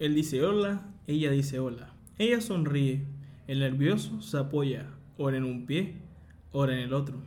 Él 0.00 0.14
dice 0.14 0.42
hola, 0.42 0.80
ella 1.06 1.30
dice 1.30 1.58
hola. 1.58 1.92
Ella 2.16 2.40
sonríe. 2.40 3.04
El 3.46 3.58
nervioso 3.58 4.22
se 4.22 4.38
apoya, 4.38 4.86
ora 5.18 5.36
en 5.36 5.44
un 5.44 5.66
pie, 5.66 5.96
ora 6.52 6.72
en 6.72 6.78
el 6.78 6.94
otro. 6.94 7.18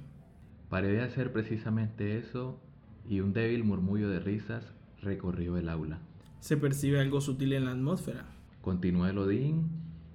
Paré 0.69 0.87
de 0.87 1.03
hacer 1.03 1.31
precisamente 1.31 2.17
eso 2.17 2.59
y 3.07 3.19
un 3.19 3.31
débil 3.31 3.63
murmullo 3.63 4.09
de 4.09 4.19
risas 4.19 4.73
recorrió 5.03 5.55
el 5.57 5.69
aula. 5.69 5.99
Se 6.39 6.57
percibe 6.57 6.99
algo 6.99 7.21
sutil 7.21 7.53
en 7.53 7.65
la 7.65 7.73
atmósfera. 7.73 8.25
Continuó 8.63 9.05
el 9.05 9.19
Odín 9.19 9.69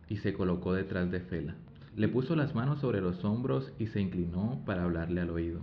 y 0.08 0.16
se 0.16 0.32
colocó 0.32 0.72
detrás 0.72 1.12
de 1.12 1.20
Fela. 1.20 1.54
Le 1.94 2.08
puso 2.08 2.34
las 2.34 2.56
manos 2.56 2.80
sobre 2.80 3.00
los 3.00 3.24
hombros 3.24 3.72
y 3.78 3.86
se 3.86 4.00
inclinó 4.00 4.64
para 4.66 4.82
hablarle 4.82 5.20
al 5.20 5.30
oído. 5.30 5.60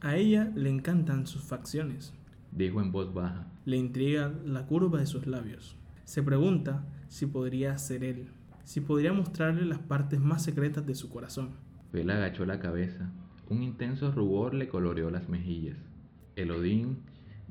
A 0.00 0.16
ella 0.16 0.50
le 0.54 0.70
encantan 0.70 1.26
sus 1.26 1.42
facciones. 1.42 2.14
Dijo 2.52 2.80
en 2.80 2.90
voz 2.90 3.12
baja. 3.12 3.52
Le 3.66 3.76
intriga 3.76 4.32
la 4.46 4.64
curva 4.64 5.00
de 5.00 5.06
sus 5.06 5.26
labios. 5.26 5.77
Se 6.08 6.22
pregunta 6.22 6.86
si 7.08 7.26
podría 7.26 7.76
ser 7.76 8.02
él, 8.02 8.28
si 8.64 8.80
podría 8.80 9.12
mostrarle 9.12 9.66
las 9.66 9.78
partes 9.78 10.18
más 10.18 10.42
secretas 10.42 10.86
de 10.86 10.94
su 10.94 11.10
corazón. 11.10 11.50
Fela 11.92 12.14
agachó 12.14 12.46
la 12.46 12.60
cabeza. 12.60 13.12
Un 13.50 13.62
intenso 13.62 14.10
rubor 14.10 14.54
le 14.54 14.68
coloreó 14.68 15.10
las 15.10 15.28
mejillas. 15.28 15.76
El 16.34 16.50
Odín 16.50 17.00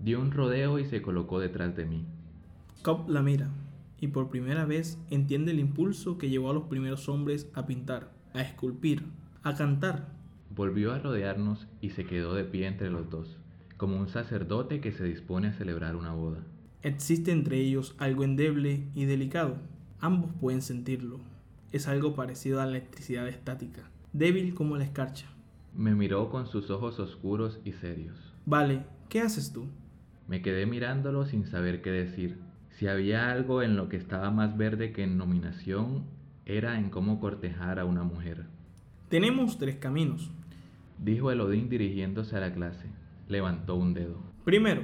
dio 0.03 0.19
un 0.19 0.31
rodeo 0.31 0.79
y 0.79 0.85
se 0.85 1.03
colocó 1.03 1.39
detrás 1.39 1.75
de 1.75 1.85
mí. 1.85 2.03
Cobb 2.81 3.07
la 3.07 3.21
mira 3.21 3.51
y 4.01 4.07
por 4.07 4.31
primera 4.31 4.65
vez 4.65 4.97
entiende 5.11 5.51
el 5.51 5.59
impulso 5.59 6.17
que 6.17 6.31
llevó 6.31 6.49
a 6.49 6.55
los 6.55 6.63
primeros 6.63 7.07
hombres 7.09 7.51
a 7.53 7.67
pintar, 7.67 8.11
a 8.33 8.41
esculpir, 8.41 9.03
a 9.43 9.53
cantar. 9.53 10.07
Volvió 10.49 10.93
a 10.93 10.97
rodearnos 10.97 11.67
y 11.79 11.91
se 11.91 12.05
quedó 12.05 12.33
de 12.33 12.43
pie 12.43 12.65
entre 12.65 12.89
los 12.89 13.07
dos, 13.11 13.37
como 13.77 13.97
un 13.97 14.07
sacerdote 14.07 14.81
que 14.81 14.93
se 14.93 15.03
dispone 15.03 15.49
a 15.49 15.53
celebrar 15.53 15.95
una 15.95 16.13
boda. 16.13 16.39
Existe 16.87 17.33
entre 17.33 17.57
ellos 17.57 17.95
algo 17.97 18.23
endeble 18.23 18.87
y 18.95 19.03
delicado. 19.03 19.57
Ambos 19.99 20.31
pueden 20.39 20.61
sentirlo. 20.61 21.19
Es 21.73 21.85
algo 21.85 22.15
parecido 22.15 22.61
a 22.61 22.65
la 22.65 22.77
electricidad 22.77 23.27
estática, 23.27 23.91
débil 24.13 24.53
como 24.53 24.77
la 24.77 24.85
escarcha. 24.85 25.27
Me 25.75 25.93
miró 25.95 26.29
con 26.29 26.47
sus 26.47 26.69
ojos 26.69 26.97
oscuros 26.99 27.59
y 27.65 27.73
serios. 27.73 28.15
Vale, 28.45 28.85
¿qué 29.09 29.19
haces 29.19 29.51
tú? 29.51 29.65
Me 30.29 30.41
quedé 30.41 30.65
mirándolo 30.65 31.25
sin 31.25 31.45
saber 31.45 31.81
qué 31.81 31.91
decir. 31.91 32.37
Si 32.69 32.87
había 32.87 33.31
algo 33.33 33.61
en 33.63 33.75
lo 33.75 33.89
que 33.89 33.97
estaba 33.97 34.31
más 34.31 34.55
verde 34.55 34.93
que 34.93 35.03
en 35.03 35.17
nominación, 35.17 36.05
era 36.45 36.79
en 36.79 36.89
cómo 36.89 37.19
cortejar 37.19 37.79
a 37.79 37.85
una 37.85 38.03
mujer. 38.03 38.45
Tenemos 39.09 39.57
tres 39.57 39.75
caminos. 39.75 40.31
Dijo 40.99 41.31
el 41.31 41.41
Odín 41.41 41.67
dirigiéndose 41.67 42.37
a 42.37 42.39
la 42.39 42.53
clase. 42.53 42.87
Levantó 43.27 43.75
un 43.75 43.93
dedo. 43.93 44.21
Primero, 44.45 44.83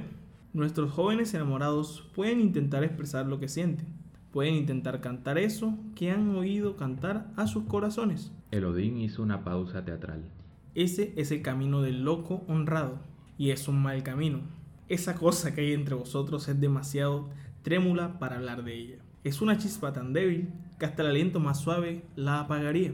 nuestros 0.54 0.92
jóvenes 0.92 1.34
enamorados 1.34 2.08
pueden 2.14 2.40
intentar 2.40 2.84
expresar 2.84 3.26
lo 3.26 3.40
que 3.40 3.48
sienten. 3.48 3.88
Pueden 4.30 4.54
intentar 4.54 5.00
cantar 5.00 5.36
eso 5.36 5.76
que 5.94 6.10
han 6.10 6.34
oído 6.36 6.76
cantar 6.76 7.32
a 7.36 7.46
sus 7.46 7.64
corazones. 7.64 8.32
El 8.52 8.64
Odín 8.64 8.98
hizo 8.98 9.22
una 9.22 9.44
pausa 9.44 9.84
teatral. 9.84 10.30
Ese 10.74 11.12
es 11.16 11.32
el 11.32 11.42
camino 11.42 11.82
del 11.82 12.04
loco 12.04 12.44
honrado. 12.48 13.00
Y 13.36 13.50
es 13.50 13.66
un 13.66 13.82
mal 13.82 14.04
camino. 14.04 14.42
Esa 14.88 15.16
cosa 15.16 15.54
que 15.54 15.62
hay 15.62 15.72
entre 15.72 15.96
vosotros 15.96 16.48
es 16.48 16.60
demasiado 16.60 17.30
trémula 17.62 18.18
para 18.20 18.36
hablar 18.36 18.62
de 18.62 18.74
ella. 18.74 18.98
Es 19.24 19.40
una 19.40 19.58
chispa 19.58 19.92
tan 19.92 20.12
débil 20.12 20.52
que 20.78 20.86
hasta 20.86 21.02
el 21.02 21.08
aliento 21.08 21.40
más 21.40 21.60
suave 21.60 22.04
la 22.14 22.40
apagaría. 22.40 22.92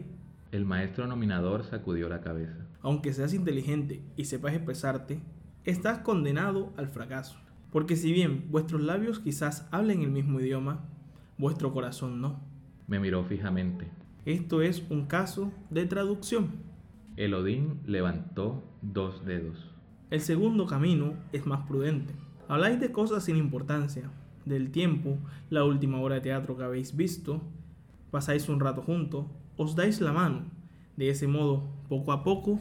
El 0.50 0.64
maestro 0.64 1.06
nominador 1.06 1.64
sacudió 1.64 2.08
la 2.08 2.22
cabeza. 2.22 2.66
Aunque 2.81 3.12
seas 3.12 3.34
inteligente 3.34 4.03
y 4.16 4.25
sepas 4.25 4.55
expresarte, 4.55 5.20
estás 5.64 5.98
condenado 5.98 6.72
al 6.77 6.88
fracaso. 6.88 7.38
Porque 7.70 7.96
si 7.96 8.12
bien 8.12 8.46
vuestros 8.50 8.80
labios 8.82 9.20
quizás 9.20 9.68
hablen 9.70 10.02
el 10.02 10.10
mismo 10.10 10.40
idioma, 10.40 10.80
vuestro 11.38 11.72
corazón 11.72 12.20
no. 12.20 12.40
Me 12.88 12.98
miró 12.98 13.24
fijamente. 13.24 13.88
Esto 14.24 14.62
es 14.62 14.84
un 14.90 15.06
caso 15.06 15.52
de 15.70 15.86
traducción. 15.86 16.50
El 17.16 17.34
Odín 17.34 17.80
levantó 17.86 18.62
dos 18.82 19.25
dedos. 19.25 19.70
El 20.10 20.20
segundo 20.20 20.66
camino 20.66 21.14
es 21.32 21.47
más 21.47 21.66
prudente. 21.66 22.14
Habláis 22.48 22.80
de 22.80 22.91
cosas 22.91 23.25
sin 23.25 23.36
importancia, 23.36 24.10
del 24.44 24.70
tiempo, 24.70 25.19
la 25.50 25.64
última 25.64 26.00
obra 26.00 26.16
de 26.16 26.22
teatro 26.22 26.56
que 26.56 26.64
habéis 26.64 26.97
visto, 26.97 27.42
pasáis 28.10 28.48
un 28.48 28.59
rato 28.59 28.82
juntos, 28.82 29.26
os 29.56 29.76
dais 29.76 30.00
la 30.00 30.12
mano. 30.12 30.42
De 30.97 31.09
ese 31.09 31.26
modo, 31.26 31.69
poco 31.88 32.12
a 32.12 32.25
poco, 32.25 32.59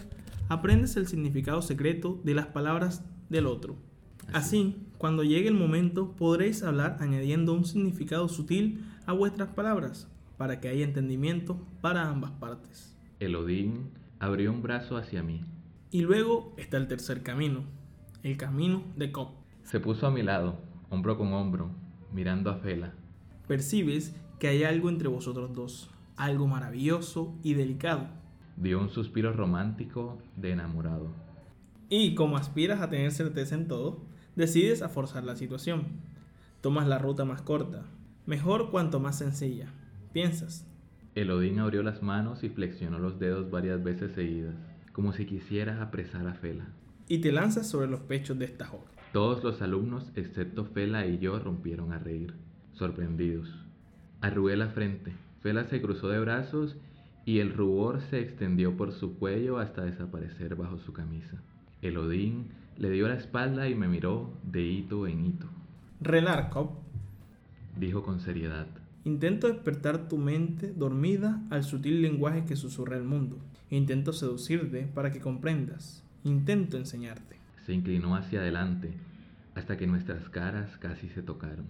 aprendes 0.47 0.95
el 0.95 1.07
significado 1.07 1.61
secreto 1.61 2.19
de 2.23 2.35
las 2.35 2.47
palabras 2.47 3.03
del 3.29 3.47
otro. 3.47 3.75
Así, 4.31 4.75
cuando 4.99 5.23
llegue 5.23 5.47
el 5.47 5.53
momento, 5.53 6.11
podréis 6.11 6.61
hablar 6.61 6.97
añadiendo 6.99 7.53
un 7.53 7.63
significado 7.63 8.27
sutil 8.27 8.83
a 9.05 9.13
vuestras 9.13 9.47
palabras, 9.47 10.09
para 10.37 10.59
que 10.59 10.67
haya 10.67 10.83
entendimiento 10.83 11.57
para 11.79 12.09
ambas 12.09 12.31
partes. 12.31 12.97
El 13.21 13.37
Odín 13.37 13.91
abrió 14.19 14.51
un 14.51 14.61
brazo 14.61 14.97
hacia 14.97 15.23
mí. 15.23 15.39
Y 15.89 16.01
luego 16.01 16.53
está 16.57 16.75
el 16.75 16.89
tercer 16.89 17.23
camino, 17.23 17.63
el 18.23 18.35
camino 18.35 18.83
de 18.97 19.13
Cobb. 19.13 19.29
Se 19.63 19.79
puso 19.79 20.05
a 20.05 20.11
mi 20.11 20.21
lado, 20.21 20.59
hombro 20.89 21.17
con 21.17 21.31
hombro, 21.31 21.71
mirando 22.11 22.49
a 22.49 22.55
Fela. 22.55 22.91
Percibes 23.47 24.13
que 24.37 24.49
hay 24.49 24.65
algo 24.65 24.89
entre 24.89 25.07
vosotros 25.07 25.53
dos, 25.53 25.89
algo 26.17 26.45
maravilloso 26.45 27.33
y 27.41 27.53
delicado. 27.53 28.07
Dio 28.57 28.81
un 28.81 28.89
suspiro 28.89 29.31
romántico 29.31 30.17
de 30.35 30.51
enamorado. 30.51 31.13
Y 31.87 32.15
como 32.15 32.35
aspiras 32.35 32.81
a 32.81 32.89
tener 32.89 33.13
certeza 33.13 33.55
en 33.55 33.69
todo, 33.69 34.08
decides 34.39 34.81
a 34.81 34.89
forzar 34.89 35.25
la 35.25 35.35
situación. 35.35 35.83
Tomas 36.61 36.87
la 36.87 36.97
ruta 36.97 37.25
más 37.25 37.41
corta, 37.41 37.83
mejor 38.25 38.71
cuanto 38.71 38.99
más 39.01 39.17
sencilla. 39.17 39.67
Piensas. 40.13 40.65
El 41.13 41.29
Odín 41.29 41.59
abrió 41.59 41.83
las 41.83 42.01
manos 42.01 42.43
y 42.43 42.49
flexionó 42.49 42.99
los 42.99 43.19
dedos 43.19 43.51
varias 43.51 43.83
veces 43.83 44.13
seguidas 44.13 44.55
como 44.93 45.13
si 45.13 45.25
quisiera 45.25 45.81
apresar 45.81 46.27
a 46.27 46.33
Fela. 46.33 46.67
Y 47.07 47.19
te 47.19 47.31
lanzas 47.31 47.67
sobre 47.67 47.87
los 47.87 48.01
pechos 48.01 48.37
de 48.39 48.45
esta 48.45 48.65
joven. 48.65 48.87
Todos 49.13 49.43
los 49.43 49.61
alumnos, 49.61 50.11
excepto 50.15 50.65
Fela 50.65 51.05
y 51.05 51.19
yo, 51.19 51.39
rompieron 51.39 51.91
a 51.91 51.99
reír, 51.99 52.33
sorprendidos. 52.73 53.49
Arrugué 54.21 54.55
la 54.55 54.69
frente. 54.69 55.13
Fela 55.41 55.65
se 55.65 55.81
cruzó 55.81 56.09
de 56.09 56.19
brazos 56.19 56.77
y 57.25 57.39
el 57.39 57.53
rubor 57.53 58.01
se 58.01 58.19
extendió 58.19 58.77
por 58.77 58.91
su 58.91 59.17
cuello 59.17 59.57
hasta 59.57 59.83
desaparecer 59.83 60.55
bajo 60.55 60.79
su 60.79 60.93
camisa. 60.93 61.41
El 61.81 61.97
Odín 61.97 62.49
le 62.79 62.89
dio 62.89 63.07
la 63.07 63.15
espalda 63.15 63.67
y 63.67 63.75
me 63.75 63.87
miró 63.87 64.33
de 64.43 64.63
hito 64.63 65.05
en 65.05 65.25
hito. 65.25 65.47
Renarkov, 66.01 66.69
dijo 67.77 68.03
con 68.03 68.21
seriedad. 68.21 68.67
Intento 69.03 69.47
despertar 69.47 70.07
tu 70.07 70.17
mente 70.17 70.73
dormida 70.73 71.41
al 71.49 71.63
sutil 71.63 72.01
lenguaje 72.01 72.45
que 72.45 72.55
susurra 72.55 72.95
el 72.95 73.03
mundo. 73.03 73.37
Intento 73.69 74.13
seducirte 74.13 74.89
para 74.93 75.11
que 75.11 75.19
comprendas. 75.19 76.03
Intento 76.23 76.77
enseñarte. 76.77 77.37
Se 77.65 77.73
inclinó 77.73 78.15
hacia 78.15 78.39
adelante 78.39 78.93
hasta 79.55 79.77
que 79.77 79.87
nuestras 79.87 80.29
caras 80.29 80.77
casi 80.77 81.09
se 81.09 81.21
tocaron. 81.21 81.65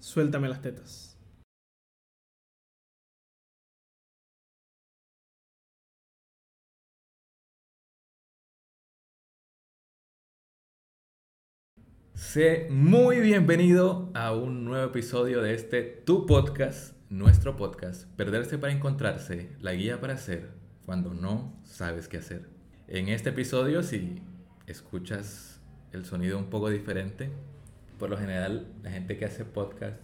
Suéltame 0.00 0.48
las 0.48 0.60
tetas. 0.60 1.17
Sé 12.18 12.66
muy 12.68 13.20
bienvenido 13.20 14.10
a 14.12 14.32
un 14.32 14.64
nuevo 14.64 14.84
episodio 14.84 15.40
de 15.40 15.54
este 15.54 15.82
Tu 15.82 16.26
Podcast, 16.26 16.96
nuestro 17.10 17.56
podcast, 17.56 18.08
Perderse 18.16 18.58
para 18.58 18.72
Encontrarse, 18.72 19.50
la 19.60 19.72
guía 19.72 20.00
para 20.00 20.14
hacer 20.14 20.48
cuando 20.84 21.14
no 21.14 21.56
sabes 21.62 22.08
qué 22.08 22.16
hacer. 22.16 22.48
En 22.88 23.08
este 23.08 23.30
episodio, 23.30 23.84
si 23.84 24.20
escuchas 24.66 25.60
el 25.92 26.04
sonido 26.04 26.38
un 26.38 26.46
poco 26.50 26.70
diferente, 26.70 27.30
por 28.00 28.10
lo 28.10 28.18
general 28.18 28.66
la 28.82 28.90
gente 28.90 29.16
que 29.16 29.24
hace 29.24 29.44
podcast 29.44 30.00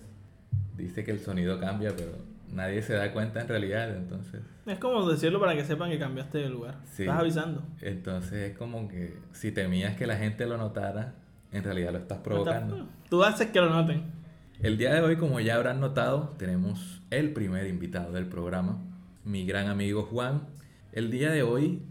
dice 0.77 1.03
que 1.03 1.11
el 1.11 1.19
sonido 1.19 1.59
cambia, 1.59 1.97
pero 1.97 2.13
nadie 2.49 2.81
se 2.83 2.93
da 2.95 3.13
cuenta 3.13 3.41
en 3.41 3.49
realidad, 3.49 3.95
entonces... 3.95 4.41
Es 4.67 4.79
como 4.79 5.11
decirlo 5.11 5.41
para 5.41 5.57
que 5.57 5.65
sepan 5.65 5.91
que 5.91 5.99
cambiaste 5.99 6.39
de 6.39 6.49
lugar. 6.49 6.79
Estás 6.85 7.19
avisando. 7.19 7.67
Entonces 7.81 8.53
es 8.53 8.57
como 8.57 8.87
que 8.87 9.19
si 9.33 9.51
temías 9.51 9.97
que 9.97 10.07
la 10.07 10.17
gente 10.17 10.47
lo 10.47 10.57
notara, 10.57 11.17
en 11.55 11.63
realidad 11.63 11.93
lo 11.93 11.99
estás 11.99 12.19
provocando. 12.19 12.87
Tú 13.09 13.23
haces 13.25 13.49
que 13.49 13.61
lo 13.61 13.71
noten. 13.71 14.03
El 14.61 14.77
día 14.77 14.93
de 14.93 15.01
hoy, 15.01 15.17
como 15.17 15.41
ya 15.41 15.55
habrán 15.55 15.81
notado, 15.81 16.35
tenemos 16.37 17.01
el 17.11 17.33
primer 17.33 17.67
invitado 17.67 18.13
del 18.13 18.27
programa, 18.27 18.79
mi 19.25 19.47
gran 19.47 19.69
amigo 19.69 20.03
Juan, 20.03 20.43
el 20.93 21.11
día 21.11 21.31
de 21.31 21.43
hoy, 21.43 21.83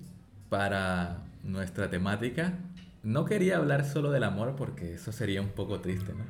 para 0.49 1.23
nuestra 1.43 1.89
temática, 1.89 2.59
no 3.03 3.25
quería 3.25 3.57
hablar 3.57 3.85
solo 3.85 4.11
del 4.11 4.23
amor 4.23 4.55
porque 4.55 4.93
eso 4.93 5.11
sería 5.11 5.41
un 5.41 5.49
poco 5.49 5.81
triste, 5.81 6.13
¿no? 6.13 6.23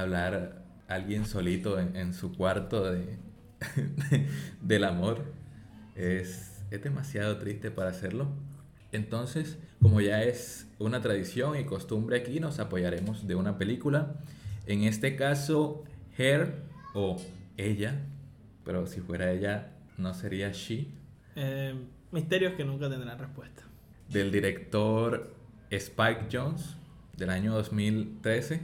Hablar 0.00 0.62
alguien 0.88 1.26
solito 1.26 1.78
en, 1.78 2.14
su 2.14 2.32
cuarto 2.34 2.84
de, 2.92 3.18
del 4.62 4.84
amor 4.84 5.24
es, 5.94 6.62
es 6.70 6.82
demasiado 6.82 7.38
triste 7.38 7.70
para 7.70 7.90
hacerlo. 7.90 8.28
Entonces, 8.92 9.58
como 9.80 10.00
ya 10.00 10.22
es 10.22 10.66
una 10.78 11.00
tradición 11.00 11.58
y 11.58 11.64
costumbre 11.64 12.18
aquí, 12.18 12.40
nos 12.40 12.58
apoyaremos 12.58 13.26
de 13.26 13.34
una 13.34 13.58
película. 13.58 14.14
En 14.66 14.84
este 14.84 15.16
caso, 15.16 15.84
Hair 16.16 16.62
o 16.94 17.16
ella, 17.56 18.00
pero 18.64 18.86
si 18.86 19.00
fuera 19.00 19.30
ella, 19.30 19.72
no 19.98 20.14
sería 20.14 20.50
she. 20.52 20.88
Eh, 21.36 21.74
misterios 22.12 22.54
que 22.54 22.64
nunca 22.64 22.88
tendrán 22.88 23.18
respuesta. 23.18 23.62
Del 24.08 24.32
director 24.32 25.34
Spike 25.70 26.26
Jones, 26.32 26.76
del 27.16 27.30
año 27.30 27.52
2013. 27.54 28.60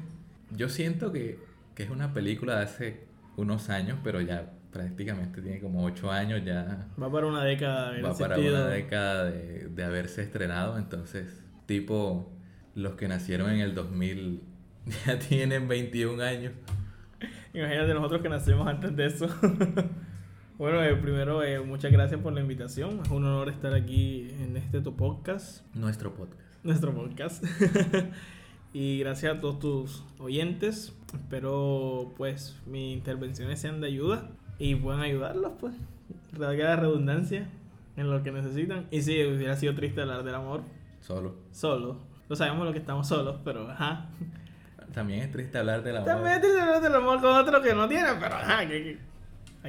Yo 0.52 0.68
siento 0.68 1.12
que, 1.12 1.38
que 1.74 1.82
es 1.82 1.90
una 1.90 2.14
película 2.14 2.56
de 2.56 2.64
hace 2.64 3.00
unos 3.36 3.68
años, 3.68 3.98
pero 4.02 4.20
ya 4.20 4.53
prácticamente 4.74 5.40
tiene 5.40 5.60
como 5.60 5.84
ocho 5.84 6.10
años 6.10 6.44
ya. 6.44 6.88
Va 7.00 7.10
para 7.10 7.26
una 7.28 7.44
década. 7.44 7.96
en 7.96 8.04
Va 8.04 8.10
el 8.10 8.16
para 8.18 8.34
sentido- 8.34 8.56
una 8.56 8.66
década 8.66 9.24
de, 9.30 9.68
de 9.68 9.84
haberse 9.84 10.20
estrenado, 10.22 10.76
entonces, 10.76 11.40
tipo, 11.66 12.30
los 12.74 12.94
que 12.96 13.06
nacieron 13.08 13.50
en 13.52 13.60
el 13.60 13.74
2000 13.74 14.42
ya 15.06 15.18
tienen 15.20 15.68
21 15.68 16.22
años. 16.22 16.52
Imagínate 17.54 17.94
nosotros 17.94 18.20
que 18.20 18.28
nacimos 18.28 18.66
antes 18.66 18.96
de 18.96 19.06
eso. 19.06 19.28
bueno, 20.58 20.82
eh, 20.82 20.96
primero, 20.96 21.44
eh, 21.44 21.60
muchas 21.60 21.92
gracias 21.92 22.20
por 22.20 22.32
la 22.32 22.40
invitación. 22.40 23.00
Es 23.04 23.10
un 23.10 23.24
honor 23.24 23.48
estar 23.48 23.72
aquí 23.74 24.28
en 24.40 24.56
este 24.56 24.80
tu 24.80 24.96
podcast, 24.96 25.64
Nuestro 25.74 26.14
podcast. 26.14 26.64
nuestro 26.64 26.92
podcast. 26.92 27.44
y 28.72 28.98
gracias 28.98 29.36
a 29.36 29.40
todos 29.40 29.60
tus 29.60 30.04
oyentes. 30.18 30.92
Espero, 31.14 32.12
pues, 32.16 32.60
mis 32.66 32.96
intervenciones 32.96 33.60
sean 33.60 33.80
de 33.80 33.86
ayuda 33.86 34.30
y 34.58 34.74
puedan 34.76 35.00
ayudarlos, 35.00 35.52
pues. 35.60 35.74
Valga 36.38 36.64
la 36.64 36.76
redundancia 36.76 37.48
en 37.96 38.10
lo 38.10 38.22
que 38.22 38.32
necesitan. 38.32 38.86
Y 38.90 39.02
sí, 39.02 39.22
hubiera 39.24 39.56
sido 39.56 39.74
triste 39.74 40.00
hablar 40.02 40.22
del 40.24 40.34
amor 40.34 40.62
Solo. 41.00 41.34
solo. 41.52 41.98
No 42.28 42.36
sabemos 42.36 42.64
lo 42.66 42.72
que 42.72 42.78
estamos 42.78 43.06
solos, 43.06 43.36
pero 43.44 43.70
ajá. 43.70 44.06
También 44.92 45.20
es 45.20 45.30
triste 45.32 45.58
hablar 45.58 45.82
del 45.82 45.96
amor. 45.98 46.08
También 46.08 46.40
te 46.40 46.60
hablar 46.60 46.80
del 46.80 46.94
amor 46.94 47.20
con 47.20 47.36
otro 47.36 47.60
que 47.60 47.74
no 47.74 47.88
tiene, 47.88 48.08
pero 48.20 48.34
ajá, 48.34 48.66
que, 48.66 48.82
que- 48.82 48.98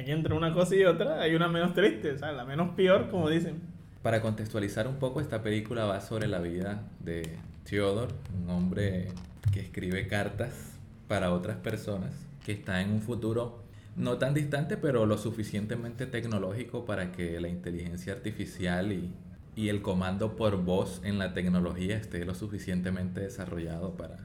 aquí 0.00 0.10
entre 0.12 0.34
una 0.34 0.52
cosa 0.52 0.74
y 0.76 0.84
otra 0.84 1.20
hay 1.20 1.34
una 1.34 1.48
menos 1.48 1.74
triste, 1.74 2.12
o 2.12 2.18
sea, 2.18 2.32
la 2.32 2.44
menos 2.44 2.70
peor, 2.74 3.08
como 3.10 3.28
dicen. 3.28 3.60
Para 4.02 4.20
contextualizar 4.22 4.86
un 4.86 4.96
poco, 4.96 5.20
esta 5.20 5.42
película 5.42 5.84
va 5.84 6.00
sobre 6.00 6.28
la 6.28 6.38
vida 6.38 6.82
de 7.00 7.36
Theodore, 7.68 8.12
un 8.42 8.50
hombre 8.50 9.08
que 9.52 9.60
escribe 9.60 10.06
cartas 10.06 10.74
para 11.08 11.32
otras 11.32 11.56
personas, 11.56 12.12
que 12.44 12.52
está 12.52 12.80
en 12.80 12.92
un 12.92 13.00
futuro 13.02 13.62
no 13.96 14.18
tan 14.18 14.34
distante, 14.34 14.76
pero 14.76 15.06
lo 15.06 15.16
suficientemente 15.16 16.06
tecnológico 16.06 16.84
para 16.84 17.12
que 17.12 17.40
la 17.40 17.48
inteligencia 17.48 18.12
artificial 18.12 18.92
y, 18.92 19.12
y 19.56 19.70
el 19.70 19.80
comando 19.80 20.36
por 20.36 20.62
voz 20.62 21.00
en 21.02 21.18
la 21.18 21.32
tecnología 21.32 21.96
esté 21.96 22.24
lo 22.26 22.34
suficientemente 22.34 23.20
desarrollado 23.20 23.96
para, 23.96 24.18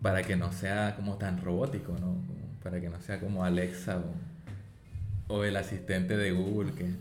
para 0.00 0.22
que 0.22 0.34
no 0.36 0.50
sea 0.50 0.96
como 0.96 1.18
tan 1.18 1.42
robótico, 1.42 1.94
¿no? 2.00 2.16
Para 2.62 2.80
que 2.80 2.88
no 2.88 2.98
sea 3.00 3.20
como 3.20 3.44
Alexa 3.44 4.02
o, 5.28 5.44
el 5.44 5.56
asistente 5.56 6.16
de 6.16 6.32
Google 6.32 6.72
que, 6.72 6.94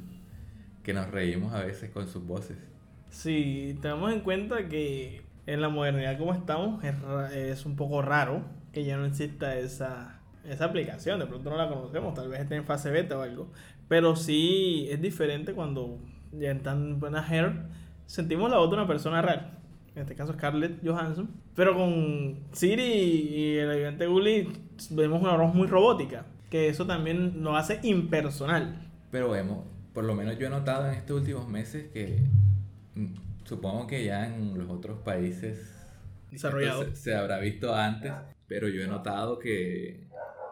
que 0.83 0.93
nos 0.93 1.09
reímos 1.09 1.53
a 1.53 1.63
veces 1.63 1.89
con 1.89 2.09
sus 2.09 2.27
voces. 2.27 2.57
Si 3.09 3.79
tenemos 3.81 4.11
en 4.11 4.19
cuenta 4.19 4.67
que 4.67 5.21
en 5.45 5.61
la 5.61 5.69
modernidad 5.69 6.17
como 6.17 6.33
estamos 6.33 6.83
es, 6.83 6.93
es 7.33 7.65
un 7.65 7.77
poco 7.77 8.01
raro 8.01 8.43
que 8.73 8.83
ya 8.83 8.97
no 8.97 9.05
exista 9.05 9.55
esa, 9.55 10.16
esa 10.47 10.65
aplicación, 10.65 11.19
de 11.19 11.25
pronto 11.25 11.49
no 11.49 11.57
la 11.57 11.69
conocemos, 11.69 12.13
tal 12.13 12.29
vez 12.29 12.41
esté 12.41 12.55
en 12.55 12.65
fase 12.65 12.89
beta 12.89 13.17
o 13.17 13.21
algo, 13.21 13.51
pero 13.87 14.15
sí 14.15 14.87
es 14.89 15.01
diferente 15.01 15.53
cuando 15.53 15.99
ya 16.31 16.51
en 16.51 16.63
tan 16.63 16.99
buena 16.99 17.21
hair 17.21 17.53
sentimos 18.05 18.49
la 18.49 18.57
voz 18.57 18.69
de 18.69 18.75
una 18.75 18.87
persona 18.87 19.21
real. 19.21 19.57
En 19.95 20.01
este 20.03 20.15
caso 20.15 20.33
Scarlett 20.33 20.85
Johansson. 20.85 21.29
Pero 21.55 21.75
con 21.75 22.37
Siri 22.51 22.83
y 22.83 23.57
el 23.57 23.71
ayudante 23.71 24.05
Gulli 24.05 24.47
vemos 24.91 25.21
una 25.21 25.35
voz 25.35 25.55
muy 25.55 25.67
robótica. 25.67 26.25
Que 26.51 26.69
eso 26.69 26.85
también 26.85 27.43
lo 27.43 27.55
hace 27.55 27.79
impersonal. 27.81 28.79
Pero 29.09 29.31
vemos, 29.31 29.65
por 29.93 30.03
lo 30.03 30.13
menos 30.13 30.37
yo 30.37 30.47
he 30.47 30.49
notado 30.51 30.87
en 30.87 30.93
estos 30.93 31.19
últimos 31.19 31.47
meses 31.47 31.89
que 31.91 32.21
mm, 32.93 33.15
supongo 33.43 33.87
que 33.87 34.05
ya 34.05 34.27
en 34.27 34.57
los 34.57 34.69
otros 34.69 34.99
países 34.99 35.73
Desarrollado. 36.29 36.83
esto 36.83 36.95
Se, 36.95 37.01
se 37.01 37.15
habrá 37.15 37.39
visto 37.39 37.73
antes, 37.73 38.13
pero 38.47 38.67
yo 38.67 38.83
he 38.83 38.87
notado 38.87 39.39
que, 39.39 40.06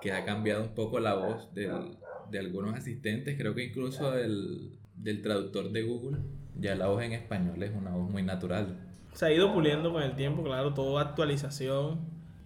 que 0.06 0.12
ha 0.14 0.24
cambiado 0.24 0.62
un 0.64 0.70
poco 0.76 1.00
la 1.00 1.16
voz 1.16 1.54
del- 1.54 1.98
de 2.30 2.40
algunos 2.40 2.74
asistentes, 2.76 3.38
creo 3.38 3.54
que 3.56 3.66
incluso 3.66 4.12
del, 4.12 4.72
del 4.96 5.22
traductor 5.22 5.72
de 5.72 5.82
Google, 5.84 6.18
ya 6.60 6.76
la 6.76 6.88
voz 6.88 7.04
en 7.04 7.12
español 7.14 7.62
es 7.62 7.72
una 7.76 7.92
voz 7.92 8.10
muy 8.10 8.24
natural. 8.24 8.78
Se 9.14 9.26
ha 9.26 9.32
ido 9.34 9.54
puliendo 9.54 9.92
con 9.92 10.04
el 10.04 10.16
tiempo, 10.16 10.44
claro, 10.44 10.74
toda 10.74 11.02
actualización 11.02 12.00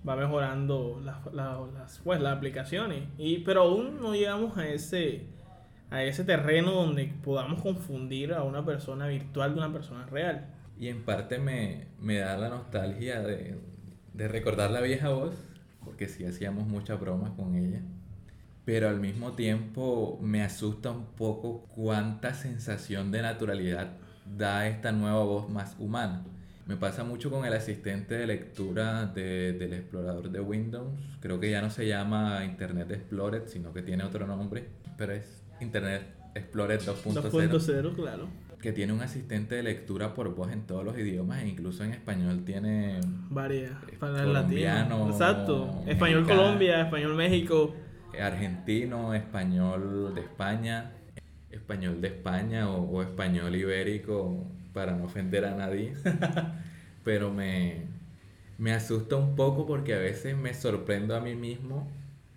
va 0.07 0.15
mejorando 0.15 1.01
las, 1.03 1.25
la- 1.33 1.59
las, 1.73 1.99
pues, 1.99 2.19
las 2.21 2.37
aplicaciones. 2.37 3.03
Y, 3.17 3.39
pero 3.39 3.63
aún 3.63 3.99
no 4.01 4.13
llegamos 4.13 4.57
a 4.57 4.67
ese, 4.67 5.25
a 5.89 6.03
ese 6.03 6.23
terreno 6.23 6.71
donde 6.71 7.13
podamos 7.23 7.61
confundir 7.61 8.33
a 8.33 8.43
una 8.43 8.63
persona 8.65 9.07
virtual 9.07 9.53
de 9.53 9.59
una 9.59 9.73
persona 9.73 10.05
real. 10.05 10.47
Y 10.79 10.87
en 10.87 11.03
parte 11.03 11.39
me, 11.39 11.87
me 11.99 12.17
da 12.19 12.37
la 12.37 12.49
nostalgia 12.49 13.19
de, 13.21 13.57
de 14.13 14.27
recordar 14.29 14.71
la 14.71 14.79
vieja 14.81 15.09
voz, 15.09 15.33
porque 15.83 16.07
sí 16.07 16.25
hacíamos 16.25 16.67
muchas 16.67 16.99
bromas 16.99 17.31
con 17.31 17.55
ella. 17.55 17.81
Pero 18.65 18.89
al 18.89 18.99
mismo 18.99 19.31
tiempo 19.33 20.19
me 20.21 20.43
asusta 20.43 20.91
un 20.91 21.05
poco 21.05 21.65
cuánta 21.75 22.33
sensación 22.33 23.11
de 23.11 23.21
naturalidad 23.21 23.93
da 24.37 24.67
esta 24.67 24.91
nueva 24.91 25.23
voz 25.23 25.49
más 25.49 25.75
humana. 25.79 26.23
Me 26.67 26.75
pasa 26.77 27.03
mucho 27.03 27.31
con 27.31 27.45
el 27.45 27.53
asistente 27.53 28.13
de 28.15 28.27
lectura 28.27 29.07
de- 29.07 29.53
del 29.53 29.73
explorador 29.73 30.29
de 30.29 30.39
Windows. 30.39 30.91
Creo 31.19 31.39
que 31.39 31.49
ya 31.49 31.61
no 31.63 31.71
se 31.71 31.87
llama 31.87 32.45
Internet 32.45 32.91
Explorer, 32.91 33.45
sino 33.47 33.73
que 33.73 33.81
tiene 33.81 34.03
otro 34.03 34.27
nombre, 34.27 34.65
pero 34.95 35.13
es 35.13 35.41
Internet 35.61 36.03
Explorer 36.35 36.79
2.0 36.79 37.21
2.0, 37.31 37.95
claro. 37.95 38.27
Que 38.61 38.73
tiene 38.73 38.93
un 38.93 39.01
asistente 39.01 39.55
de 39.55 39.63
lectura 39.63 40.13
por 40.13 40.35
voz 40.35 40.51
en 40.51 40.63
todos 40.67 40.83
los 40.83 40.97
idiomas 40.97 41.41
e 41.43 41.47
incluso 41.47 41.83
en 41.83 41.93
español 41.93 42.43
tiene 42.45 42.99
Varias. 43.29 43.71
Eh, 43.87 43.97
Para 43.97 44.23
el 44.23 44.33
latino. 44.33 45.09
Exacto. 45.09 45.83
Español. 45.87 46.25
Colombia, 46.25 46.81
español 46.81 47.15
México. 47.15 47.75
argentino, 48.19 49.13
español 49.13 50.13
de 50.15 50.21
España, 50.21 50.91
español 51.51 52.01
de 52.01 52.07
España 52.09 52.69
o, 52.69 52.83
o 52.83 53.01
español 53.01 53.55
ibérico 53.55 54.45
para 54.73 54.93
no 54.95 55.05
ofender 55.05 55.45
a 55.45 55.55
nadie. 55.55 55.93
Pero 57.03 57.31
me, 57.33 57.87
me 58.57 58.73
asusta 58.73 59.15
un 59.15 59.35
poco 59.35 59.65
porque 59.65 59.93
a 59.93 59.99
veces 59.99 60.37
me 60.37 60.53
sorprendo 60.53 61.15
a 61.15 61.21
mí 61.21 61.35
mismo 61.35 61.87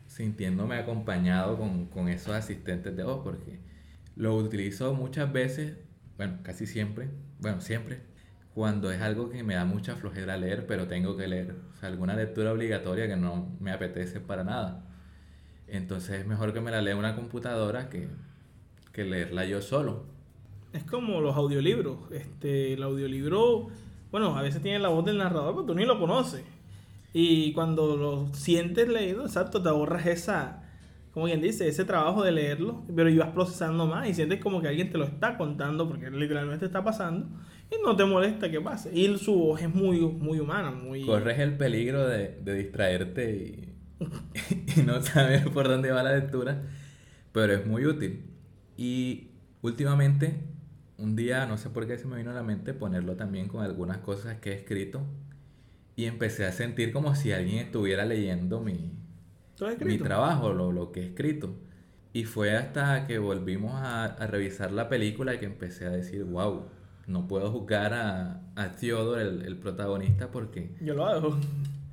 sintiéndome 0.07 0.77
acompañado 0.77 1.57
con, 1.59 1.87
con 1.87 2.09
esos 2.09 2.35
asistentes 2.35 2.97
de 2.97 3.03
voz 3.05 3.21
porque 3.25 3.59
lo 4.17 4.35
utilizo 4.37 4.95
muchas 4.95 5.33
veces, 5.33 5.77
bueno, 6.23 6.39
casi 6.45 6.67
siempre, 6.67 7.11
bueno, 7.41 7.61
siempre, 7.61 8.01
cuando 8.55 8.93
es 8.93 9.01
algo 9.03 9.29
que 9.29 9.43
me 9.43 9.55
da 9.55 9.65
mucha 9.65 9.97
flojera 9.97 10.37
leer, 10.37 10.67
pero 10.69 10.87
tengo 10.87 11.17
que 11.17 11.27
leer. 11.27 11.57
O 11.73 11.81
sea, 11.81 11.89
alguna 11.89 12.15
lectura 12.15 12.53
obligatoria 12.53 13.09
que 13.09 13.17
no 13.17 13.49
me 13.59 13.73
apetece 13.73 14.21
para 14.21 14.45
nada. 14.45 14.85
Entonces 15.67 16.21
es 16.21 16.27
mejor 16.27 16.53
que 16.53 16.61
me 16.61 16.71
la 16.71 16.81
lea 16.81 16.95
una 16.95 17.17
computadora 17.17 17.89
que, 17.89 18.07
que 18.93 19.05
leerla 19.05 19.47
yo 19.47 19.61
solo. 19.63 20.05
Es 20.73 20.85
como 20.85 21.21
los 21.21 21.35
audiolibros. 21.35 21.99
Este, 22.13 22.75
el 22.75 22.85
audiolibro, 22.85 23.67
bueno, 24.13 24.37
a 24.37 24.43
veces 24.43 24.63
tiene 24.63 24.79
la 24.79 24.91
voz 24.91 25.05
del 25.05 25.19
narrador, 25.19 25.55
pero 25.55 25.67
tú 25.67 25.75
ni 25.75 25.85
lo 25.85 25.99
conoces. 25.99 26.45
Y 27.13 27.53
cuando 27.53 27.97
lo 27.97 28.33
sientes 28.33 28.89
leído, 28.89 29.25
exacto, 29.25 29.61
te 29.61 29.71
ahorras 29.71 30.07
esa, 30.07 30.62
como 31.13 31.27
quien 31.27 31.43
dice, 31.43 31.69
ese 31.69 31.85
trabajo 31.85 32.25
de 32.25 32.33
leerlo, 32.33 32.85
pero 32.95 33.11
ibas 33.11 33.31
procesando 33.31 33.87
más 33.87 34.09
y 34.09 34.15
sientes 34.15 34.41
como 34.41 34.63
que 34.63 34.69
alguien 34.69 34.91
te 34.91 34.97
lo 34.97 35.05
está 35.05 35.37
contando 35.37 35.87
porque 35.87 36.11
literalmente 36.11 36.65
está 36.65 36.83
pasando 36.83 37.27
y 37.71 37.83
no 37.85 37.95
te 37.97 38.05
molesta 38.07 38.51
que 38.51 38.61
pase. 38.61 38.91
Y 38.99 39.19
su 39.19 39.35
voz 39.35 39.61
es 39.61 39.75
muy, 39.75 40.01
muy 40.01 40.41
humana. 40.41 40.75
Corres 41.05 41.39
el 41.39 41.57
peligro 41.59 42.09
de, 42.09 42.41
de 42.43 42.55
distraerte 42.55 43.37
y, 43.37 43.75
y 44.81 44.83
no 44.83 45.03
saber 45.03 45.51
por 45.51 45.69
dónde 45.69 45.91
va 45.91 46.03
la 46.03 46.15
lectura, 46.15 46.63
pero 47.33 47.53
es 47.53 47.67
muy 47.67 47.85
útil. 47.85 48.25
Y 48.79 49.33
últimamente, 49.61 50.41
un 50.97 51.15
día, 51.15 51.45
no 51.45 51.59
sé 51.59 51.69
por 51.69 51.87
qué 51.87 51.99
se 51.99 52.07
me 52.07 52.17
vino 52.17 52.31
a 52.31 52.35
la 52.35 52.43
mente 52.43 52.73
ponerlo 52.73 53.17
también 53.17 53.49
con 53.49 53.63
algunas 53.63 53.99
cosas 53.99 54.39
que 54.39 54.53
he 54.53 54.55
escrito 54.55 55.07
y 55.95 56.07
empecé 56.07 56.47
a 56.47 56.53
sentir 56.53 56.91
como 56.91 57.15
si 57.15 57.33
alguien 57.33 57.59
estuviera 57.59 58.07
leyendo 58.07 58.61
mi, 58.61 58.93
¿Todo 59.67 59.77
mi 59.87 59.95
escrito? 59.95 60.05
trabajo, 60.05 60.53
lo, 60.53 60.73
lo 60.73 60.93
que 60.93 61.01
he 61.03 61.07
escrito. 61.07 61.55
Y 62.13 62.25
fue 62.25 62.57
hasta 62.57 63.07
que 63.07 63.19
volvimos 63.19 63.73
a, 63.75 64.05
a 64.05 64.27
revisar 64.27 64.71
la 64.73 64.89
película 64.89 65.39
que 65.39 65.47
empecé 65.47 65.87
a 65.87 65.91
decir, 65.91 66.25
wow, 66.25 66.65
no 67.07 67.27
puedo 67.27 67.51
juzgar 67.51 67.95
a, 67.95 68.43
a 68.55 68.73
Theodore, 68.73 69.23
el, 69.23 69.43
el 69.43 69.57
protagonista, 69.57 70.31
porque 70.31 70.75
Yo 70.81 70.95
lo 70.95 71.07
hago. 71.07 71.37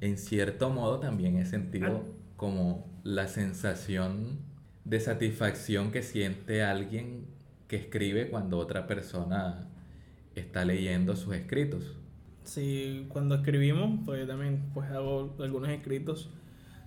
en 0.01 0.17
cierto 0.17 0.69
modo 0.69 0.99
también 0.99 1.38
he 1.38 1.41
Ah. 1.43 1.45
sentido 1.45 2.03
como 2.35 2.89
la 3.03 3.27
sensación 3.27 4.39
de 4.85 4.99
satisfacción 4.99 5.91
que 5.91 6.03
siente 6.03 6.63
alguien 6.63 7.25
que 7.67 7.75
escribe 7.77 8.29
cuando 8.29 8.57
otra 8.57 8.88
persona 8.88 9.67
está 10.35 10.65
leyendo 10.65 11.15
sus 11.15 11.33
escritos. 11.35 11.95
Sí, 12.43 13.05
cuando 13.09 13.35
escribimos, 13.35 13.99
pues 14.05 14.21
yo 14.21 14.27
también 14.27 14.69
pues 14.73 14.89
hago 14.91 15.35
algunos 15.39 15.69
escritos. 15.69 16.29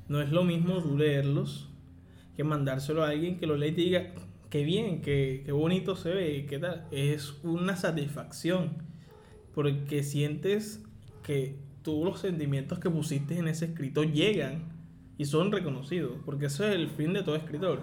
No 0.09 0.21
es 0.21 0.31
lo 0.31 0.45
mismo 0.45 0.81
leerlos 0.97 1.69
que 2.37 2.45
mandárselo 2.45 3.05
a 3.05 3.09
alguien 3.09 3.39
que 3.39 3.47
lo 3.47 3.57
lea 3.57 3.69
y 3.69 3.73
te 3.73 3.81
diga, 3.83 4.13
qué 4.51 4.65
bien, 4.65 5.01
qué, 5.01 5.43
qué 5.45 5.53
bonito 5.53 5.97
se 5.97 6.11
ve, 6.11 6.47
qué 6.47 6.59
tal. 6.59 6.87
Es 6.91 7.35
una 7.43 7.77
satisfacción, 7.77 8.77
porque 9.55 10.03
sientes 10.03 10.85
que 11.23 11.57
todos 11.83 12.05
los 12.05 12.21
sentimientos 12.21 12.79
que 12.79 12.91
pusiste 12.91 13.39
en 13.39 13.49
ese 13.49 13.67
escrito 13.67 14.05
llegan 14.05 14.73
y 15.19 15.25
son 15.25 15.53
reconocidos, 15.53 16.19
porque 16.25 16.47
eso 16.47 16.67
es 16.67 16.75
el 16.75 16.89
fin 16.89 17.13
de 17.13 17.23
todo 17.23 17.37
escritor. 17.37 17.81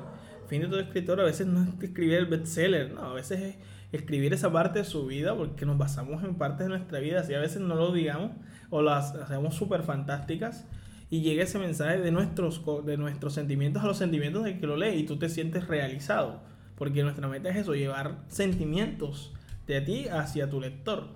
Fin 0.48 0.62
de 0.62 0.68
todo 0.68 0.80
escritor 0.80 1.20
a 1.22 1.24
veces 1.24 1.48
no 1.48 1.64
es 1.64 1.70
escribir 1.82 2.16
el 2.16 2.26
bestseller, 2.26 2.94
no, 2.94 3.02
a 3.02 3.14
veces 3.14 3.40
es 3.40 3.56
escribir 3.92 4.34
esa 4.34 4.52
parte 4.52 4.80
de 4.80 4.86
su 4.86 5.06
vida, 5.06 5.36
porque 5.36 5.66
nos 5.66 5.78
basamos 5.78 6.24
en 6.24 6.36
partes 6.36 6.66
de 6.66 6.70
nuestra 6.70 7.00
vida, 7.00 7.22
así 7.22 7.34
a 7.34 7.40
veces 7.40 7.62
no 7.62 7.76
lo 7.76 7.94
digamos 7.94 8.32
o 8.70 8.82
las 8.82 9.16
hacemos 9.16 9.56
súper 9.56 9.84
fantásticas 9.84 10.68
y 11.10 11.22
llega 11.22 11.44
ese 11.44 11.58
mensaje 11.58 11.98
de 11.98 12.12
nuestros, 12.12 12.64
de 12.86 12.98
nuestros 12.98 13.34
sentimientos 13.34 13.84
a 13.84 13.88
los 13.88 13.98
sentimientos 13.98 14.44
del 14.44 14.60
que 14.60 14.68
lo 14.68 14.78
lee 14.78 15.00
y 15.00 15.04
tú 15.06 15.18
te 15.18 15.30
sientes 15.30 15.68
realizado, 15.68 16.42
porque 16.76 17.04
nuestra 17.04 17.28
meta 17.28 17.50
es 17.50 17.58
eso, 17.58 17.74
llevar 17.74 18.24
sentimientos 18.28 19.34
de 19.66 19.82
ti 19.82 20.08
hacia 20.08 20.50
tu 20.50 20.62
lector. 20.62 21.08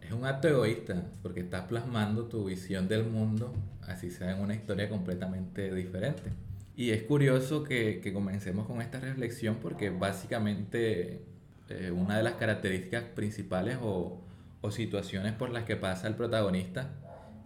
Es 0.00 0.12
un 0.12 0.24
acto 0.24 0.48
egoísta, 0.48 1.04
porque 1.22 1.40
estás 1.40 1.66
plasmando 1.66 2.24
tu 2.24 2.44
visión 2.44 2.88
del 2.88 3.04
mundo, 3.04 3.52
así 3.82 4.10
sea 4.10 4.32
en 4.32 4.40
una 4.40 4.54
historia 4.54 4.88
completamente 4.88 5.74
diferente. 5.74 6.32
Y 6.76 6.90
es 6.90 7.02
curioso 7.02 7.62
que, 7.62 8.00
que 8.00 8.12
comencemos 8.12 8.66
con 8.66 8.80
esta 8.80 9.00
reflexión 9.00 9.56
porque 9.60 9.90
básicamente 9.90 11.22
eh, 11.68 11.90
una 11.90 12.16
de 12.16 12.22
las 12.22 12.34
características 12.34 13.04
principales 13.14 13.78
o, 13.82 14.20
o, 14.60 14.70
situaciones 14.70 15.32
por 15.34 15.50
las 15.50 15.64
que 15.64 15.76
pasa 15.76 16.08
el 16.08 16.14
protagonista, 16.14 16.90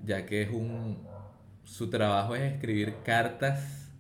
ya 0.04 0.24
que 0.24 0.42
es 0.42 0.50
un, 0.50 0.98
su 1.64 1.90
trabajo 1.90 2.34
es 2.36 2.52
escribir 2.52 2.94
cartas 3.04 3.90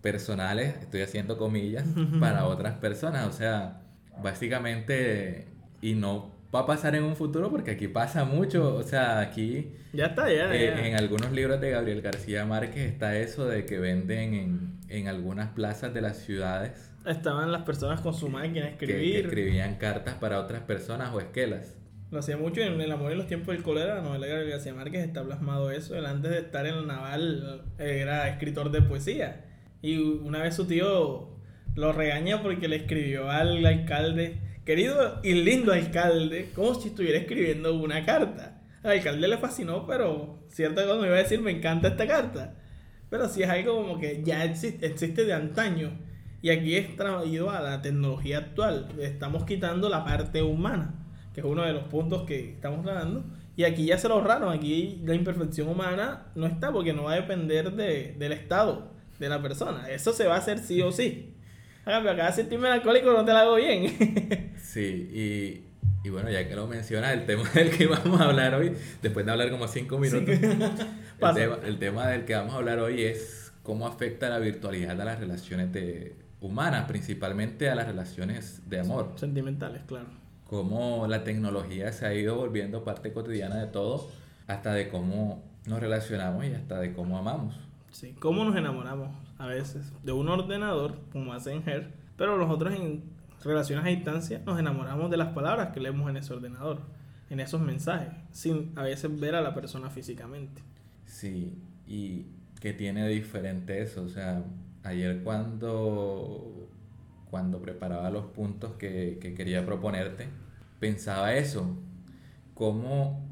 personales, 0.00 0.76
estoy 0.80 1.02
haciendo 1.02 1.38
comillas, 1.38 1.84
para 2.20 2.46
otras 2.46 2.74
personas. 2.74 3.26
O 3.26 3.32
sea, 3.32 3.80
básicamente, 4.22 5.48
y 5.80 5.94
no 5.94 6.34
va 6.54 6.60
a 6.60 6.66
pasar 6.66 6.94
en 6.94 7.02
un 7.02 7.16
futuro 7.16 7.50
porque 7.50 7.72
aquí 7.72 7.88
pasa 7.88 8.24
mucho. 8.24 8.76
O 8.76 8.82
sea, 8.82 9.20
aquí. 9.20 9.72
Ya 9.92 10.06
está, 10.06 10.32
ya. 10.32 10.54
Eh, 10.54 10.88
en 10.88 10.96
algunos 10.96 11.32
libros 11.32 11.60
de 11.60 11.70
Gabriel 11.70 12.00
García 12.02 12.44
Márquez 12.44 12.92
está 12.92 13.16
eso 13.16 13.46
de 13.46 13.64
que 13.64 13.78
venden 13.78 14.34
en, 14.34 14.78
en 14.88 15.08
algunas 15.08 15.50
plazas 15.50 15.92
de 15.94 16.00
las 16.00 16.18
ciudades. 16.18 16.90
Estaban 17.04 17.52
las 17.52 17.62
personas 17.62 18.00
con 18.00 18.14
su 18.14 18.28
máquina 18.28 18.66
a 18.66 18.68
escribir. 18.68 19.12
Que, 19.12 19.20
escribían 19.20 19.74
cartas 19.76 20.14
para 20.14 20.40
otras 20.40 20.62
personas 20.62 21.12
o 21.12 21.20
esquelas. 21.20 21.74
Lo 22.14 22.20
hacía 22.20 22.36
mucho 22.36 22.60
en 22.60 22.80
El 22.80 22.92
amor 22.92 23.10
en 23.10 23.18
los 23.18 23.26
tiempos 23.26 23.52
del 23.52 23.64
cólera, 23.64 23.96
la 23.96 24.02
novela 24.02 24.26
de 24.26 24.30
Gabriel 24.30 24.50
García 24.52 24.72
Márquez 24.72 25.02
está 25.04 25.24
plasmado 25.24 25.72
eso. 25.72 25.98
Él 25.98 26.06
antes 26.06 26.30
de 26.30 26.38
estar 26.38 26.64
en 26.64 26.76
la 26.76 26.94
naval 26.94 27.64
era 27.76 28.28
escritor 28.28 28.70
de 28.70 28.82
poesía. 28.82 29.46
Y 29.82 29.96
una 29.98 30.40
vez 30.40 30.54
su 30.54 30.64
tío 30.64 31.30
lo 31.74 31.92
regaña 31.92 32.40
porque 32.40 32.68
le 32.68 32.76
escribió 32.76 33.28
al 33.32 33.66
alcalde, 33.66 34.38
querido 34.64 35.18
y 35.24 35.32
lindo 35.32 35.72
alcalde, 35.72 36.50
como 36.54 36.76
si 36.76 36.90
estuviera 36.90 37.18
escribiendo 37.18 37.74
una 37.74 38.06
carta. 38.06 38.62
Al 38.84 38.92
alcalde 38.92 39.26
le 39.26 39.38
fascinó, 39.38 39.84
pero 39.84 40.38
cierto 40.46 40.86
que 40.86 41.00
me 41.00 41.08
iba 41.08 41.16
a 41.16 41.22
decir, 41.24 41.40
me 41.40 41.50
encanta 41.50 41.88
esta 41.88 42.06
carta. 42.06 42.54
Pero 43.10 43.28
sí 43.28 43.42
es 43.42 43.48
algo 43.48 43.74
como 43.74 43.98
que 43.98 44.22
ya 44.22 44.44
existe, 44.44 44.86
existe 44.86 45.24
de 45.24 45.32
antaño. 45.32 45.98
Y 46.42 46.50
aquí 46.50 46.76
es 46.76 46.94
traído 46.94 47.50
a 47.50 47.60
la 47.60 47.82
tecnología 47.82 48.38
actual. 48.38 48.86
Estamos 49.00 49.42
quitando 49.42 49.88
la 49.88 50.04
parte 50.04 50.42
humana 50.42 51.00
que 51.34 51.40
es 51.40 51.46
uno 51.46 51.64
de 51.64 51.72
los 51.72 51.84
puntos 51.84 52.22
que 52.22 52.52
estamos 52.52 52.86
hablando. 52.86 53.24
Y 53.56 53.64
aquí 53.64 53.86
ya 53.86 53.98
se 53.98 54.08
lo 54.08 54.14
ahorraron, 54.14 54.52
aquí 54.52 55.00
la 55.04 55.14
imperfección 55.14 55.68
humana 55.68 56.26
no 56.34 56.46
está 56.46 56.72
porque 56.72 56.92
no 56.92 57.04
va 57.04 57.12
a 57.12 57.16
depender 57.16 57.72
de, 57.72 58.14
del 58.18 58.32
estado 58.32 58.90
de 59.18 59.28
la 59.28 59.42
persona. 59.42 59.90
Eso 59.90 60.12
se 60.12 60.26
va 60.26 60.36
a 60.36 60.38
hacer 60.38 60.58
sí 60.58 60.80
o 60.80 60.90
sí. 60.90 61.34
Hágame, 61.84 62.10
acá 62.10 62.32
sentirme 62.32 62.68
alcohólico 62.68 63.12
no 63.12 63.24
te 63.24 63.32
lo 63.32 63.38
hago 63.38 63.56
bien. 63.56 64.54
sí, 64.62 64.80
y, 65.12 66.06
y, 66.06 66.10
bueno, 66.10 66.30
ya 66.30 66.48
que 66.48 66.56
lo 66.56 66.66
mencionas, 66.66 67.12
el 67.12 67.26
tema 67.26 67.48
del 67.54 67.70
que 67.70 67.86
vamos 67.86 68.20
a 68.20 68.24
hablar 68.24 68.54
hoy, 68.54 68.72
después 69.02 69.26
de 69.26 69.32
hablar 69.32 69.50
como 69.50 69.68
cinco 69.68 69.98
minutos, 69.98 70.30
el, 70.30 70.58
tema, 71.34 71.58
el 71.64 71.78
tema 71.78 72.06
del 72.08 72.24
que 72.24 72.34
vamos 72.34 72.54
a 72.54 72.56
hablar 72.56 72.78
hoy 72.78 73.02
es 73.02 73.52
cómo 73.62 73.86
afecta 73.86 74.28
la 74.30 74.38
virtualidad 74.38 75.00
a 75.00 75.04
las 75.04 75.20
relaciones 75.20 75.72
de, 75.72 76.16
humanas, 76.40 76.86
principalmente 76.86 77.70
a 77.70 77.74
las 77.74 77.86
relaciones 77.86 78.68
de 78.68 78.80
amor. 78.80 79.12
Sentimentales, 79.16 79.82
claro 79.86 80.23
cómo 80.48 81.06
la 81.08 81.24
tecnología 81.24 81.92
se 81.92 82.06
ha 82.06 82.14
ido 82.14 82.36
volviendo 82.36 82.84
parte 82.84 83.12
cotidiana 83.12 83.56
de 83.56 83.66
todo, 83.66 84.08
hasta 84.46 84.72
de 84.72 84.88
cómo 84.88 85.42
nos 85.66 85.80
relacionamos 85.80 86.44
y 86.44 86.52
hasta 86.52 86.78
de 86.80 86.92
cómo 86.92 87.18
amamos. 87.18 87.58
Sí, 87.90 88.14
cómo 88.18 88.44
nos 88.44 88.56
enamoramos 88.56 89.16
a 89.38 89.46
veces 89.46 89.92
de 90.02 90.12
un 90.12 90.28
ordenador, 90.28 90.96
como 91.12 91.32
hacen 91.32 91.62
Her, 91.66 91.92
pero 92.16 92.36
nosotros 92.36 92.74
en 92.74 93.04
relaciones 93.42 93.84
a 93.84 93.88
distancia 93.88 94.42
nos 94.44 94.58
enamoramos 94.58 95.10
de 95.10 95.16
las 95.16 95.32
palabras 95.32 95.72
que 95.72 95.80
leemos 95.80 96.08
en 96.10 96.16
ese 96.16 96.32
ordenador, 96.32 96.80
en 97.30 97.40
esos 97.40 97.60
mensajes, 97.60 98.08
sin 98.32 98.72
a 98.76 98.82
veces 98.82 99.18
ver 99.18 99.34
a 99.34 99.40
la 99.40 99.54
persona 99.54 99.90
físicamente. 99.90 100.62
Sí, 101.06 101.52
y 101.86 102.26
que 102.60 102.72
tiene 102.72 103.06
diferente 103.08 103.82
eso, 103.82 104.02
o 104.02 104.08
sea, 104.08 104.42
ayer 104.82 105.22
cuando 105.22 106.53
cuando 107.34 107.60
preparaba 107.60 108.10
los 108.10 108.26
puntos 108.26 108.74
que, 108.74 109.18
quería 109.36 109.66
proponerte, 109.66 110.28
pensaba 110.78 111.34
eso, 111.34 111.76
¿cómo 112.54 113.28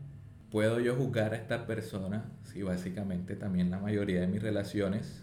puedo 0.50 0.80
yo 0.80 0.96
juzgar 0.96 1.34
a 1.34 1.36
esta 1.36 1.68
persona 1.68 2.24
si 2.42 2.64
básicamente 2.64 3.36
también 3.36 3.70
la 3.70 3.78
mayoría 3.78 4.20
de 4.20 4.26
mis 4.26 4.42
relaciones 4.42 5.22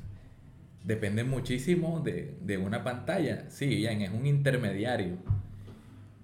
dependen 0.85 1.29
muchísimo 1.29 1.99
de, 1.99 2.57
una 2.57 2.85
pantalla? 2.85 3.49
Sí, 3.49 3.67
bien, 3.67 4.01
es 4.01 4.11
un 4.11 4.25
intermediario, 4.25 5.17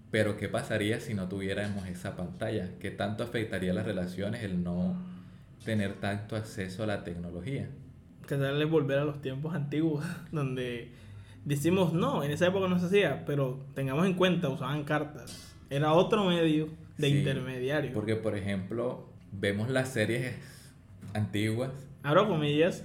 pero 0.09 0.37
¿qué 0.37 0.47
pasaría 0.47 1.01
si 1.01 1.13
no 1.13 1.27
tuviéramos 1.27 1.85
esa 1.87 2.15
pantalla? 2.15 2.69
¿Qué 2.79 2.89
tanto 2.89 3.25
afectaría 3.25 3.73
las 3.73 3.85
relaciones 3.85 4.43
el 4.43 4.63
no 4.63 4.95
tener 5.65 5.95
tanto 5.95 6.37
acceso 6.37 6.83
a 6.83 6.87
la 6.87 7.03
tecnología? 7.03 7.67
Que 8.25 8.37
volver 8.63 8.99
a 8.99 9.03
los 9.03 9.21
tiempos 9.21 9.53
antiguos, 9.53 10.05
donde 10.31 11.03
decimos 11.45 11.93
no, 11.93 12.23
en 12.23 12.31
esa 12.31 12.47
época 12.47 12.67
no 12.67 12.77
se 12.79 12.87
hacía, 12.87 13.23
pero 13.25 13.59
tengamos 13.73 14.05
en 14.05 14.15
cuenta, 14.15 14.49
usaban 14.49 14.83
cartas. 14.83 15.55
Era 15.69 15.93
otro 15.93 16.25
medio 16.25 16.69
de 16.97 17.09
intermediario. 17.09 17.93
Porque, 17.93 18.15
por 18.15 18.35
ejemplo, 18.35 19.07
vemos 19.31 19.69
las 19.69 19.89
series 19.89 20.35
antiguas. 21.13 21.71
Abro 22.03 22.27
comillas. 22.27 22.83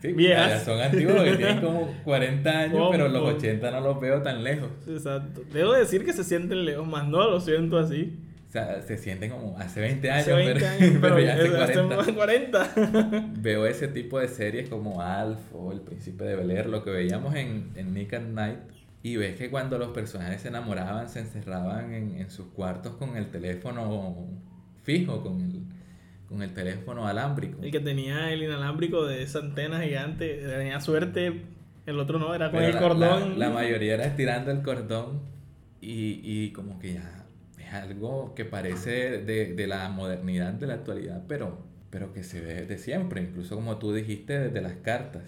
Sí, 0.00 0.12
viejas. 0.12 0.64
Son 0.64 0.80
antiguas 0.80 1.24
que 1.24 1.36
tienen 1.36 1.60
como 1.60 1.92
40 2.04 2.50
años, 2.50 2.88
pero 2.90 3.08
los 3.08 3.34
80 3.34 3.70
no 3.70 3.80
los 3.80 4.00
veo 4.00 4.22
tan 4.22 4.44
lejos. 4.44 4.70
Exacto. 4.86 5.42
Debo 5.52 5.72
decir 5.72 6.04
que 6.04 6.12
se 6.12 6.22
sienten 6.22 6.64
lejos, 6.64 6.86
más 6.86 7.08
no 7.08 7.28
lo 7.28 7.40
siento 7.40 7.78
así 7.78 8.16
sea, 8.54 8.82
se 8.82 8.96
sienten 8.96 9.30
como 9.30 9.58
hace 9.58 9.80
20 9.80 10.10
años, 10.10 10.26
pero, 11.00 11.18
ya 11.18 11.34
hace 11.34 12.14
40. 12.14 12.72
Veo 13.38 13.66
ese 13.66 13.88
tipo 13.88 14.20
de 14.20 14.28
series 14.28 14.68
como 14.68 15.02
Alf 15.02 15.40
o 15.52 15.72
El 15.72 15.80
Príncipe 15.80 16.24
de 16.24 16.36
Bel 16.36 16.70
lo 16.70 16.84
que 16.84 16.90
veíamos 16.90 17.34
en, 17.34 17.72
en 17.74 17.92
Nick 17.92 18.14
at 18.14 18.22
Night. 18.22 18.58
Y 19.02 19.16
ves 19.16 19.36
que 19.36 19.50
cuando 19.50 19.76
los 19.76 19.88
personajes 19.88 20.40
se 20.40 20.48
enamoraban, 20.48 21.08
se 21.08 21.20
encerraban 21.20 21.92
en, 21.92 22.16
en 22.16 22.30
sus 22.30 22.46
cuartos 22.46 22.94
con 22.94 23.16
el 23.16 23.30
teléfono 23.30 24.28
fijo, 24.82 25.22
con 25.22 25.40
el, 25.42 25.62
con 26.28 26.42
el 26.42 26.54
teléfono 26.54 27.06
alámbrico. 27.06 27.60
El 27.60 27.70
que 27.70 27.80
tenía 27.80 28.32
el 28.32 28.44
inalámbrico 28.44 29.04
de 29.04 29.22
esa 29.22 29.40
antena 29.40 29.80
gigante, 29.80 30.36
tenía 30.36 30.80
suerte, 30.80 31.42
el 31.84 31.98
otro 31.98 32.18
no, 32.18 32.34
era 32.34 32.50
con 32.50 32.62
el 32.62 32.78
cordón. 32.78 33.38
La, 33.38 33.50
mayoría 33.50 33.94
era 33.94 34.04
estirando 34.06 34.52
el 34.52 34.62
cordón 34.62 35.20
y, 35.82 36.20
y 36.22 36.52
como 36.52 36.78
que 36.78 36.94
ya 36.94 37.23
algo 37.72 38.34
que 38.34 38.44
parece 38.44 39.18
de, 39.18 39.54
de, 39.54 39.66
la 39.66 39.88
modernidad 39.88 40.52
de 40.54 40.66
la 40.66 40.74
actualidad, 40.74 41.24
pero, 41.28 41.64
pero 41.90 42.12
que 42.12 42.22
se 42.22 42.40
ve 42.40 42.66
de 42.66 42.78
siempre, 42.78 43.22
incluso 43.22 43.54
como 43.56 43.78
tú 43.78 43.92
dijiste, 43.92 44.38
desde 44.38 44.60
las 44.60 44.74
cartas, 44.74 45.24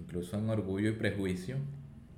incluso 0.00 0.38
en 0.38 0.48
Orgullo 0.50 0.90
y 0.90 0.92
Prejuicio, 0.92 1.56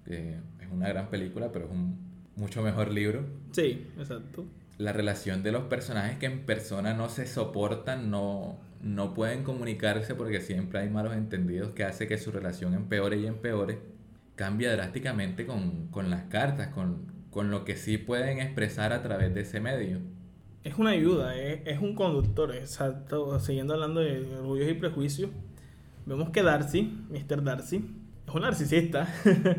que 0.04 0.37
es 0.61 0.70
una 0.70 0.88
gran 0.88 1.11
película, 1.11 1.52
pero 1.52 1.66
es 1.66 1.70
un 1.70 1.99
mucho 2.37 2.62
mejor 2.62 2.90
libro. 2.90 3.25
Sí, 3.52 3.87
exacto. 3.99 4.44
La 4.78 4.92
relación 4.92 5.42
de 5.42 5.52
los 5.52 5.64
personajes 5.64 6.18
que 6.18 6.26
en 6.26 6.40
persona 6.46 6.94
no 6.94 7.08
se 7.08 7.26
soportan, 7.26 8.11
no, 8.11 8.58
no 8.82 9.14
pueden 9.14 9.44
comunicarse 9.44 10.14
porque 10.14 10.40
siempre 10.40 10.80
hay 10.80 10.90
malos 10.90 11.14
entendidos 11.14 11.70
que 11.70 11.84
hace 11.84 12.08
que 12.08 12.18
su 12.18 12.32
relación 12.32 12.75
empeore 12.75 13.18
y 13.18 13.26
empeore, 13.26 13.78
cambia 14.34 14.73
drásticamente 14.73 15.46
con, 15.46 15.88
con 15.88 16.11
las 16.11 16.25
cartas, 16.25 16.68
con, 16.68 17.13
con 17.35 17.50
lo 17.50 17.64
que 17.64 17.75
sí 17.75 17.99
pueden 17.99 18.38
expresar 18.38 18.93
a 18.93 19.03
través 19.03 19.35
de 19.35 19.41
ese 19.41 19.59
medio. 19.59 19.99
Es 20.62 20.79
una 20.79 20.91
ayuda, 20.91 21.37
es, 21.37 21.81
un 21.81 21.97
conductor, 21.97 22.55
exacto. 22.55 23.41
Siguiendo 23.41 23.75
hablando 23.75 24.00
de 24.00 24.37
orgullos 24.37 24.71
y 24.71 24.75
prejuicios, 24.75 25.31
vemos 26.07 26.31
que 26.31 26.45
Darcy, 26.45 26.83
Mr. 27.11 27.43
Darcy, 27.43 27.85
es 28.29 28.33
un 28.33 28.43
narcisista, 28.43 29.12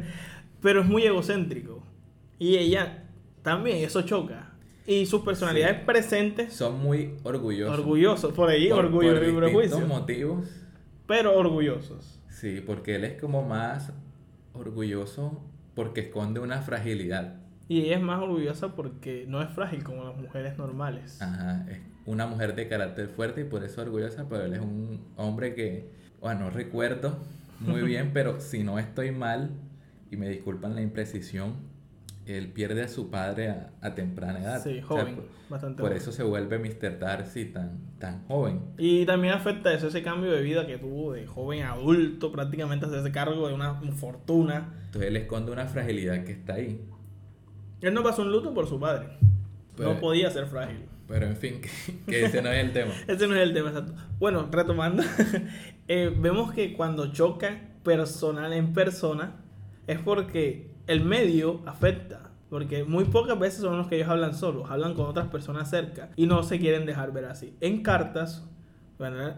pero 0.62 0.82
es 0.82 0.88
muy 0.88 1.04
egocéntrico. 1.04 1.84
Y 2.40 2.56
ella 2.56 3.04
también, 3.42 3.84
eso 3.84 4.04
choca. 4.04 4.54
Y 4.88 5.06
sus 5.06 5.24
personalidades 5.24 5.82
presentes 5.82 6.54
son 6.54 6.80
muy 6.80 7.16
orgullosos. 7.24 7.78
Orgullosos, 7.78 8.34
por 8.34 8.50
ahí, 8.50 8.72
orgullo 8.72 9.22
y 9.22 9.36
prejuicio. 9.36 9.86
motivos. 9.86 10.48
Pero 11.08 11.38
orgullosos. 11.38 12.22
Sí, 12.30 12.64
porque 12.66 12.96
él 12.96 13.04
es 13.04 13.20
como 13.20 13.44
más 13.44 13.92
orgulloso 14.54 15.44
porque 15.76 16.02
esconde 16.02 16.40
una 16.40 16.62
fragilidad. 16.62 17.45
Y 17.68 17.82
ella 17.82 17.98
es 17.98 18.02
más 18.02 18.22
orgullosa 18.22 18.76
porque 18.76 19.26
no 19.28 19.42
es 19.42 19.50
frágil 19.50 19.84
como 19.84 20.04
las 20.04 20.16
mujeres 20.16 20.58
normales. 20.58 21.22
Ajá, 21.22 21.66
es 21.70 21.80
una 22.06 22.28
mujer 22.28 22.56
de 22.56 22.68
carácter 22.68 23.08
fuerte 23.10 23.42
y 23.42 23.44
por 23.46 23.64
eso 23.64 23.82
orgullosa, 23.82 24.28
pero 24.30 24.46
él 24.46 24.54
es 24.54 24.60
un 24.60 25.04
hombre 25.16 25.56
que, 25.56 25.90
bueno, 26.22 26.42
no 26.42 26.50
recuerdo 26.52 27.18
muy 27.60 27.82
bien, 27.88 28.12
pero 28.14 28.40
si 28.40 28.64
no 28.64 28.78
estoy 28.78 29.12
mal, 29.12 29.50
y 30.12 30.18
me 30.18 30.30
disculpan 30.30 30.76
la 30.76 30.82
imprecisión, 30.82 31.56
él 32.26 32.52
pierde 32.52 32.84
a 32.84 32.88
su 32.88 33.10
padre 33.10 33.54
a, 33.82 33.96
temprana 33.96 34.40
edad. 34.40 34.64
Sí, 34.64 34.82
joven, 34.82 35.22
bastante 35.50 35.82
Por 35.82 35.94
eso 35.94 36.12
se 36.12 36.24
vuelve 36.24 36.58
Mr. 36.58 36.98
Darcy 36.98 37.46
tan, 37.46 37.98
tan 38.00 38.26
joven. 38.28 38.62
Y 38.78 39.06
también 39.06 39.34
afecta 39.34 39.72
eso, 39.74 39.88
ese 39.88 40.02
cambio 40.02 40.32
de 40.32 40.42
vida 40.42 40.66
que 40.66 40.78
tuvo 40.78 41.14
de 41.14 41.28
joven 41.28 41.64
a 41.64 41.74
adulto, 41.74 42.32
prácticamente 42.32 42.88
hacerse 42.88 43.12
cargo 43.12 43.48
de 43.48 43.54
una 43.54 43.76
fortuna. 43.94 44.74
Entonces 44.86 45.10
él 45.10 45.18
esconde 45.18 45.52
una 45.52 45.68
fragilidad 45.68 46.24
que 46.24 46.32
está 46.32 46.56
ahí. 46.56 46.82
Él 47.86 47.94
no 47.94 48.02
pasó 48.02 48.24
un 48.24 48.32
luto 48.32 48.52
por 48.52 48.68
su 48.68 48.80
padre. 48.80 49.10
no 49.78 49.86
pues, 49.86 50.00
podía 50.00 50.32
ser 50.32 50.48
frágil. 50.48 50.86
Pero 51.08 51.28
en 51.28 51.38
fin, 51.38 51.62
que, 52.08 52.26
ese 52.26 52.42
no 52.42 52.52
es 52.52 52.66
el 52.66 52.74
tema. 52.74 52.92
ese 53.08 53.28
no 53.28 53.36
es 53.36 53.42
el 53.44 53.54
tema, 53.54 53.70
exacto. 53.70 53.94
Bueno, 54.18 54.48
retomando, 54.52 55.04
eh, 55.88 56.12
vemos 56.18 56.52
que 56.52 56.74
cuando 56.74 57.12
choca 57.12 57.62
personal 57.84 58.54
en 58.54 58.74
persona 58.74 59.36
es 59.86 60.00
porque 60.00 60.72
el 60.88 61.06
medio 61.06 61.62
afecta. 61.68 62.32
Porque 62.50 62.84
muy 62.84 63.06
pocas 63.06 63.38
veces 63.38 63.62
son 63.62 63.78
los 63.78 63.88
que 63.88 63.98
ellos 63.98 64.10
hablan 64.10 64.34
solos, 64.34 64.72
hablan 64.72 64.96
con 64.96 65.06
otras 65.06 65.28
personas 65.28 65.70
cerca 65.70 66.10
y 66.16 66.26
no 66.26 66.42
se 66.42 66.60
quieren 66.60 66.88
dejar 66.88 67.12
ver 67.12 67.26
así. 67.26 67.56
En 67.62 67.84
cartas 67.84 68.48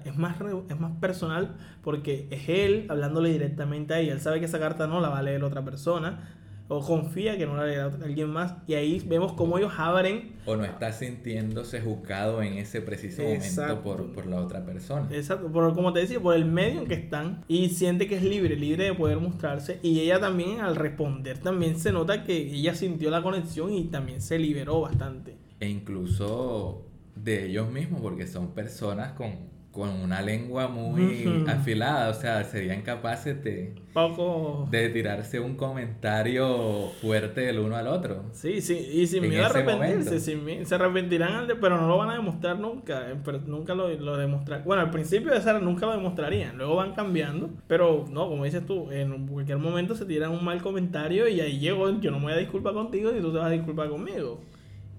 es 0.05 0.15
más, 0.15 0.37
es 0.69 0.79
más 0.79 0.91
personal 1.01 1.55
porque 1.83 2.27
es 2.31 2.47
él 2.47 2.85
hablándole 2.89 3.29
directamente 3.29 3.93
a 3.93 3.99
ella. 3.99 4.13
Él 4.13 4.21
sabe 4.21 4.39
que 4.39 4.45
esa 4.45 4.59
carta 4.59 4.87
no 4.87 5.01
la 5.01 5.09
va 5.09 5.19
a 5.19 5.23
leer 5.23 5.43
otra 5.43 5.65
persona 5.65 6.37
o 6.69 6.81
confía 6.81 7.37
que 7.37 7.45
no 7.45 7.55
la 7.55 7.65
lea 7.65 7.91
alguien 8.03 8.29
más. 8.29 8.55
Y 8.67 8.73
ahí 8.73 9.01
vemos 9.05 9.33
cómo 9.33 9.57
ellos 9.57 9.73
abren. 9.77 10.33
O 10.45 10.55
no 10.55 10.65
está 10.65 10.91
sintiéndose 10.91 11.81
juzgado 11.81 12.41
en 12.41 12.53
ese 12.53 12.81
preciso 12.81 13.23
momento 13.23 13.81
por, 13.81 14.11
por, 14.11 14.25
la 14.25 14.41
otra 14.41 14.65
persona. 14.65 15.07
Exacto 15.11 15.51
por, 15.51 15.73
como 15.73 15.93
te 15.93 16.01
decía 16.01 16.19
por 16.19 16.35
el 16.35 16.45
medio 16.45 16.81
en 16.81 16.87
que 16.87 16.95
están. 16.95 17.43
Y 17.47 17.69
siente 17.69 18.07
que 18.07 18.17
es 18.17 18.23
libre 18.23 18.55
libre 18.55 18.85
de 18.85 18.93
poder 18.93 19.19
mostrarse. 19.19 19.79
Y 19.81 19.99
ella 20.01 20.19
también 20.19 20.61
al 20.61 20.75
responder 20.75 21.37
también 21.37 21.79
se 21.79 21.91
nota 21.91 22.23
que 22.23 22.35
ella 22.35 22.75
sintió 22.75 23.09
la 23.09 23.21
conexión 23.21 23.73
y 23.73 23.85
también 23.85 24.21
se 24.21 24.39
liberó 24.39 24.81
bastante. 24.81 25.37
E 25.59 25.69
incluso 25.69 26.85
de 27.15 27.45
ellos 27.45 27.71
mismos 27.71 28.01
porque 28.01 28.27
son 28.27 28.49
personas 28.51 29.13
con 29.13 29.56
con 29.77 29.89
una 29.89 30.23
lengua 30.23 30.67
muy 30.67 31.45
afilada, 31.47 32.09
o 32.09 32.13
sea, 32.15 32.43
serían 32.43 32.81
capaces 32.81 33.43
de, 33.43 33.75
Poco... 33.93 34.67
de 34.71 34.89
tirarse 34.89 35.39
un 35.39 35.55
comentario 35.55 36.89
fuerte 36.99 37.41
del 37.41 37.59
uno 37.59 37.75
al 37.75 37.87
otro. 37.87 38.23
Sí, 38.31 38.59
sí, 38.59 38.75
y 38.75 39.05
sin 39.05 39.29
miedo 39.29 39.43
a 39.43 39.49
arrepentirse, 39.49 40.19
se 40.19 40.75
arrepentirán, 40.75 41.47
pero 41.61 41.77
no 41.79 41.87
lo 41.87 41.95
van 41.95 42.09
a 42.09 42.13
demostrar 42.13 42.57
nunca, 42.57 43.05
nunca 43.45 43.75
lo, 43.75 43.87
lo 43.89 44.17
demostrarán. 44.17 44.65
Bueno, 44.65 44.81
al 44.81 44.89
principio 44.89 45.31
de 45.31 45.37
esa 45.37 45.59
nunca 45.59 45.85
lo 45.85 45.91
demostrarían, 45.91 46.57
luego 46.57 46.75
van 46.75 46.93
cambiando, 46.93 47.51
pero 47.67 48.05
no, 48.09 48.27
como 48.27 48.45
dices 48.45 48.65
tú, 48.65 48.89
en 48.91 49.27
cualquier 49.27 49.59
momento 49.59 49.95
se 49.95 50.05
tiran 50.05 50.31
un 50.31 50.43
mal 50.43 50.59
comentario 50.63 51.27
y 51.27 51.39
ahí 51.39 51.59
llego, 51.59 51.87
yo 52.01 52.09
no 52.09 52.17
me 52.17 52.25
voy 52.25 52.33
a 52.33 52.37
disculpar 52.37 52.73
contigo 52.73 53.11
y 53.15 53.21
tú 53.21 53.31
te 53.31 53.37
vas 53.37 53.47
a 53.47 53.51
disculpar 53.51 53.89
conmigo. 53.89 54.41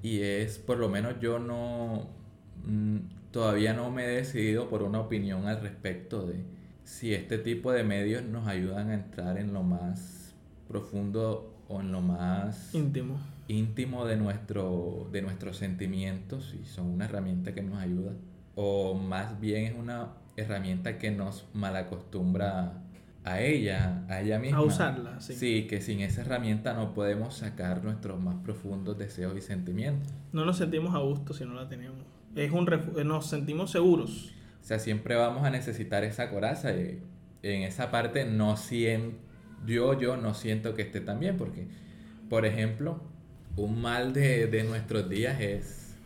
Y 0.05 0.21
es, 0.21 0.61
por 0.61 0.79
lo 0.79 0.89
menos 0.89 1.15
yo 1.21 1.41
no 1.41 2.07
mm, 2.65 3.18
todavía 3.31 3.75
no 3.75 3.91
me 3.91 4.05
he 4.05 4.09
decidido 4.09 4.69
por 4.69 4.83
una 4.83 5.01
opinión 5.01 5.47
al 5.47 5.61
respecto 5.61 6.27
de 6.27 6.45
si 6.85 7.15
este 7.15 7.39
tipo 7.39 7.73
de 7.73 7.85
medios 7.85 8.25
nos 8.25 8.47
ayudan 8.47 8.91
a 8.91 8.95
entrar 8.95 9.39
en 9.39 9.53
lo 9.53 9.63
más 9.63 10.35
profundo 10.67 11.55
o 11.69 11.81
en 11.81 11.93
lo 11.93 12.01
más 12.01 12.75
íntimo, 12.75 13.19
íntimo 13.47 14.07
de, 14.07 14.17
nuestro, 14.17 15.09
de 15.13 15.23
nuestros 15.23 15.59
sentimientos 15.59 16.55
y 16.55 16.65
son 16.65 16.87
una 16.87 17.05
herramienta 17.05 17.55
que 17.55 17.63
nos 17.63 17.79
ayuda 17.79 18.13
o 18.55 18.95
más 18.95 19.39
bien 19.39 19.65
es 19.67 19.79
una 19.79 20.09
herramienta 20.37 20.99
que 20.99 21.11
nos 21.11 21.47
malacostumbra 21.53 22.73
a 23.25 23.41
ella, 23.41 24.05
a 24.09 24.21
ella 24.21 24.39
misma. 24.39 24.59
A 24.59 24.63
usarla, 24.63 25.21
sí. 25.21 25.35
Sí, 25.35 25.67
que 25.67 25.81
sin 25.83 26.01
esa 26.01 26.23
herramienta 26.23 26.73
no 26.73 26.95
podemos 26.95 27.37
sacar 27.37 27.85
nuestros 27.85 28.19
más 28.19 28.37
profundos 28.37 28.97
deseos 28.97 29.37
y 29.37 29.43
sentimientos. 29.43 30.13
No 30.33 30.45
nos 30.45 30.57
sentimos 30.57 30.95
a 30.95 30.99
gusto 30.99 31.35
si 31.35 31.45
no 31.45 31.55
la 31.55 31.69
tenemos 31.69 31.99
es 32.39 32.53
un 32.53 32.67
nos 33.05 33.27
sentimos 33.27 33.71
seguros. 33.71 34.33
O 34.61 34.65
sea, 34.65 34.79
siempre 34.79 35.15
vamos 35.15 35.45
a 35.45 35.51
necesitar 35.51 36.05
esa 36.05 36.31
coraza. 36.31 36.73
Y 36.73 37.01
en 37.43 37.63
esa 37.63 37.91
parte 37.91 38.25
no 38.25 38.57
siento, 38.57 39.17
yo, 39.67 39.99
yo 39.99 40.17
no 40.17 40.35
siento 40.35 40.75
que 40.75 40.83
esté 40.83 41.01
tan 41.01 41.21
bien, 41.21 41.37
porque, 41.37 41.67
por 42.29 42.47
ejemplo, 42.47 43.03
un 43.57 43.81
mal 43.81 44.13
de, 44.13 44.47
de 44.47 44.65
nuestros 44.65 45.09
días 45.09 45.41
es 45.41 45.97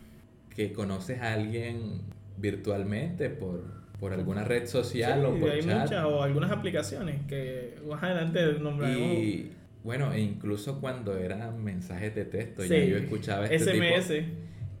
que 0.55 0.71
conoces 0.71 1.21
a 1.21 1.33
alguien 1.33 2.01
virtualmente 2.37 3.29
por, 3.29 3.63
por 3.99 4.13
alguna 4.13 4.43
red 4.43 4.67
social 4.67 5.25
o 5.25 5.39
por 5.39 5.49
hay 5.49 5.61
Muchas, 5.61 6.05
o 6.05 6.23
algunas 6.23 6.51
aplicaciones 6.51 7.25
que 7.27 7.75
más 7.87 8.03
adelante 8.03 8.59
nombraremos. 8.59 9.17
Y 9.17 9.51
bueno, 9.83 10.17
incluso 10.17 10.79
cuando 10.79 11.17
eran 11.17 11.63
mensajes 11.63 12.15
de 12.15 12.25
texto, 12.25 12.63
ya 12.63 12.77
yo 12.77 12.97
escuchaba 12.97 13.45
este 13.45 13.77
SMS 13.77 14.23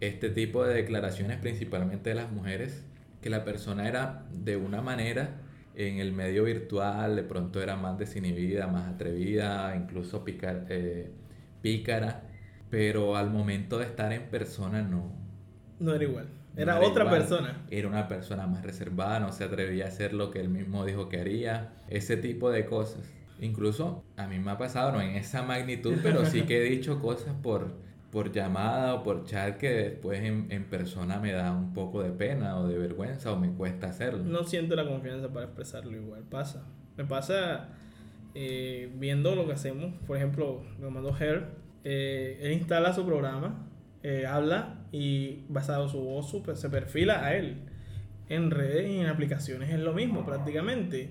este 0.07 0.29
tipo 0.29 0.65
de 0.65 0.73
declaraciones, 0.73 1.37
principalmente 1.37 2.09
de 2.09 2.15
las 2.15 2.31
mujeres, 2.31 2.83
que 3.21 3.29
la 3.29 3.43
persona 3.45 3.87
era 3.87 4.25
de 4.31 4.57
una 4.57 4.81
manera 4.81 5.39
en 5.75 5.99
el 5.99 6.11
medio 6.11 6.43
virtual, 6.43 7.15
de 7.15 7.23
pronto 7.23 7.61
era 7.61 7.75
más 7.75 7.97
desinhibida, 7.97 8.67
más 8.67 8.89
atrevida, 8.89 9.75
incluso 9.75 10.23
eh, 10.27 11.11
pícara, 11.61 12.23
pero 12.69 13.15
al 13.15 13.29
momento 13.29 13.79
de 13.79 13.85
estar 13.85 14.11
en 14.13 14.29
persona 14.29 14.81
no. 14.81 15.11
No 15.79 15.93
era 15.93 16.03
igual. 16.03 16.27
Era, 16.55 16.79
otra 16.81 17.09
persona. 17.09 17.65
Era 17.71 17.87
una 17.87 18.07
persona 18.07 18.45
más 18.45 18.63
reservada, 18.63 19.19
no 19.19 19.31
se 19.31 19.43
atrevía 19.43 19.85
a 19.85 19.87
hacer 19.87 20.13
lo 20.13 20.29
que 20.29 20.39
él 20.39 20.49
mismo 20.49 20.85
dijo 20.85 21.09
que 21.09 21.19
haría, 21.19 21.73
ese 21.87 22.17
tipo 22.17 22.51
de 22.51 22.65
cosas. 22.65 23.01
Incluso 23.39 24.03
a 24.17 24.27
mí 24.27 24.37
me 24.37 24.51
ha 24.51 24.57
pasado, 24.57 24.91
no 24.91 25.01
en 25.01 25.15
esa 25.15 25.41
magnitud, 25.41 25.95
pero 26.03 26.25
sí 26.25 26.43
que 26.43 26.57
he 26.57 26.69
dicho 26.69 27.01
cosas 27.01 27.33
por 27.41 27.73
por 28.13 28.31
llamada 28.31 28.93
o 28.93 29.03
por 29.03 29.25
chat 29.25 29.57
que 29.57 29.69
después 29.69 30.21
en, 30.21 30.45
en, 30.51 30.65
persona 30.65 31.19
me 31.19 31.31
da 31.31 31.51
un 31.51 31.73
poco 31.73 32.03
de 32.03 32.11
pena 32.11 32.59
o 32.59 32.67
de 32.67 32.77
vergüenza 32.77 33.33
o 33.33 33.39
me 33.39 33.51
cuesta 33.51 33.87
hacerlo. 33.87 34.23
No 34.23 34.43
siento 34.43 34.75
la 34.75 34.87
confianza 34.87 35.33
para 35.33 35.47
expresarlo 35.47 35.91
igual, 35.97 36.21
pasa. 36.29 36.63
Me 36.95 37.05
pasa 37.05 37.69
eh, 38.35 38.91
viendo 38.99 39.33
lo 39.33 39.47
que 39.47 39.53
hacemos, 39.53 39.95
por 40.05 40.15
ejemplo, 40.15 40.61
me 40.79 40.91
mandó 40.91 41.17
Her, 41.17 41.47
eh, 41.83 42.37
él 42.43 42.51
instala 42.51 42.93
su 42.93 43.03
programa, 43.03 43.67
eh, 44.03 44.27
habla 44.27 44.85
y 44.91 45.45
basado 45.49 45.89
su 45.89 45.99
voz 45.99 46.35
se 46.53 46.69
perfila 46.69 47.25
a 47.25 47.35
él. 47.35 47.63
En 48.29 48.51
redes 48.51 48.91
y 48.91 48.99
en 48.99 49.07
aplicaciones 49.07 49.71
es 49.71 49.79
lo 49.79 49.93
mismo 49.93 50.23
prácticamente. 50.23 51.09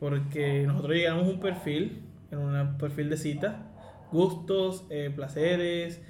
Porque 0.00 0.64
nosotros 0.66 0.96
llegamos 0.96 1.26
a 1.26 1.30
un 1.30 1.38
perfil, 1.38 2.02
en 2.32 2.38
un 2.38 2.76
perfil 2.76 3.08
de 3.08 3.16
cita, 3.16 3.67
gustos, 4.12 4.84
placeres, 5.14 6.00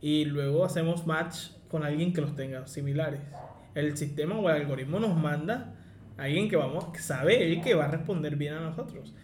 y 0.00 0.24
luego 0.24 0.64
hacemos 0.64 1.06
match 1.06 1.50
con 1.68 1.84
alguien 1.84 2.12
que 2.12 2.20
los 2.20 2.34
tenga 2.36 2.66
similares. 2.66 3.20
El 3.74 3.96
sistema 3.96 4.38
o 4.38 4.48
el 4.50 4.56
algoritmo 4.56 4.98
nos 4.98 5.16
manda 5.16 5.74
a 6.16 6.24
alguien 6.24 6.48
que 6.48 6.56
vamos, 6.56 6.86
que 6.86 7.00
sabe 7.00 7.44
él 7.44 7.60
que 7.60 7.74
va 7.74 7.84
a 7.84 7.88
responder 7.88 8.36
bien 8.36 8.54
a 8.54 8.60
nosotros. 8.60 9.14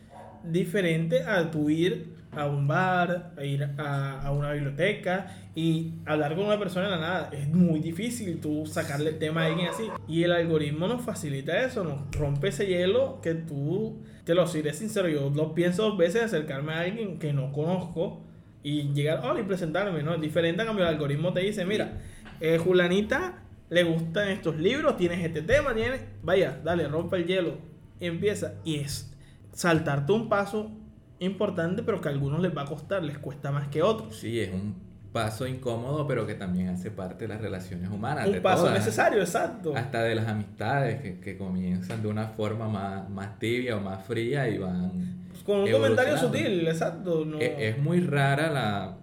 Diferente 0.45 1.25
a 1.25 1.51
tu 1.51 1.71
ir 1.71 2.15
a 2.33 2.47
un 2.47 2.67
bar, 2.67 3.33
a 3.37 3.45
ir 3.45 3.65
a, 3.79 4.21
a, 4.21 4.33
una 4.33 4.53
biblioteca 4.53 5.29
y 5.55 5.95
hablar 6.05 6.35
con 6.35 6.47
una 6.47 6.59
persona 6.59 6.87
de 6.87 6.91
la 6.91 7.01
nada. 7.01 7.31
Es 7.33 7.49
muy 7.49 7.81
difícil 7.81 8.41
tú 8.41 8.67
sacarle 8.67 9.11
el 9.11 9.19
tema 9.19 9.43
a 9.43 9.47
alguien 9.47 9.69
así. 9.69 9.85
Y 10.09 10.25
el 10.25 10.33
algoritmo 10.33 10.89
nos 10.89 11.03
facilita 11.03 11.65
eso, 11.65 11.85
nos 11.85 12.11
rompe 12.11 12.49
ese 12.49 12.67
hielo 12.67 13.21
que 13.23 13.35
tú, 13.35 14.03
te 14.25 14.35
lo 14.35 14.47
diré 14.47 14.73
sincero, 14.73 15.09
yo 15.09 15.31
lo 15.31 15.55
pienso 15.55 15.83
dos 15.83 15.99
veces 15.99 16.23
acercarme 16.25 16.73
a 16.73 16.81
alguien 16.81 17.19
que 17.19 17.33
no 17.33 17.53
conozco 17.53 18.23
y 18.63 18.93
llegar, 18.95 19.21
hola, 19.25 19.41
y 19.41 19.43
presentarme, 19.45 20.03
¿no? 20.03 20.15
Es 20.15 20.21
diferente 20.21 20.63
a 20.63 20.65
cambio 20.65 20.85
el 20.85 20.95
algoritmo 20.95 21.33
te 21.33 21.41
dice, 21.41 21.67
mira, 21.67 22.01
eh, 22.41 22.59
Julanita 22.59 23.43
le 23.69 23.85
gustan 23.85 24.29
estos 24.29 24.57
libros, 24.57 24.97
tienes 24.97 25.25
este 25.25 25.43
tema, 25.43 25.75
tienes, 25.75 26.01
vaya, 26.23 26.61
dale, 26.65 26.89
rompe 26.89 27.17
el 27.17 27.27
hielo, 27.27 27.59
empieza. 28.01 28.55
Y 28.65 28.77
es 28.77 29.15
saltarte 29.53 30.13
un 30.13 30.29
paso 30.29 30.71
importante, 31.19 31.83
pero 31.83 32.01
que 32.01 32.09
a 32.09 32.13
algunos 32.13 32.41
les 32.41 32.57
va 32.57 32.63
a 32.63 32.67
costar, 32.67 33.03
les 33.03 33.19
cuesta 33.19 33.51
más 33.51 33.69
que 33.69 33.81
a 33.81 33.87
otros. 33.87 34.17
Sí, 34.17 34.41
es 34.41 34.53
un 34.53 34.75
paso 35.15 35.47
incómodo, 35.47 36.09
pero 36.09 36.27
que 36.27 36.35
también 36.35 36.71
hace 36.71 36.91
parte 36.91 37.25
de 37.25 37.29
las 37.29 37.41
relaciones 37.41 37.89
humanas. 37.89 38.27
Un 38.27 38.43
paso 38.43 38.69
necesario, 38.69 39.21
exacto. 39.21 39.73
Hasta 39.77 40.03
de 40.03 40.17
las 40.17 40.27
amistades 40.27 41.01
que, 41.01 41.21
que, 41.21 41.39
comienzan 41.39 42.03
de 42.03 42.09
una 42.09 42.27
forma 42.27 42.69
más, 42.69 43.09
más 43.09 43.39
tibia 43.39 43.77
o 43.77 43.81
más 43.81 44.05
fría 44.05 44.49
y 44.49 44.59
van 44.59 45.23
con 45.47 45.61
un 45.61 45.71
comentario 45.71 46.19
sutil, 46.19 46.67
exacto. 46.67 47.25
E, 47.39 47.69
es, 47.69 47.79
muy 47.79 48.01
rara 48.01 48.51
la, 48.51 48.97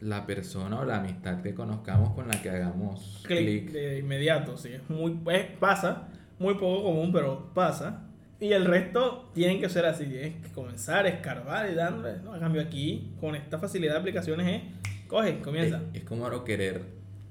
la 0.00 0.26
persona 0.26 0.80
o 0.80 0.84
la 0.84 0.98
amistad 0.98 1.40
que 1.40 1.54
conozcamos 1.54 2.10
con 2.10 2.28
la 2.28 2.42
que 2.42 2.50
hagamos 2.50 3.22
clic. 3.26 3.70
De 3.70 4.00
inmediato, 4.00 4.58
sí. 4.58 4.72
muy, 4.90 5.18
pasa, 5.58 6.08
muy 6.38 6.54
poco 6.54 6.82
común, 6.82 7.10
pero 7.10 7.54
pasa. 7.54 8.02
Y 8.38 8.52
el 8.52 8.66
resto 8.66 9.30
tienen 9.32 9.60
que 9.62 9.70
ser 9.70 9.86
así, 9.86 10.04
tienes 10.04 10.34
que 10.44 10.52
comenzar, 10.52 11.06
escarbar 11.06 11.70
y 11.70 11.74
dándole. 11.74 12.18
No, 12.22 12.34
a 12.34 12.38
cambio 12.38 12.60
aquí, 12.60 13.14
con 13.18 13.34
esta 13.34 13.58
facilidad 13.58 13.94
de 13.94 13.98
aplicaciones 14.00 14.46
es, 14.46 14.88
coge, 15.08 15.40
comienza. 15.40 15.82
Es, 15.92 16.02
es 16.02 16.04
como 16.04 16.28
no 16.28 16.44
querer 16.44 16.82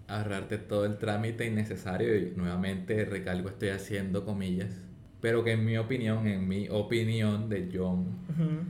ahorrarte 0.07 0.57
todo 0.57 0.85
el 0.85 0.97
trámite 0.97 1.45
innecesario 1.45 2.15
y 2.17 2.33
nuevamente 2.35 3.05
recalco 3.05 3.49
estoy 3.49 3.69
haciendo 3.69 4.25
comillas, 4.25 4.71
pero 5.21 5.43
que 5.43 5.51
en 5.53 5.65
mi 5.65 5.77
opinión, 5.77 6.27
en 6.27 6.47
mi 6.47 6.69
opinión 6.69 7.49
de 7.49 7.69
John, 7.73 8.07
Ujú. 8.29 8.63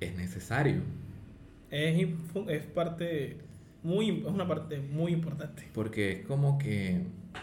es 0.00 0.16
necesario. 0.16 0.80
es, 1.70 2.08
es 2.48 2.62
parte 2.66 3.38
muy, 3.82 4.10
es 4.20 4.24
una 4.26 4.46
parte 4.46 4.80
muy 4.80 5.12
importante. 5.12 5.64
Porque 5.74 6.12
es 6.12 6.26
como 6.26 6.58
que, 6.58 7.02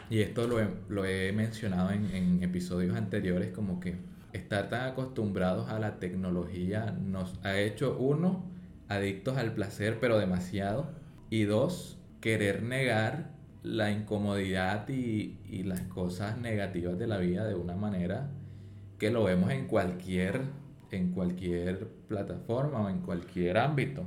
y 0.10 0.20
esto 0.20 0.48
lo 0.48 0.60
he, 0.62 0.68
lo 0.90 1.06
he 1.06 1.32
mencionado 1.32 1.92
en, 1.92 2.06
en 2.14 2.44
episodios 2.44 2.96
anteriores, 2.96 3.52
como 3.52 3.80
que 3.80 3.96
estar 4.34 4.70
tan 4.70 4.90
acostumbrados 4.90 5.70
a 5.70 5.80
la 5.80 6.00
tecnología 6.00 6.92
nos 6.92 7.40
ha 7.44 7.58
hecho, 7.60 7.98
uno, 7.98 8.44
adictos 8.88 9.38
al 9.38 9.54
placer, 9.54 9.98
pero 10.00 10.18
demasiado, 10.18 10.94
y 11.30 11.44
dos, 11.44 11.98
querer 12.22 12.64
negar 12.64 13.32
la 13.64 13.92
incomodidad 13.92 14.88
y, 14.90 15.40
y 15.50 15.64
las 15.64 15.82
cosas 15.82 16.38
negativas 16.38 16.98
de 17.00 17.08
la 17.08 17.18
vida 17.18 17.46
de 17.46 17.56
una 17.56 17.76
manera 17.76 18.30
que 19.00 19.12
lo 19.12 19.24
vemos 19.24 19.52
en 19.52 19.68
cualquier, 19.68 20.42
en 20.92 21.12
cualquier 21.12 21.88
plataforma 22.08 22.82
o 22.82 22.90
en 22.90 23.00
cualquier 23.00 23.58
ámbito. 23.58 24.06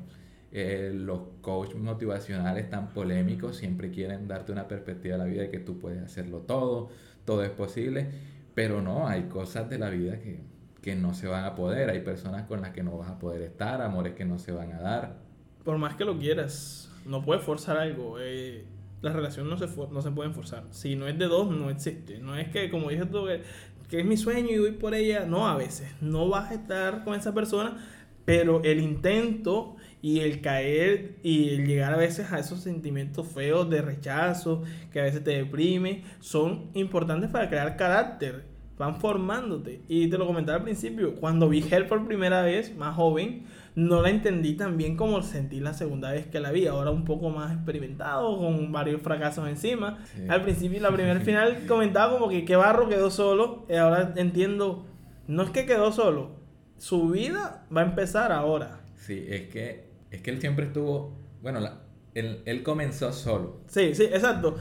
Eh, 0.50 0.92
los 0.94 1.20
coaches 1.42 1.76
motivacionales 1.76 2.70
tan 2.70 2.88
polémicos 2.94 3.56
siempre 3.56 3.90
quieren 3.90 4.26
darte 4.26 4.50
una 4.50 4.66
perspectiva 4.66 5.16
de 5.16 5.18
la 5.18 5.24
vida 5.26 5.42
de 5.42 5.50
que 5.50 5.58
tú 5.58 5.78
puedes 5.78 6.02
hacerlo 6.02 6.38
todo, 6.40 6.88
todo 7.26 7.44
es 7.44 7.50
posible, 7.50 8.08
pero 8.54 8.80
no, 8.80 9.06
hay 9.06 9.24
cosas 9.24 9.68
de 9.68 9.78
la 9.78 9.90
vida 9.90 10.18
que, 10.20 10.40
que 10.88 10.96
no 10.96 11.12
se 11.12 11.26
van 11.26 11.44
a 11.44 11.54
poder, 11.54 11.90
hay 11.90 12.00
personas 12.00 12.46
con 12.46 12.62
las 12.62 12.70
que 12.70 12.82
no 12.82 12.96
vas 12.96 13.10
a 13.10 13.18
poder 13.18 13.42
estar, 13.42 13.82
amores 13.82 14.14
que 14.14 14.24
no 14.24 14.38
se 14.38 14.52
van 14.52 14.72
a 14.72 14.80
dar. 14.80 15.16
Por 15.64 15.76
más 15.76 15.96
que 15.96 16.06
lo 16.06 16.18
quieras, 16.18 16.90
no 17.04 17.22
puedes 17.22 17.44
forzar 17.44 17.76
algo. 17.76 18.16
eh, 18.18 18.64
las 19.02 19.14
relaciones 19.14 19.50
no 19.50 19.58
se, 19.58 19.68
for- 19.68 19.92
no 19.92 20.00
se 20.00 20.10
pueden 20.10 20.32
forzar. 20.32 20.64
Si 20.70 20.96
no 20.96 21.06
es 21.06 21.18
de 21.18 21.26
dos, 21.26 21.50
no 21.50 21.68
existe. 21.68 22.20
No 22.20 22.36
es 22.36 22.48
que, 22.48 22.70
como 22.70 22.88
dije 22.88 23.04
tú, 23.04 23.26
que, 23.26 23.42
que 23.90 24.00
es 24.00 24.06
mi 24.06 24.16
sueño 24.16 24.48
y 24.50 24.58
voy 24.58 24.72
por 24.72 24.94
ella. 24.94 25.26
No, 25.26 25.46
a 25.46 25.56
veces. 25.58 25.88
No 26.00 26.26
vas 26.30 26.50
a 26.50 26.54
estar 26.54 27.04
con 27.04 27.14
esa 27.14 27.34
persona, 27.34 27.76
pero 28.24 28.62
el 28.64 28.80
intento 28.80 29.76
y 30.00 30.20
el 30.20 30.40
caer 30.40 31.16
y 31.22 31.50
el 31.50 31.66
llegar 31.66 31.92
a 31.92 31.98
veces 31.98 32.32
a 32.32 32.38
esos 32.38 32.60
sentimientos 32.60 33.26
feos 33.28 33.68
de 33.68 33.82
rechazo, 33.82 34.62
que 34.90 35.00
a 35.00 35.02
veces 35.04 35.22
te 35.22 35.32
deprime, 35.32 36.04
son 36.20 36.70
importantes 36.72 37.28
para 37.30 37.48
crear 37.50 37.76
carácter. 37.76 38.44
Van 38.78 39.00
formándote. 39.00 39.82
Y 39.88 40.08
te 40.08 40.16
lo 40.18 40.26
comentaba 40.26 40.58
al 40.58 40.64
principio, 40.64 41.14
cuando 41.16 41.48
vi 41.48 41.64
Hell 41.68 41.86
por 41.86 42.06
primera 42.06 42.42
vez, 42.42 42.76
más 42.76 42.94
joven, 42.94 43.46
no 43.74 44.02
la 44.02 44.10
entendí 44.10 44.54
tan 44.54 44.76
bien 44.76 44.96
como 44.96 45.22
sentí 45.22 45.58
la 45.60 45.72
segunda 45.74 46.12
vez 46.12 46.26
que 46.26 46.38
la 46.40 46.52
vi. 46.52 46.66
Ahora 46.66 46.90
un 46.90 47.04
poco 47.04 47.30
más 47.30 47.52
experimentado, 47.52 48.38
con 48.38 48.70
varios 48.72 49.02
fracasos 49.02 49.48
encima. 49.48 49.98
Sí. 50.14 50.22
Al 50.28 50.42
principio, 50.42 50.80
la 50.80 50.92
primera 50.92 51.18
final 51.24 51.64
comentaba 51.66 52.12
como 52.18 52.28
que 52.28 52.44
qué 52.44 52.54
barro 52.56 52.88
quedó 52.88 53.10
solo. 53.10 53.66
Y 53.68 53.74
ahora 53.74 54.12
entiendo, 54.16 54.86
no 55.26 55.42
es 55.42 55.50
que 55.50 55.66
quedó 55.66 55.90
solo, 55.92 56.36
su 56.76 57.08
vida 57.10 57.66
va 57.76 57.80
a 57.80 57.84
empezar 57.84 58.30
ahora. 58.32 58.80
Sí, 58.96 59.24
es 59.28 59.48
que, 59.48 59.90
es 60.10 60.22
que 60.22 60.30
él 60.30 60.40
siempre 60.40 60.66
estuvo, 60.66 61.16
bueno, 61.42 61.58
la- 61.60 61.80
él, 62.14 62.42
él 62.46 62.62
comenzó 62.62 63.12
solo 63.12 63.60
Sí, 63.68 63.94
sí, 63.94 64.04
exacto. 64.04 64.56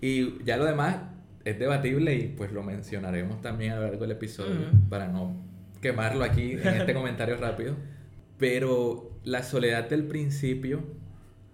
y 0.00 0.42
ya 0.44 0.56
lo 0.56 0.64
demás 0.64 0.96
es 1.46 1.58
debatible 1.58 2.14
y 2.14 2.28
pues 2.28 2.52
lo 2.52 2.62
mencionaremos 2.62 3.40
también 3.40 3.72
a 3.72 3.76
lo 3.76 3.82
largo 3.82 4.00
del 4.02 4.10
episodio 4.12 4.68
Ujú. 4.68 4.88
para 4.90 5.08
no 5.08 5.34
quemarlo 5.80 6.24
aquí 6.24 6.52
en 6.52 6.66
este 6.68 6.92
comentario 7.00 7.36
rápido. 7.36 7.74
Pero 8.38 9.10
la 9.24 9.42
soledad 9.42 9.88
del 9.88 10.04
principio 10.04 10.82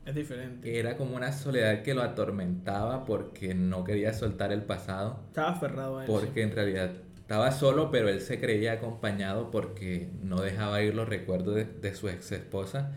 Es 0.04 0.14
diferente. 0.14 0.78
era 0.78 0.96
como 0.96 1.14
una 1.16 1.32
soledad 1.32 1.82
que 1.82 1.94
lo 1.94 2.02
atormentaba 2.02 3.04
porque 3.04 3.54
no 3.54 3.84
quería 3.84 4.12
soltar 4.12 4.52
el 4.52 4.62
pasado, 4.62 5.20
Estaba 5.28 5.50
aferrado 5.50 5.98
a 5.98 6.04
eso. 6.04 6.12
porque 6.12 6.42
en 6.42 6.52
realidad 6.52 6.90
estaba 7.18 7.52
solo, 7.52 7.90
pero 7.90 8.08
él 8.08 8.20
se 8.20 8.40
creía 8.40 8.72
acompañado 8.72 9.50
porque 9.50 10.08
no 10.22 10.40
dejaba 10.40 10.82
ir 10.82 10.94
los 10.94 11.08
recuerdos 11.08 11.54
de, 11.54 11.64
de 11.64 11.94
su 11.94 12.08
ex 12.08 12.32
esposa, 12.32 12.92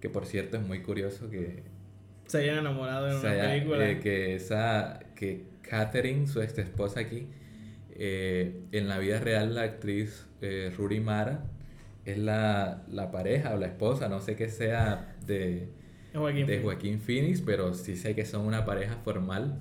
que 0.00 0.08
por 0.08 0.24
cierto 0.26 0.56
es 0.56 0.66
muy 0.66 0.80
curioso 0.82 1.28
que, 1.28 1.64
Se 2.26 2.38
hayan 2.38 2.58
enamorado 2.58 3.08
en 3.08 3.12
una 3.16 3.20
sea, 3.20 3.50
película. 3.50 3.90
eh, 3.90 4.00
que 4.00 4.34
esa 4.36 5.00
que 5.16 5.44
Catherine, 5.68 6.26
su 6.26 6.40
ex 6.40 6.58
esposa 6.58 7.00
aquí, 7.00 7.28
eh, 7.90 8.62
en 8.72 8.88
la 8.88 8.98
vida 8.98 9.20
real 9.20 9.54
la 9.54 9.62
actriz 9.62 10.26
eh, 10.40 10.72
Ruri 10.76 11.00
Mara 11.00 11.44
es 12.04 12.16
la, 12.16 12.84
la 12.88 13.10
pareja 13.10 13.54
o 13.54 13.58
la 13.58 13.66
esposa, 13.66 14.08
no 14.08 14.20
sé 14.20 14.36
qué 14.36 14.48
sea 14.48 15.16
de, 15.26 15.68
Joaquín. 16.14 16.46
de 16.46 16.60
Joaquín 16.60 17.00
Phoenix, 17.00 17.42
pero 17.42 17.74
sí 17.74 17.96
sé 17.96 18.14
que 18.14 18.24
son 18.24 18.46
una 18.46 18.64
pareja 18.64 18.96
formal 19.04 19.58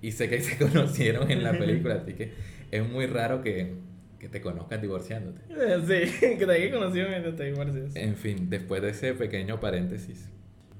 y 0.00 0.12
sé 0.12 0.28
que 0.28 0.40
se 0.40 0.56
conocieron 0.64 1.30
en 1.30 1.42
la 1.42 1.52
película, 1.52 1.96
así 1.96 2.12
que 2.12 2.32
es 2.70 2.88
muy 2.88 3.06
raro 3.06 3.42
que, 3.42 3.74
que 4.18 4.28
te 4.28 4.40
conozcas 4.40 4.80
divorciándote. 4.80 5.40
Sí, 5.48 6.12
que 6.38 6.46
te 6.46 6.52
haya 6.52 6.70
conocido 6.70 7.08
mientras 7.08 7.34
te 7.34 7.44
divorcias. 7.46 7.96
En 7.96 8.14
fin, 8.14 8.48
después 8.50 8.82
de 8.82 8.90
ese 8.90 9.14
pequeño 9.14 9.58
paréntesis, 9.58 10.28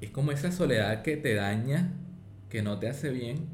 es 0.01 0.11
como 0.11 0.31
esa 0.33 0.53
soledad 0.53 1.03
que 1.03 1.17
te 1.17 1.35
daña, 1.35 1.93
que 2.49 2.63
no 2.63 2.79
te 2.79 2.89
hace 2.89 3.11
bien, 3.11 3.49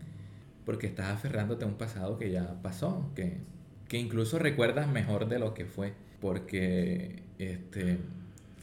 porque 0.66 0.88
estás 0.88 1.14
aferrándote 1.14 1.64
a 1.64 1.68
un 1.68 1.78
pasado 1.78 2.18
que 2.18 2.30
ya 2.30 2.60
pasó, 2.60 3.10
que, 3.14 3.38
que 3.88 3.98
incluso 3.98 4.38
recuerdas 4.38 4.88
mejor 4.88 5.28
de 5.28 5.38
lo 5.38 5.54
que 5.54 5.64
fue, 5.64 5.94
porque 6.20 7.22
este, 7.38 7.98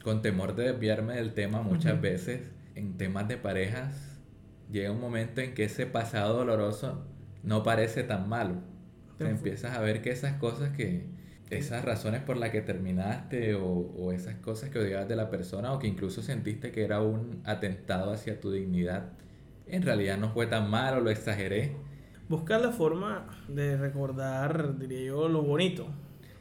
con 0.04 0.22
temor 0.22 0.56
de 0.56 0.74
desviarme 0.74 1.16
del 1.16 1.34
tema 1.34 1.62
muchas 1.62 2.00
veces, 2.00 2.52
en 2.76 2.98
temas 2.98 3.30
de 3.30 3.38
parejas, 3.38 4.20
llega 4.70 4.92
un 4.92 5.00
momento 5.00 5.40
en 5.40 5.54
que 5.54 5.64
ese 5.64 5.86
pasado 5.86 6.38
doloroso 6.38 7.08
no 7.42 7.64
parece 7.64 8.04
tan 8.04 8.28
malo. 8.28 8.56
Te 9.18 9.30
empiezas 9.30 9.78
a 9.78 9.80
ver 9.80 10.02
que 10.02 10.12
esas 10.12 10.34
cosas 10.34 10.76
que, 10.76 11.06
esas 11.50 11.86
razones 11.86 12.22
por 12.22 12.36
las 12.36 12.50
que 12.50 12.62
terminaste 12.62 13.56
o, 13.56 13.64
o 13.64 14.12
esas 14.12 14.36
cosas 14.36 14.72
que 14.72 14.80
odiabas 14.80 15.08
de 15.08 15.16
la 15.16 15.30
persona 15.30 15.72
o 15.72 15.80
que 15.80 15.88
incluso 15.88 16.22
sentiste 16.22 16.72
que 16.72 16.84
era 16.84 17.00
un 17.00 17.42
atentado 17.46 18.12
hacia 18.12 18.42
tu 18.42 18.52
dignidad, 18.52 19.14
en 19.68 19.84
realidad 19.84 20.18
no 20.18 20.32
fue 20.32 20.48
tan 20.48 20.70
malo, 20.70 21.00
lo 21.00 21.10
exageré. 21.10 21.72
Buscar 22.34 22.62
la 22.62 22.72
forma 22.72 23.28
de 23.48 23.78
recordar, 23.78 24.80
diría 24.80 25.04
yo, 25.04 25.30
lo 25.30 25.44
bonito. 25.44 25.86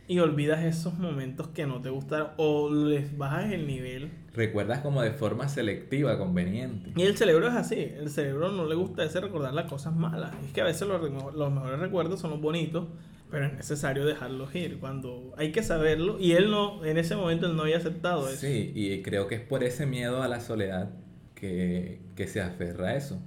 Y 0.09 0.21
olvidas 0.21 0.65
esos 0.65 0.95
momentos 0.95 1.49
que 1.49 1.67
no 1.67 1.83
te 1.83 1.91
gustaron 1.91 2.29
o 2.39 2.73
les 2.73 3.19
bajas 3.19 3.53
el 3.53 3.67
nivel. 3.67 4.11
Recuerdas 4.33 4.79
como 4.79 5.03
de 5.03 5.11
forma 5.11 5.51
selectiva, 5.51 6.17
conveniente. 6.17 6.95
Y 6.97 7.03
el 7.03 7.15
cerebro 7.19 7.47
es 7.47 7.53
así. 7.53 7.75
El 7.75 8.09
cerebro 8.09 8.51
no 8.51 8.65
le 8.65 8.75
gusta 8.75 9.05
ese 9.05 9.21
recordar 9.21 9.53
las 9.53 9.69
cosas 9.69 9.95
malas. 9.95 10.35
Es 10.47 10.55
que 10.55 10.63
a 10.63 10.65
veces 10.65 10.89
los, 10.89 11.03
los 11.35 11.53
mejores 11.53 11.79
recuerdos 11.79 12.21
son 12.21 12.31
los 12.31 12.41
bonitos, 12.41 12.87
pero 13.31 13.45
es 13.45 13.53
necesario 13.53 14.07
dejarlos 14.07 14.55
ir. 14.55 14.79
Cuando 14.79 15.35
hay 15.37 15.53
que 15.53 15.63
saberlo. 15.63 16.19
Y 16.19 16.33
él 16.33 16.51
no, 16.51 16.83
en 16.87 16.97
ese 16.97 17.17
momento 17.17 17.45
él 17.49 17.55
no 17.55 17.65
había 17.65 17.77
aceptado 17.77 18.31
eso. 18.31 18.39
Sí, 18.39 18.73
y 18.75 19.03
creo 19.03 19.27
que 19.27 19.35
es 19.35 19.43
por 19.43 19.63
ese 19.63 19.85
miedo 19.85 20.23
a 20.23 20.29
la 20.29 20.41
soledad 20.41 20.89
que, 21.35 22.01
que 22.17 22.27
se 22.29 22.41
aferra 22.41 22.89
a 22.89 22.97
eso. 22.97 23.21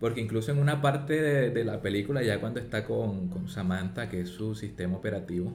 Porque 0.00 0.22
incluso 0.22 0.50
en 0.50 0.58
una 0.58 0.80
parte 0.80 1.20
de, 1.20 1.50
de 1.50 1.64
la 1.64 1.82
película, 1.82 2.22
ya 2.22 2.40
cuando 2.40 2.58
está 2.58 2.84
con, 2.84 3.28
con 3.28 3.48
Samantha, 3.48 4.08
que 4.08 4.22
es 4.22 4.30
su 4.30 4.54
sistema 4.54 4.96
operativo, 4.96 5.54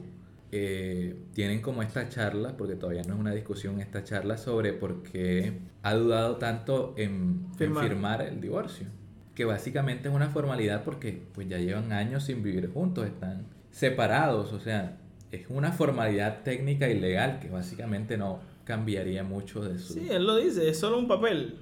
eh, 0.52 1.16
tienen 1.34 1.60
como 1.60 1.82
esta 1.82 2.08
charla, 2.08 2.56
porque 2.56 2.76
todavía 2.76 3.02
no 3.02 3.14
es 3.14 3.20
una 3.20 3.32
discusión, 3.32 3.80
esta 3.80 4.04
charla 4.04 4.38
sobre 4.38 4.72
por 4.72 5.02
qué 5.02 5.58
ha 5.82 5.94
dudado 5.94 6.36
tanto 6.36 6.94
en 6.96 7.48
firmar 7.56 8.22
el 8.22 8.40
divorcio. 8.40 8.86
Que 9.34 9.44
básicamente 9.44 10.08
es 10.08 10.14
una 10.14 10.30
formalidad 10.30 10.84
porque 10.84 11.20
pues 11.34 11.48
ya 11.48 11.58
llevan 11.58 11.92
años 11.92 12.24
sin 12.24 12.42
vivir 12.42 12.70
juntos, 12.72 13.06
están 13.06 13.46
separados, 13.70 14.52
o 14.52 14.60
sea, 14.60 14.96
es 15.32 15.46
una 15.50 15.72
formalidad 15.72 16.42
técnica 16.42 16.88
y 16.88 16.98
legal 16.98 17.40
que 17.40 17.50
básicamente 17.50 18.16
no 18.16 18.40
cambiaría 18.64 19.24
mucho 19.24 19.62
de 19.62 19.78
su... 19.78 19.94
Sí, 19.94 20.08
él 20.08 20.24
lo 20.24 20.36
dice, 20.36 20.68
es 20.68 20.78
solo 20.78 20.98
un 20.98 21.08
papel. 21.08 21.56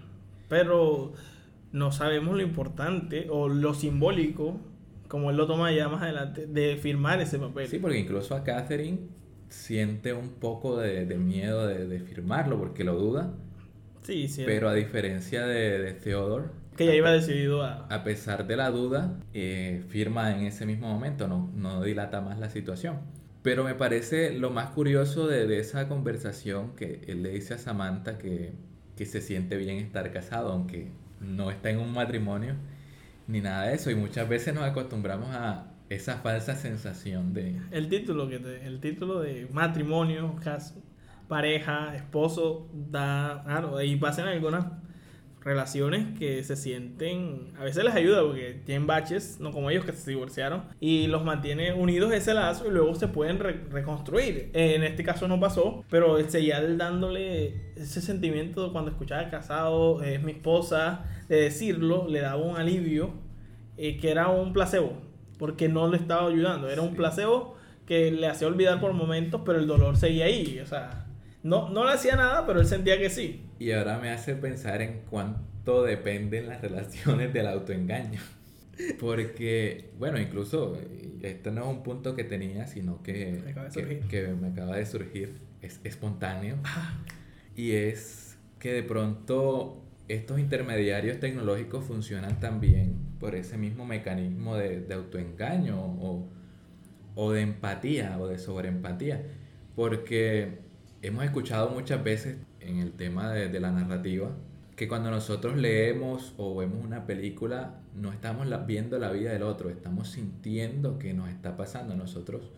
Pero 0.49 1.15
no 1.75 1.91
sabemos 1.91 2.37
lo 2.37 2.43
importante 2.43 3.27
o 3.29 3.49
lo 3.49 3.75
simbólico, 3.75 4.61
como 5.09 5.31
él 5.31 5.37
lo 5.37 5.49
toma 5.49 5.73
ya 5.73 5.89
más 5.89 6.03
adelante, 6.03 6.47
de 6.47 6.77
firmar 6.77 7.21
ese 7.21 7.37
papel. 7.37 7.67
Sí, 7.67 7.81
porque 7.81 7.99
incluso 7.99 8.37
a 8.37 8.45
Catherine 8.45 9.01
siente 9.49 10.13
un 10.13 10.31
poco 10.31 10.79
de, 10.79 11.05
de 11.05 11.19
miedo 11.19 11.67
de, 11.67 11.89
de 11.89 11.99
firmarlo 11.99 12.59
porque 12.59 12.85
lo 12.85 12.95
duda, 12.95 13.35
sí, 14.03 14.29
sí. 14.29 14.45
pero 14.47 14.69
a 14.69 14.75
diferencia 14.75 15.45
de, 15.47 15.81
de 15.81 15.93
Theodore, 15.95 16.45
que 16.77 16.87
ya 16.87 16.95
iba 16.95 17.11
decidido 17.11 17.65
a... 17.65 17.87
a 17.87 18.05
pesar 18.05 18.47
de 18.47 18.57
la 18.57 18.71
duda, 18.71 19.19
eh, 19.33 19.83
firma 19.89 20.31
en 20.31 20.47
ese 20.47 20.67
mismo 20.67 20.87
momento, 20.89 21.27
no, 21.27 21.51
no 21.57 21.83
dilata 21.83 22.21
más 22.21 22.39
la 22.39 22.51
situación. 22.51 23.01
Pero 23.43 23.65
me 23.65 23.75
parece 23.75 24.33
lo 24.33 24.51
más 24.51 24.71
curioso 24.71 25.27
de, 25.27 25.49
de 25.49 25.59
esa 25.59 25.89
conversación 25.89 26.77
que 26.77 27.03
él 27.09 27.25
le 27.25 27.31
dice 27.31 27.55
a 27.55 27.59
Samantha 27.59 28.17
que, 28.17 28.53
que 28.97 29.07
se 29.07 29.21
siente 29.21 29.57
bien 29.57 29.79
estar 29.79 30.13
casado, 30.13 30.53
aunque 30.53 30.93
no 31.25 31.51
está 31.51 31.71
en 31.71 31.79
un 31.81 31.93
matrimonio 31.93 32.55
ni 33.27 33.41
nada 33.41 33.69
de 33.69 33.75
eso. 33.75 33.91
Y 33.91 33.95
muchas 33.95 34.29
veces 34.29 34.55
nos 34.55 34.65
acostumbramos 34.65 35.31
a, 35.35 35.67
esa 35.91 36.19
falsa 36.19 36.57
sensación 36.57 37.35
de... 37.35 37.61
El 37.71 37.89
título, 37.89 38.29
que 38.29 38.39
te- 38.39 38.67
el 38.67 38.81
título 38.81 39.21
de 39.21 39.49
matrimonio, 39.53 40.37
caso, 40.43 40.83
pareja, 41.29 41.95
esposo, 41.97 42.69
da, 42.73 43.43
claro, 43.45 43.81
y 43.83 43.97
pasan 43.97 44.29
algunas 44.29 44.67
relaciones 45.45 46.19
que 46.19 46.43
se 46.43 46.57
sienten, 46.57 47.53
a 47.59 47.65
veces 47.65 47.85
les 47.85 47.95
ayuda 47.95 48.23
porque 48.23 48.61
tienen 48.65 48.87
baches, 48.87 49.39
no 49.41 49.51
como 49.53 49.71
ellos 49.71 49.85
que 49.85 49.93
se 49.93 50.11
divorciaron, 50.11 50.65
y 50.81 51.07
los 51.07 51.23
mantiene 51.25 51.73
unidos 51.75 52.13
ese 52.13 52.33
lazo 52.35 52.67
y 52.67 52.71
luego 52.71 52.95
se 52.95 53.09
pueden 53.09 53.39
re- 53.39 53.61
reconstruir. 53.71 54.51
En 54.55 54.83
este 54.83 55.05
caso 55.05 55.29
no 55.29 55.39
pasó, 55.39 55.85
pero 55.91 56.19
seguía 56.31 56.63
dándole 56.77 57.73
ese 57.77 58.01
sentimiento 58.01 58.73
cuando 58.73 58.91
escuchaba 58.91 59.29
casado, 59.29 60.03
es 60.03 60.23
mi 60.23 60.33
esposa, 60.33 61.05
de 61.29 61.37
decirlo, 61.43 62.07
le 62.09 62.21
daba 62.21 62.43
un 62.43 62.57
alivio 62.57 63.11
eh, 63.77 63.99
que 63.99 64.11
era 64.11 64.29
un 64.29 64.53
placebo, 64.53 64.95
porque 65.39 65.69
no 65.69 65.91
le 65.91 65.97
estaba 65.99 66.29
ayudando, 66.29 66.71
era 66.71 66.81
un 66.81 66.95
placebo 66.95 67.55
que 67.87 68.11
le 68.11 68.27
hacía 68.29 68.49
olvidar 68.49 68.81
por 68.81 68.95
momentos, 68.95 69.43
pero 69.45 69.59
el 69.59 69.67
dolor 69.67 69.97
seguía 69.99 70.25
ahí, 70.25 70.59
o 70.63 70.67
sea, 70.67 71.04
no, 71.45 71.69
no 71.69 71.85
le 71.85 71.93
hacía 71.93 72.17
nada, 72.17 72.47
pero 72.47 72.59
él 72.59 72.67
sentía 72.67 72.99
que 72.99 73.11
sí. 73.11 73.45
Y 73.59 73.71
ahora 73.73 73.99
me 73.99 74.09
hace 74.11 74.35
pensar 74.35 74.81
en 74.81 75.03
cuánto 75.11 75.83
dependen 75.83 76.49
las 76.49 76.63
relaciones 76.63 77.35
del 77.35 77.47
autoengaño. 77.47 78.21
Porque, 78.99 79.91
bueno, 79.99 80.19
incluso, 80.19 80.77
este 81.23 81.51
no 81.51 81.61
es 81.61 81.69
un 81.69 81.83
punto 81.83 82.17
que 82.17 82.25
tenía, 82.25 82.67
sino 82.67 83.03
que, 83.03 83.41
Me 83.45 83.51
acaba 83.51 83.69
de 83.69 83.73
que, 83.75 83.81
surgir. 83.83 84.01
que 84.09 84.29
me 84.29 84.49
acaba 84.49 84.77
de 84.77 84.87
surgir, 84.87 85.39
es 85.61 85.81
espontáneo. 85.85 86.57
Y 87.55 87.73
es 87.73 88.39
que 88.59 88.73
de 88.73 88.83
pronto 88.83 89.85
estos 90.09 90.39
intermediarios 90.41 91.21
tecnológicos 91.21 91.85
funcionan 91.85 92.41
también 92.41 92.97
por 93.21 93.35
ese 93.35 93.59
mismo 93.59 93.85
mecanismo 93.85 94.57
de, 94.57 94.81
de 94.81 94.95
autoengaño 94.95 95.79
o, 95.79 96.27
o 97.15 97.33
de 97.33 97.43
empatía 97.43 98.19
o 98.19 98.29
de 98.29 98.39
sobreempatía. 98.39 99.23
Porque 99.77 100.64
hemos 101.07 101.25
escuchado 101.25 101.69
muchas 101.69 102.03
veces 102.03 102.37
en 102.61 102.79
el 102.79 102.93
tema 102.93 103.31
de, 103.31 103.49
de 103.49 103.61
la 103.61 103.71
narrativa 103.71 104.31
que 104.75 104.89
cuando 104.89 105.11
nosotros 105.11 105.57
leemos 105.57 106.35
o 106.37 106.57
vemos 106.57 106.85
una 106.85 107.07
película 107.07 107.75
no 107.95 108.13
estamos 108.13 108.49
viendo 108.67 108.99
la 108.99 109.13
vida 109.13 109.31
del 109.31 109.43
otro, 109.43 109.71
estamos 109.71 110.09
sintiendo 110.09 110.99
que 110.99 111.15
nos 111.15 111.29
está 111.29 111.57
pasando. 111.57 111.95
Nosotros 111.95 112.51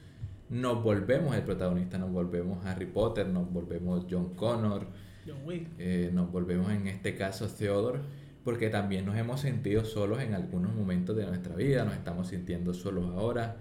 nos 0.49 0.83
volvemos 0.83 1.35
el 1.35 1.43
protagonista, 1.43 1.99
nos 1.99 2.11
volvemos 2.11 2.65
Harry 2.65 2.87
Potter, 2.87 3.27
nos 3.27 3.53
volvemos 3.53 4.07
John 4.09 4.35
Connor, 4.35 4.87
John 5.27 5.39
Wick. 5.45 5.69
eh, 5.79 6.11
nos 6.15 6.31
volvemos 6.31 6.71
en 6.71 6.87
este 6.87 7.17
caso 7.17 7.49
Theodore, 7.49 8.01
porque 8.45 8.71
también 8.71 9.05
nos 9.05 9.17
hemos 9.17 9.41
sentido 9.41 9.85
solos 9.85 10.23
en 10.23 10.35
algunos 10.35 10.75
momentos 10.75 11.17
de 11.17 11.27
nuestra 11.27 11.55
vida, 11.57 11.85
nos 11.85 11.95
estamos 11.95 12.29
sintiendo 12.29 12.73
solos 12.73 13.11
ahora, 13.17 13.57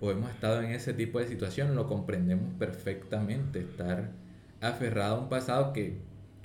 o 0.00 0.12
hemos 0.12 0.30
estado 0.30 0.62
en 0.62 0.70
ese 0.70 0.94
tipo 0.94 1.18
de 1.18 1.26
situación, 1.26 1.74
lo 1.74 1.88
comprendemos 1.88 2.54
perfectamente, 2.54 3.58
estar 3.58 4.12
aferrado 4.60 5.16
a 5.16 5.20
un 5.20 5.28
pasado 5.28 5.72
que 5.72 6.00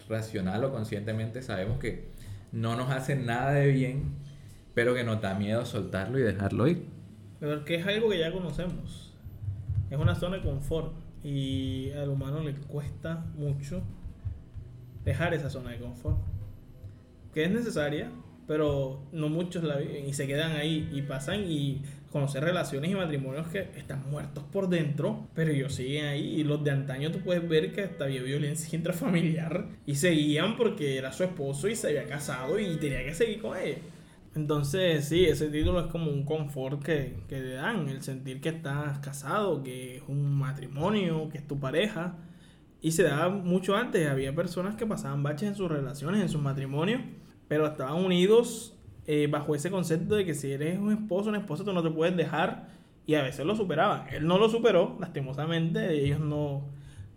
racional 0.09 0.63
o 0.63 0.71
conscientemente 0.71 1.41
sabemos 1.41 1.79
que 1.79 2.09
no 2.51 2.75
nos 2.75 2.91
hace 2.91 3.15
nada 3.15 3.51
de 3.53 3.67
bien, 3.67 4.13
pero 4.73 4.93
que 4.93 5.03
nos 5.03 5.21
da 5.21 5.33
miedo 5.33 5.65
soltarlo 5.65 6.19
y 6.19 6.21
dejarlo 6.21 6.67
ir. 6.67 6.85
Pero 7.39 7.65
que 7.65 7.75
es 7.75 7.85
algo 7.85 8.09
que 8.09 8.19
ya 8.19 8.31
conocemos. 8.31 9.13
Es 9.89 9.97
una 9.97 10.15
zona 10.15 10.37
de 10.37 10.43
confort. 10.43 10.93
Y 11.23 11.91
al 11.91 12.09
humano 12.09 12.41
le 12.41 12.53
cuesta 12.53 13.25
mucho 13.35 13.81
dejar 15.03 15.33
esa 15.33 15.49
zona 15.49 15.71
de 15.71 15.79
confort. 15.79 16.17
Que 17.33 17.45
es 17.45 17.51
necesaria, 17.51 18.11
pero 18.47 19.03
no 19.11 19.29
muchos 19.29 19.63
la 19.63 19.77
viven 19.77 20.07
y 20.07 20.13
se 20.13 20.27
quedan 20.27 20.51
ahí 20.51 20.89
y 20.93 21.01
pasan 21.01 21.41
y 21.45 21.81
conocer 22.13 22.43
relaciones 22.43 22.91
y 22.91 22.95
matrimonios 22.95 23.47
que 23.47 23.67
están 23.75 24.09
muertos 24.09 24.43
por 24.51 24.69
dentro, 24.69 25.27
pero 25.33 25.51
ellos 25.51 25.73
siguen 25.73 26.05
ahí 26.05 26.39
y 26.39 26.43
los 26.43 26.63
de 26.63 26.69
antaño 26.69 27.11
tú 27.11 27.19
puedes 27.19 27.49
ver 27.49 27.73
que 27.73 27.81
hasta 27.81 28.05
había 28.05 28.21
violencia 28.21 28.77
intrafamiliar 28.77 29.65
y 29.87 29.95
seguían 29.95 30.55
porque 30.55 30.97
era 30.97 31.11
su 31.11 31.23
esposo 31.23 31.67
y 31.67 31.75
se 31.75 31.87
había 31.87 32.05
casado 32.05 32.59
y 32.59 32.77
tenía 32.77 33.03
que 33.03 33.15
seguir 33.15 33.41
con 33.41 33.57
ella. 33.57 33.79
Entonces, 34.35 35.05
sí, 35.05 35.25
ese 35.25 35.49
título 35.49 35.79
es 35.79 35.87
como 35.87 36.11
un 36.11 36.23
confort 36.23 36.83
que, 36.83 37.17
que 37.27 37.39
le 37.39 37.53
dan, 37.53 37.89
el 37.89 38.01
sentir 38.03 38.41
que 38.41 38.49
estás 38.49 38.99
casado, 38.99 39.63
que 39.63 39.97
es 39.97 40.03
un 40.07 40.33
matrimonio, 40.35 41.29
que 41.29 41.39
es 41.39 41.47
tu 41.47 41.59
pareja. 41.59 42.15
Y 42.81 42.91
se 42.91 43.03
daba 43.03 43.29
mucho 43.29 43.75
antes, 43.75 44.07
había 44.07 44.35
personas 44.35 44.75
que 44.75 44.85
pasaban 44.85 45.23
baches 45.23 45.49
en 45.49 45.55
sus 45.55 45.69
relaciones, 45.69 46.21
en 46.21 46.29
sus 46.29 46.41
matrimonios, 46.41 47.01
pero 47.47 47.67
estaban 47.67 48.03
unidos 48.03 48.72
eh, 49.05 49.27
bajo 49.29 49.55
ese 49.55 49.69
concepto 49.69 50.15
de 50.15 50.25
que 50.25 50.33
si 50.33 50.51
eres 50.51 50.79
un 50.79 50.91
esposo, 50.91 51.29
una 51.29 51.39
esposa, 51.39 51.63
tú 51.63 51.73
no 51.73 51.83
te 51.83 51.89
puedes 51.89 52.15
dejar. 52.15 52.67
Y 53.05 53.15
a 53.15 53.23
veces 53.23 53.45
lo 53.45 53.55
superaban. 53.55 54.05
Él 54.13 54.25
no 54.25 54.37
lo 54.37 54.47
superó, 54.47 54.95
lastimosamente, 54.99 55.91
ellos 55.93 56.21
no, 56.21 56.63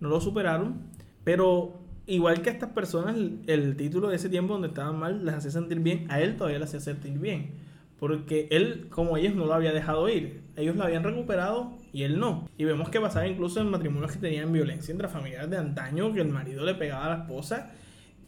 no 0.01 0.09
lo 0.09 0.20
superaron. 0.20 0.81
Pero 1.22 1.79
igual 2.07 2.42
que 2.42 2.51
a 2.51 2.53
estas 2.53 2.70
personas, 2.70 3.16
el, 3.46 3.77
título 3.77 4.09
de 4.09 4.16
ese 4.16 4.29
tiempo 4.29 4.55
donde 4.55 4.68
estaban 4.68 4.99
mal 4.99 5.25
les 5.25 5.35
hacía 5.35 5.51
sentir 5.51 5.81
bien, 5.81 6.07
a 6.11 6.20
él 6.20 6.37
todavía 6.37 6.59
le 6.59 6.64
hacía 6.64 6.81
sentir 6.81 7.18
bien. 7.18 7.53
Porque 8.01 8.49
él, 8.51 8.88
como 8.90 9.16
ellos, 9.16 9.35
no 9.35 9.46
lo 9.46 9.55
había 9.55 9.72
dejado 9.72 10.09
ir. 10.09 10.42
Ellos 10.57 10.77
lo 10.77 10.85
habían 10.85 11.03
recuperado 11.03 11.72
y 11.92 12.03
él 12.03 12.18
no. 12.18 12.49
Y 12.59 12.64
vemos 12.64 12.90
que 12.90 13.01
pasaba 13.01 13.27
incluso 13.27 13.61
en 13.61 13.70
matrimonios 13.70 14.12
que 14.12 14.18
tenían 14.18 14.53
violencia 14.53 14.92
intrafamiliar 14.92 15.49
de 15.49 15.57
antaño, 15.57 16.12
que 16.12 16.20
el 16.20 16.29
marido 16.29 16.64
le 16.64 16.75
pegaba 16.75 17.07
a 17.07 17.16
la 17.16 17.22
esposa 17.22 17.70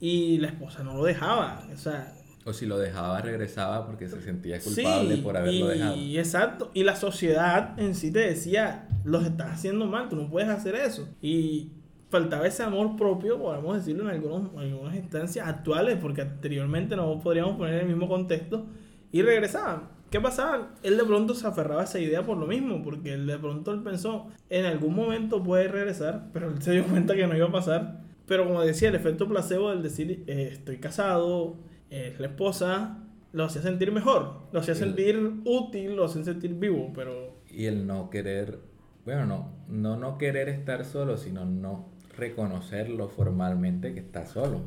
y 0.00 0.38
la 0.38 0.48
esposa 0.48 0.82
no 0.84 0.94
lo 0.94 1.04
dejaba. 1.04 1.66
O 1.72 1.76
sea, 1.76 2.14
O 2.48 2.52
si 2.54 2.64
lo 2.64 2.78
dejaba, 2.78 3.20
regresaba 3.20 3.86
porque 3.86 4.08
se 4.08 4.22
sentía 4.22 4.58
culpable 4.58 5.18
por 5.18 5.36
haberlo 5.36 5.66
y, 5.66 5.78
dejado. 5.78 5.96
Exacto. 5.96 6.70
Y 6.72 6.84
la 6.84 6.96
sociedad 6.96 7.78
en 7.78 7.94
sí 7.94 8.10
te 8.10 8.20
decía, 8.20 8.88
los 9.04 9.24
estás 9.24 9.52
haciendo 9.52 9.86
mal, 9.86 10.08
tú 10.08 10.16
no 10.16 10.30
puedes 10.30 10.48
hacer 10.48 10.74
eso. 10.74 11.06
Y 11.20 11.72
faltaba 12.08 12.46
ese 12.46 12.62
amor 12.62 12.96
propio, 12.96 13.38
podemos 13.38 13.76
decirlo 13.76 14.04
en, 14.04 14.16
algunos, 14.16 14.52
en 14.54 14.72
algunas 14.72 14.96
instancias 14.96 15.46
actuales, 15.46 15.98
porque 16.00 16.22
anteriormente 16.22 16.96
no 16.96 17.18
podríamos 17.20 17.56
poner 17.56 17.82
el 17.82 17.86
mismo 17.86 18.08
contexto, 18.08 18.66
y 19.12 19.22
regresaban. 19.22 19.88
¿Qué 20.10 20.20
pasaba? 20.20 20.70
Él 20.82 20.96
de 20.96 21.04
pronto 21.04 21.34
se 21.34 21.46
aferraba 21.46 21.82
a 21.82 21.84
esa 21.84 22.00
idea 22.00 22.24
por 22.24 22.38
lo 22.38 22.46
mismo, 22.46 22.82
porque 22.82 23.12
él 23.12 23.26
de 23.26 23.38
pronto 23.38 23.72
él 23.72 23.82
pensó, 23.82 24.28
en 24.48 24.64
algún 24.64 24.94
momento 24.94 25.42
puede 25.42 25.68
regresar, 25.68 26.28
pero 26.32 26.48
él 26.48 26.62
se 26.62 26.72
dio 26.72 26.84
cuenta 26.84 27.14
que 27.14 27.26
no 27.26 27.36
iba 27.36 27.46
a 27.46 27.52
pasar. 27.52 28.00
Pero 28.26 28.46
como 28.46 28.62
decía, 28.62 28.88
el 28.88 28.94
efecto 28.94 29.28
placebo 29.28 29.70
del 29.70 29.82
decir, 29.82 30.24
eh, 30.26 30.50
estoy 30.52 30.78
casado, 30.78 31.56
es 31.90 32.18
la 32.20 32.26
esposa, 32.28 32.98
lo 33.32 33.44
hacía 33.44 33.62
sentir 33.62 33.92
mejor, 33.92 34.42
lo 34.52 34.60
hacía 34.60 34.74
El- 34.74 34.80
sentir 34.80 35.32
útil, 35.44 35.96
lo 35.96 36.04
hacía 36.04 36.24
sentir 36.24 36.54
vivo, 36.54 36.92
pero 36.94 37.38
Y 37.50 37.66
el 37.66 37.86
no 37.86 38.10
querer, 38.10 38.58
bueno, 39.04 39.26
no, 39.26 39.52
no 39.68 39.96
no 39.96 40.18
querer 40.18 40.48
estar 40.48 40.84
solo, 40.84 41.16
sino 41.16 41.44
no 41.44 41.88
reconocerlo 42.16 43.08
formalmente 43.08 43.94
que 43.94 44.00
está 44.00 44.26
solo. 44.26 44.60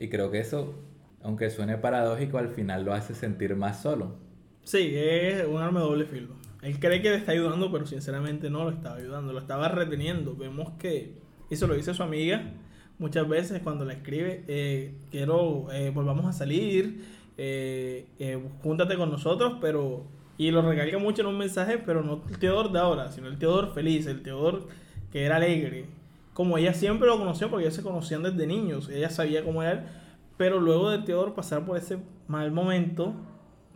Y 0.00 0.08
creo 0.08 0.30
que 0.30 0.40
eso, 0.40 0.74
aunque 1.22 1.50
suene 1.50 1.76
paradójico, 1.78 2.38
al 2.38 2.48
final 2.48 2.84
lo 2.84 2.94
hace 2.94 3.14
sentir 3.14 3.54
más 3.56 3.82
solo. 3.82 4.16
sí, 4.64 4.92
es 4.94 5.44
un 5.46 5.58
arma 5.60 5.80
de 5.80 5.86
doble 5.86 6.06
filo. 6.06 6.34
Él 6.62 6.78
cree 6.78 7.02
que 7.02 7.10
le 7.10 7.16
está 7.16 7.32
ayudando, 7.32 7.72
pero 7.72 7.86
sinceramente 7.86 8.48
no 8.48 8.62
lo 8.64 8.70
estaba 8.70 8.96
ayudando, 8.96 9.32
lo 9.32 9.40
estaba 9.40 9.68
reteniendo. 9.68 10.36
Vemos 10.36 10.70
que, 10.78 11.18
y 11.50 11.56
se 11.56 11.66
lo 11.66 11.74
dice 11.74 11.92
su 11.92 12.02
amiga 12.04 12.52
muchas 12.98 13.28
veces 13.28 13.60
cuando 13.62 13.84
le 13.84 13.94
escribe, 13.94 14.44
eh, 14.48 14.94
quiero, 15.10 15.70
eh, 15.72 15.90
volvamos 15.90 16.26
a 16.26 16.32
salir, 16.32 17.04
eh, 17.36 18.06
eh, 18.18 18.42
júntate 18.62 18.96
con 18.96 19.10
nosotros, 19.10 19.54
pero... 19.60 20.04
Y 20.38 20.50
lo 20.50 20.62
recalca 20.62 20.98
mucho 20.98 21.22
en 21.22 21.28
un 21.28 21.38
mensaje, 21.38 21.78
pero 21.78 22.02
no 22.02 22.22
el 22.28 22.38
Teodor 22.38 22.72
de 22.72 22.78
ahora, 22.78 23.12
sino 23.12 23.28
el 23.28 23.38
Teodor 23.38 23.74
feliz, 23.74 24.06
el 24.06 24.22
Teodor 24.22 24.66
que 25.12 25.24
era 25.24 25.36
alegre. 25.36 25.84
Como 26.32 26.56
ella 26.56 26.72
siempre 26.72 27.06
lo 27.06 27.18
conoció, 27.18 27.50
porque 27.50 27.64
ellos 27.66 27.76
se 27.76 27.82
conocían 27.82 28.22
desde 28.22 28.46
niños, 28.46 28.88
ella 28.88 29.10
sabía 29.10 29.44
cómo 29.44 29.62
era 29.62 30.02
pero 30.42 30.58
luego 30.58 30.90
de 30.90 30.98
Teodor 30.98 31.34
pasar 31.34 31.64
por 31.64 31.76
ese 31.76 31.98
mal 32.26 32.50
momento 32.50 33.14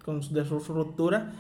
con 0.05 0.21
su 0.21 0.35
ruptura, 0.75 1.33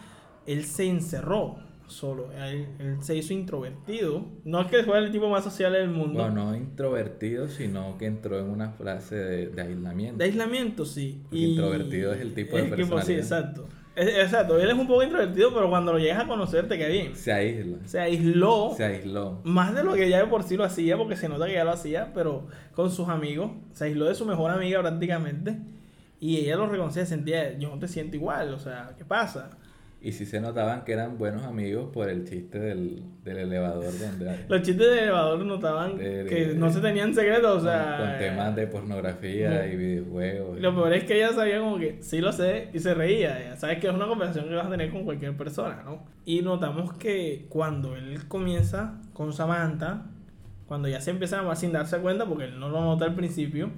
él 0.46 0.64
se 0.64 0.88
encerró 0.88 1.56
solo, 1.88 2.30
él, 2.32 2.66
él 2.78 2.96
se 3.00 3.16
hizo 3.16 3.32
introvertido. 3.32 4.24
No 4.44 4.60
es 4.60 4.66
que 4.68 4.82
fuera 4.84 5.04
el 5.04 5.12
tipo 5.12 5.28
más 5.28 5.44
social 5.44 5.72
del 5.72 5.88
mundo. 5.90 6.20
Bueno, 6.20 6.46
no 6.50 6.56
introvertido, 6.56 7.48
sino 7.48 7.96
que 7.98 8.06
entró 8.06 8.38
en 8.38 8.50
una 8.50 8.70
frase 8.70 9.16
de, 9.16 9.46
de 9.48 9.62
aislamiento. 9.62 10.18
De 10.18 10.24
aislamiento, 10.24 10.84
sí. 10.84 11.22
Introvertido 11.30 12.12
es 12.12 12.20
el 12.20 12.34
tipo 12.34 12.56
de 12.56 12.62
que, 12.64 12.68
pues, 12.68 12.78
Sí, 13.06 13.14
personalidad. 13.14 13.18
exacto. 13.18 13.68
Es- 13.94 14.08
exacto, 14.18 14.58
él 14.60 14.68
es 14.68 14.74
un 14.74 14.86
poco 14.86 15.02
introvertido, 15.04 15.54
pero 15.54 15.70
cuando 15.70 15.90
lo 15.92 15.98
llegas 15.98 16.22
a 16.22 16.26
conocer 16.26 16.68
te 16.68 16.76
queda 16.76 16.88
bien. 16.88 17.16
Se 17.16 17.32
aísla. 17.32 17.78
Se 17.86 17.98
aisló 17.98 18.74
Se 18.76 18.84
aisló. 18.84 19.40
más 19.44 19.74
de 19.74 19.82
lo 19.84 19.94
que 19.94 20.08
ya 20.10 20.18
de 20.18 20.26
por 20.26 20.42
sí 20.42 20.56
lo 20.56 20.64
hacía, 20.64 20.98
porque 20.98 21.16
se 21.16 21.30
nota 21.30 21.46
que 21.46 21.54
ya 21.54 21.64
lo 21.64 21.70
hacía, 21.70 22.12
pero 22.12 22.46
con 22.74 22.90
sus 22.90 23.08
amigos. 23.08 23.52
Se 23.72 23.84
aisló 23.84 24.04
de 24.04 24.14
su 24.14 24.26
mejor 24.26 24.50
amiga 24.50 24.80
prácticamente. 24.80 25.56
Y 26.20 26.36
ella 26.38 26.56
lo 26.56 26.66
reconocía, 26.66 27.06
sentía, 27.06 27.56
yo 27.58 27.70
no 27.70 27.78
te 27.78 27.88
siento 27.88 28.16
igual, 28.16 28.52
o 28.54 28.58
sea, 28.58 28.94
¿qué 28.98 29.04
pasa? 29.04 29.50
Y 30.00 30.12
sí 30.12 30.24
se 30.26 30.40
notaban 30.40 30.84
que 30.84 30.92
eran 30.92 31.18
buenos 31.18 31.42
amigos 31.44 31.88
por 31.92 32.08
el 32.08 32.24
chiste 32.28 32.58
del, 32.60 33.02
del 33.24 33.38
elevador 33.38 33.86
donde... 33.98 34.44
Los 34.48 34.62
chistes 34.62 34.86
del 34.88 34.98
elevador 35.00 35.44
notaban 35.44 35.96
De- 35.96 36.22
de- 36.22 36.26
que 36.28 36.54
no 36.54 36.70
se 36.70 36.80
tenían 36.80 37.12
secretos, 37.14 37.62
o 37.62 37.66
sea... 37.66 37.96
con 37.98 38.18
temas 38.18 38.54
de 38.54 38.66
pornografía 38.68 39.62
no. 39.64 39.72
y 39.72 39.76
videojuegos. 39.76 40.58
Y 40.58 40.60
Lo 40.60 40.74
peor 40.74 40.92
es 40.92 41.04
que 41.04 41.16
ella 41.16 41.32
sabía 41.32 41.58
como 41.60 41.78
que 41.78 41.96
sí 42.02 42.20
lo 42.20 42.30
sé 42.30 42.68
y 42.72 42.78
se 42.78 42.94
reía. 42.94 43.56
Sabes 43.56 43.78
que 43.78 43.88
es 43.88 43.92
una 43.94 44.06
conversación 44.06 44.48
que 44.48 44.54
vas 44.54 44.66
a 44.66 44.70
tener 44.70 44.90
con 44.92 45.04
cualquier 45.04 45.36
persona, 45.36 45.82
¿no? 45.84 46.04
Y 46.24 46.42
notamos 46.42 46.92
que 46.98 47.46
cuando 47.48 47.96
él 47.96 48.28
comienza 48.28 49.00
con 49.12 49.32
Samantha, 49.32 50.06
cuando 50.66 50.88
ya 50.88 51.00
se 51.00 51.10
empieza 51.10 51.40
a 51.50 51.56
sin 51.56 51.72
darse 51.72 51.98
cuenta, 51.98 52.26
porque 52.26 52.44
él 52.44 52.60
no 52.60 52.68
lo 52.68 52.80
nota 52.82 53.06
al 53.06 53.14
principio, 53.14 53.70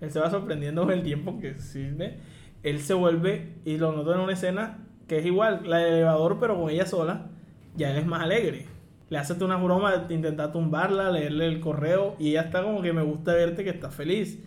él 0.00 0.10
se 0.10 0.20
va 0.20 0.30
sorprendiendo 0.30 0.82
con 0.82 0.92
el 0.92 1.02
tiempo 1.02 1.40
que 1.40 1.58
sirve. 1.58 2.18
Él 2.62 2.78
se 2.80 2.94
vuelve 2.94 3.54
y 3.64 3.78
lo 3.78 3.90
nota 3.92 4.14
en 4.14 4.20
una 4.20 4.32
escena 4.34 4.78
que 5.12 5.18
es 5.18 5.26
igual, 5.26 5.60
la 5.66 5.76
del 5.76 5.92
elevador, 5.96 6.38
pero 6.40 6.58
con 6.58 6.70
ella 6.70 6.86
sola. 6.86 7.26
Ya 7.76 7.90
él 7.90 7.98
es 7.98 8.06
más 8.06 8.22
alegre. 8.22 8.64
Le 9.10 9.18
hace 9.18 9.34
una 9.44 9.58
broma 9.58 9.94
de 9.94 10.14
intentar 10.14 10.52
tumbarla, 10.52 11.10
leerle 11.10 11.48
el 11.48 11.60
correo 11.60 12.16
y 12.18 12.30
ella 12.30 12.40
está 12.40 12.62
como 12.62 12.80
que 12.80 12.94
me 12.94 13.02
gusta 13.02 13.34
verte 13.34 13.62
que 13.62 13.68
estás 13.68 13.94
feliz. 13.94 14.38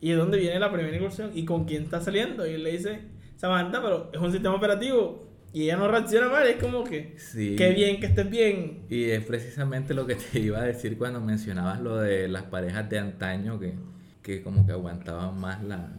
Y 0.00 0.12
es 0.12 0.16
donde 0.16 0.38
viene 0.38 0.58
la 0.58 0.72
primera 0.72 0.96
incursión 0.96 1.30
y 1.34 1.44
con 1.44 1.66
quién 1.66 1.82
está 1.82 2.00
saliendo. 2.00 2.46
Y 2.46 2.54
él 2.54 2.62
le 2.64 2.72
dice, 2.72 3.00
Samantha, 3.36 3.82
pero 3.82 4.08
es 4.14 4.18
un 4.18 4.32
sistema 4.32 4.54
operativo. 4.54 5.28
Y 5.52 5.64
ella 5.64 5.76
no 5.76 5.88
reacciona 5.88 6.30
mal, 6.30 6.46
es 6.46 6.56
como 6.56 6.84
que, 6.84 7.12
Sí. 7.18 7.54
qué 7.54 7.74
bien 7.74 8.00
que 8.00 8.06
estés 8.06 8.30
bien. 8.30 8.86
Y 8.88 9.10
es 9.10 9.22
precisamente 9.26 9.92
lo 9.92 10.06
que 10.06 10.14
te 10.32 10.40
iba 10.40 10.58
a 10.58 10.64
decir 10.64 10.96
cuando 10.96 11.20
mencionabas 11.20 11.82
lo 11.82 11.98
de 11.98 12.28
las 12.28 12.44
parejas 12.44 12.88
de 12.88 12.98
antaño 12.98 13.60
que, 13.60 13.74
que 14.22 14.42
como 14.42 14.64
que 14.64 14.72
aguantaban 14.72 15.38
más 15.38 15.62
la, 15.62 15.90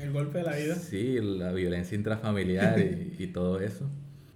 El 0.00 0.12
golpe 0.12 0.38
de 0.38 0.44
la 0.44 0.56
vida. 0.56 0.74
sí, 0.76 1.18
la 1.20 1.52
violencia 1.52 1.94
intrafamiliar 1.96 2.78
y, 2.78 3.16
y 3.18 3.26
todo 3.28 3.60
eso. 3.60 3.88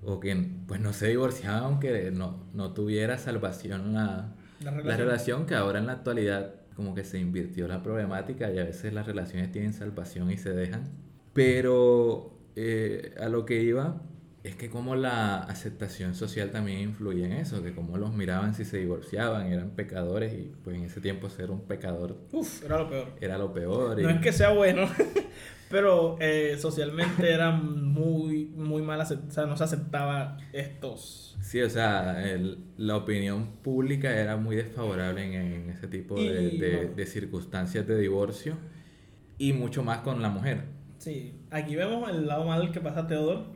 O 0.03 0.21
que 0.21 0.37
pues 0.67 0.81
no 0.81 0.93
se 0.93 1.09
divorciaban 1.09 1.63
aunque 1.65 2.11
no, 2.11 2.45
no 2.53 2.73
tuviera 2.75 3.17
salvación 3.19 3.95
la, 3.95 4.35
La 4.61 4.71
la 4.71 4.71
relación. 4.73 4.99
relación, 4.99 5.47
que 5.47 5.55
ahora 5.55 5.79
en 5.79 5.87
la 5.87 5.93
actualidad 5.95 6.55
como 6.77 6.95
que 6.95 7.05
se 7.05 7.19
invirtió 7.19 7.69
la 7.69 7.83
problemática 7.83 8.51
y 8.53 8.59
a 8.59 8.65
veces 8.65 8.93
las 8.93 9.07
relaciones 9.07 9.51
tienen 9.53 9.73
salvación 9.73 10.31
y 10.31 10.37
se 10.37 10.51
dejan. 10.53 10.83
Pero 11.33 12.37
eh, 12.57 13.15
a 13.21 13.29
lo 13.29 13.45
que 13.47 13.63
iba 13.63 14.03
es 14.43 14.57
que 14.57 14.69
como 14.69 14.95
la 14.97 15.39
aceptación 15.39 16.15
social 16.15 16.51
también 16.51 16.81
influye 16.81 17.25
en 17.25 17.33
eso, 17.33 17.63
que 17.63 17.75
como 17.75 17.97
los 17.97 18.13
miraban 18.13 18.55
si 18.55 18.65
se 18.65 18.77
divorciaban, 18.79 19.47
eran 19.47 19.71
pecadores 19.71 20.35
y 20.35 20.53
pues 20.63 20.77
en 20.77 20.85
ese 20.85 21.01
tiempo 21.01 21.31
ser 21.31 21.51
un 21.51 21.63
pecador 21.63 22.19
Uf, 22.33 22.63
era 22.65 22.79
lo 22.79 22.89
peor. 22.91 23.07
era 23.21 23.39
lo 23.39 23.53
peor. 23.55 24.01
y- 24.01 24.03
No 24.03 24.11
es 24.11 24.21
que 24.21 24.33
sea 24.33 24.51
bueno, 24.51 24.87
pero 25.75 26.17
eh, 26.21 26.57
socialmente 26.61 27.33
era 27.33 27.51
muy, 27.51 28.45
muy 28.47 28.81
mal 28.81 29.01
aceptado. 29.01 29.29
O 29.29 29.33
sea, 29.33 29.47
no 29.47 29.57
se 29.57 29.65
aceptaba 29.65 30.37
estos. 30.53 31.37
Sí, 31.43 31.61
o 31.63 31.69
sea, 31.69 32.31
el- 32.31 32.59
la 32.77 32.97
opinión 32.97 33.57
pública 33.61 34.15
era 34.15 34.37
muy 34.37 34.55
desfavorable 34.55 35.25
en, 35.25 35.33
en 35.35 35.71
ese 35.71 35.89
tipo 35.89 36.15
de, 36.15 36.51
de- 36.59 36.93
de 36.95 37.07
circunstancias 37.07 37.85
de 37.89 37.99
divorcio 37.99 38.57
y 39.37 39.53
mucho 39.53 39.83
más 39.83 39.99
con 40.03 40.23
la 40.23 40.29
mujer. 40.29 40.63
Sí, 40.99 41.35
aquí 41.51 41.75
vemos 41.75 42.09
el 42.09 42.29
lado 42.29 42.45
mal 42.45 42.71
que 42.71 42.81
pasa 42.81 43.09
Teodoro, 43.09 43.53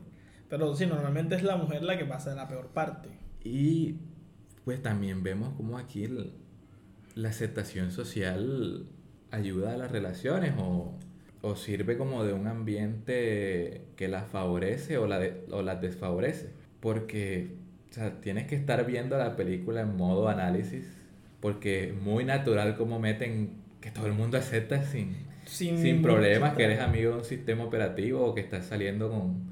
pero 0.51 0.75
sí, 0.75 0.87
normalmente 0.87 1.37
es 1.37 1.45
la 1.45 1.57
mujer 1.57 1.85
la 1.85 1.97
que 1.97 2.05
pasa 2.05 2.35
la 2.35 2.49
peor 2.49 2.67
parte. 2.75 3.11
Y 3.45 3.95
pues 4.65 4.83
también 4.83 5.23
vemos 5.23 5.51
como 5.57 5.79
aquí 5.79 6.03
el- 6.03 6.33
la 7.15 7.29
aceptación 7.29 7.93
social 7.93 8.87
ayuda 9.31 9.75
a 9.75 9.77
las 9.77 9.93
relaciones 9.93 10.55
o, 10.59 10.99
o 11.43 11.55
sirve 11.57 11.97
como 11.97 12.25
de 12.25 12.33
un 12.33 12.47
ambiente 12.49 13.83
que 13.97 14.09
las 14.09 14.27
favorece 14.29 14.99
o, 14.99 15.07
la 15.07 15.19
de- 15.19 15.45
o 15.51 15.63
las 15.63 15.81
desfavorece. 15.81 16.51
Porque 16.81 17.57
o 17.91 17.93
sea, 17.95 18.21
tienes 18.21 18.47
que 18.47 18.55
estar 18.57 18.85
viendo 18.87 19.17
la 19.19 19.37
película 19.37 19.81
en 19.81 19.97
modo 19.97 20.29
análisis 20.29 20.87
porque 21.41 21.89
es 21.89 21.95
muy 21.95 22.25
natural 22.25 22.77
como 22.77 22.99
meten 22.99 23.51
que 23.81 23.91
todo 23.91 24.07
el 24.07 24.13
mundo 24.13 24.37
acepta 24.39 24.83
sin, 24.83 25.17
Sin, 25.47 25.79
sin 25.79 26.03
problemas, 26.03 26.55
que 26.55 26.65
eres 26.65 26.81
amigo 26.81 27.13
de 27.13 27.19
un 27.19 27.25
sistema 27.25 27.65
operativo 27.65 28.25
o 28.25 28.35
que 28.35 28.41
estás 28.41 28.67
saliendo 28.67 29.09
con, 29.09 29.45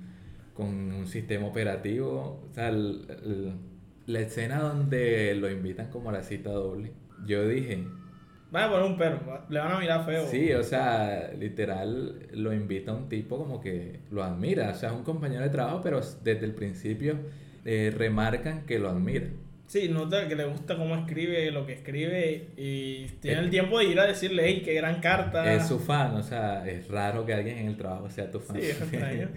con 0.55 0.67
un 0.93 1.07
sistema 1.07 1.47
operativo. 1.47 2.43
O 2.51 2.55
sea, 2.55 2.69
el- 2.69 3.07
el- 3.25 3.53
la 4.07 4.21
escena 4.21 4.61
donde 4.61 5.35
lo 5.37 5.51
invitan 5.51 5.89
como 5.91 6.11
a 6.11 6.13
la 6.13 6.23
cita 6.23 6.51
doble. 6.51 6.93
Yo 7.25 7.47
dije, 7.49 7.85
Van 8.51 8.65
a 8.65 8.71
poner 8.71 8.87
un 8.87 8.97
perro, 8.97 9.41
le 9.49 9.59
van 9.59 9.73
a 9.73 9.81
mirar 9.81 10.05
feo. 10.07 10.27
sí, 10.29 10.53
o 10.53 10.63
sea, 10.63 11.31
literal 11.39 12.21
lo 12.33 12.53
invita 12.55 12.93
un 12.93 13.09
tipo 13.09 13.37
como 13.39 13.61
que 13.61 14.01
lo 14.11 14.23
admira. 14.23 14.71
O 14.71 14.75
sea, 14.75 14.91
es 14.91 14.95
un 14.95 15.03
compañero 15.03 15.43
de 15.43 15.51
trabajo, 15.51 15.81
pero 15.83 16.01
desde 16.23 16.45
el 16.47 16.53
principio 16.55 17.17
eh, 17.65 17.93
remarcan 17.97 18.65
que 18.65 18.79
lo 18.79 18.89
admira. 18.89 19.27
Sí, 19.67 19.89
nota 19.89 20.29
que 20.29 20.37
le 20.37 20.45
gusta 20.45 20.77
cómo 20.77 20.95
escribe, 20.95 21.51
lo 21.51 21.67
que 21.67 21.73
escribe 21.73 22.51
y 22.57 23.07
tiene 23.21 23.41
Eh, 23.41 23.43
el 23.45 23.51
tiempo 23.51 23.81
de 23.81 23.87
ir 23.87 23.99
a 23.99 24.07
decirle, 24.07 24.45
hey, 24.47 24.63
qué 24.65 24.75
gran 24.75 25.01
carta. 25.01 25.53
Es 25.53 25.67
su 25.67 25.81
fan, 25.81 26.15
o 26.15 26.23
sea, 26.23 26.65
es 26.69 26.87
raro 26.87 27.27
que 27.27 27.35
alguien 27.35 27.59
en 27.59 27.67
el 27.67 27.77
trabajo 27.77 28.09
sea 28.09 28.31
tu 28.31 28.39
fan. 28.39 28.57
Sí, 28.61 28.63
es 28.69 28.81
extraño. 28.81 29.29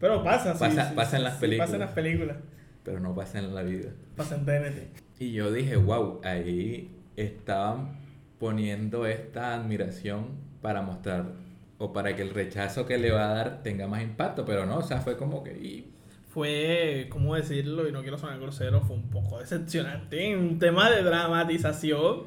Pero 0.00 0.24
pasa, 0.24 0.54
sí, 0.54 0.58
Pasa- 0.60 0.88
sí, 0.88 0.94
pasa 0.96 1.16
en 1.18 1.24
las 1.24 1.34
sí, 1.34 1.40
películas. 1.42 1.66
Pasa 1.68 1.76
en 1.76 1.80
las 1.82 1.90
películas. 1.92 2.36
pero 2.82 2.98
no 3.00 3.14
pasa 3.14 3.40
en 3.40 3.54
la 3.54 3.62
vida. 3.62 3.90
Pasa 4.16 4.36
en 4.36 4.46
TNT. 4.46 4.88
Y 5.20 5.32
yo 5.32 5.52
dije, 5.52 5.76
wow, 5.76 6.22
ahí 6.24 6.90
estaban 7.16 7.98
poniendo 8.38 9.06
esta 9.06 9.54
admiración 9.54 10.26
para 10.62 10.82
mostrar 10.82 11.26
o 11.78 11.92
para 11.92 12.14
que 12.16 12.22
el 12.22 12.30
rechazo 12.30 12.86
que 12.86 12.98
le 12.98 13.10
va 13.10 13.30
a 13.30 13.34
dar 13.34 13.62
tenga 13.62 13.86
más 13.86 14.02
impacto, 14.02 14.44
pero 14.44 14.66
no, 14.66 14.78
o 14.78 14.82
sea, 14.82 15.00
fue 15.00 15.16
como 15.16 15.42
que... 15.44 15.52
y- 15.52 15.90
Fue, 16.32 17.06
¿cómo 17.10 17.34
decirlo? 17.36 17.88
Y 17.88 17.92
no 17.92 18.02
quiero 18.02 18.18
sonar 18.18 18.38
grosero, 18.40 18.80
fue 18.80 18.96
un 18.96 19.08
poco 19.10 19.38
decepcionante 19.38 20.30
en 20.30 20.38
un 20.38 20.58
tema 20.58 20.90
de 20.90 21.02
dramatización. 21.02 22.22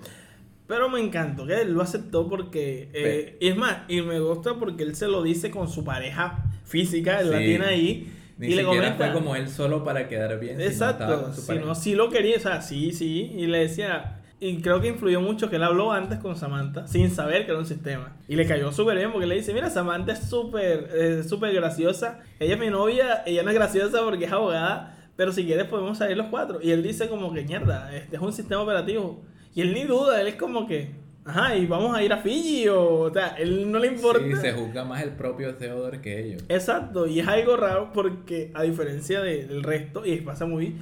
Pero 0.68 0.88
me 0.90 1.02
encantó 1.02 1.46
que 1.46 1.62
él 1.62 1.74
lo 1.74 1.82
aceptó 1.82 2.30
porque... 2.30 2.90
eh, 2.94 3.38
y 3.42 3.50
es 3.50 3.58
más, 3.58 3.80
y 3.90 4.02
me 4.02 4.20
gusta 4.22 4.54
porque 4.56 4.84
él 4.84 4.96
se 4.96 5.08
lo 5.08 5.22
dice 5.22 5.52
con 5.52 5.68
su 5.70 5.84
pareja 5.84 6.46
física, 6.64 7.20
él 7.20 7.30
la 7.32 7.40
Sí. 7.40 7.46
tiene 7.46 7.66
ahí. 7.66 8.14
Ni 8.38 8.48
y 8.48 8.56
le 8.56 8.64
comenta... 8.64 8.96
fue 8.96 9.14
como 9.14 9.36
él 9.36 9.50
solo 9.50 9.84
para 9.84 10.08
quedar 10.08 10.40
bien. 10.40 10.62
Exacto, 10.62 11.34
si 11.34 11.56
no, 11.60 11.76
sí 11.76 11.94
lo 11.94 12.10
quería, 12.10 12.38
o 12.38 12.40
sea, 12.40 12.62
sí, 12.62 12.94
sí, 12.94 13.34
y 13.36 13.48
le 13.48 13.60
decía, 13.60 14.21
y 14.42 14.60
creo 14.62 14.82
que 14.82 14.88
influyó 14.90 15.22
mucho 15.22 15.50
que 15.50 15.56
él 15.56 15.64
habló 15.64 15.92
antes 15.94 16.20
con 16.20 16.36
Samantha, 16.36 16.88
sin 16.88 17.10
saber 17.12 17.46
que 17.46 17.52
era 17.52 17.60
un 17.60 17.66
sistema, 17.66 18.18
y 18.28 18.36
le 18.36 18.46
cayó 18.46 18.72
súper 18.74 18.98
bien 18.98 19.12
porque 19.14 19.28
le 19.28 19.36
dice, 19.36 19.54
mira, 19.54 19.70
Samantha 19.70 20.12
es 20.14 20.28
súper, 20.28 20.90
eh, 20.94 21.24
súper 21.24 21.54
graciosa, 21.54 22.20
ella 22.40 22.56
es 22.56 22.60
mi 22.60 22.70
novia, 22.70 23.24
ella 23.26 23.44
no 23.44 23.50
es 23.52 23.56
graciosa 23.56 24.04
porque 24.04 24.26
es 24.26 24.32
abogada, 24.32 24.98
pero 25.16 25.32
si 25.32 25.46
quieres 25.46 25.66
podemos 25.68 25.98
salir 25.98 26.18
los 26.18 26.28
cuatro, 26.28 26.60
y 26.62 26.72
él 26.72 26.82
dice 26.84 27.08
como 27.08 27.32
que, 27.32 27.44
mierda, 27.44 27.96
este 27.96 28.16
es 28.18 28.22
un 28.22 28.34
sistema 28.34 28.62
operativo, 28.64 29.22
y 29.54 29.62
él 29.62 29.74
ni 29.74 29.84
duda, 29.84 30.20
él 30.20 30.28
es 30.28 30.36
como 30.36 30.66
que, 30.66 30.90
ajá, 31.24 31.56
y 31.56 31.68
vamos 31.68 31.96
a 31.96 32.02
ir 32.02 32.12
a 32.12 32.18
Fiji, 32.18 32.68
o, 32.70 33.02
o 33.02 33.14
sea, 33.14 33.36
él 33.38 33.72
no 33.72 33.78
le 33.78 33.88
importa. 33.90 34.24
Sí, 34.26 34.36
se 34.42 34.54
juzga 34.54 34.84
más 34.86 35.04
el 35.04 35.12
propio 35.12 35.54
Theodore 35.56 36.02
que 36.02 36.20
ellos. 36.26 36.44
Exacto, 36.50 37.06
y 37.06 37.20
es 37.20 37.28
algo 37.28 37.58
raro 37.58 37.92
porque 37.94 38.50
a 38.56 38.64
diferencia 38.64 39.22
de- 39.22 39.46
del 39.46 39.62
resto, 39.62 40.04
y 40.04 40.16
pasa 40.22 40.48
muy, 40.48 40.78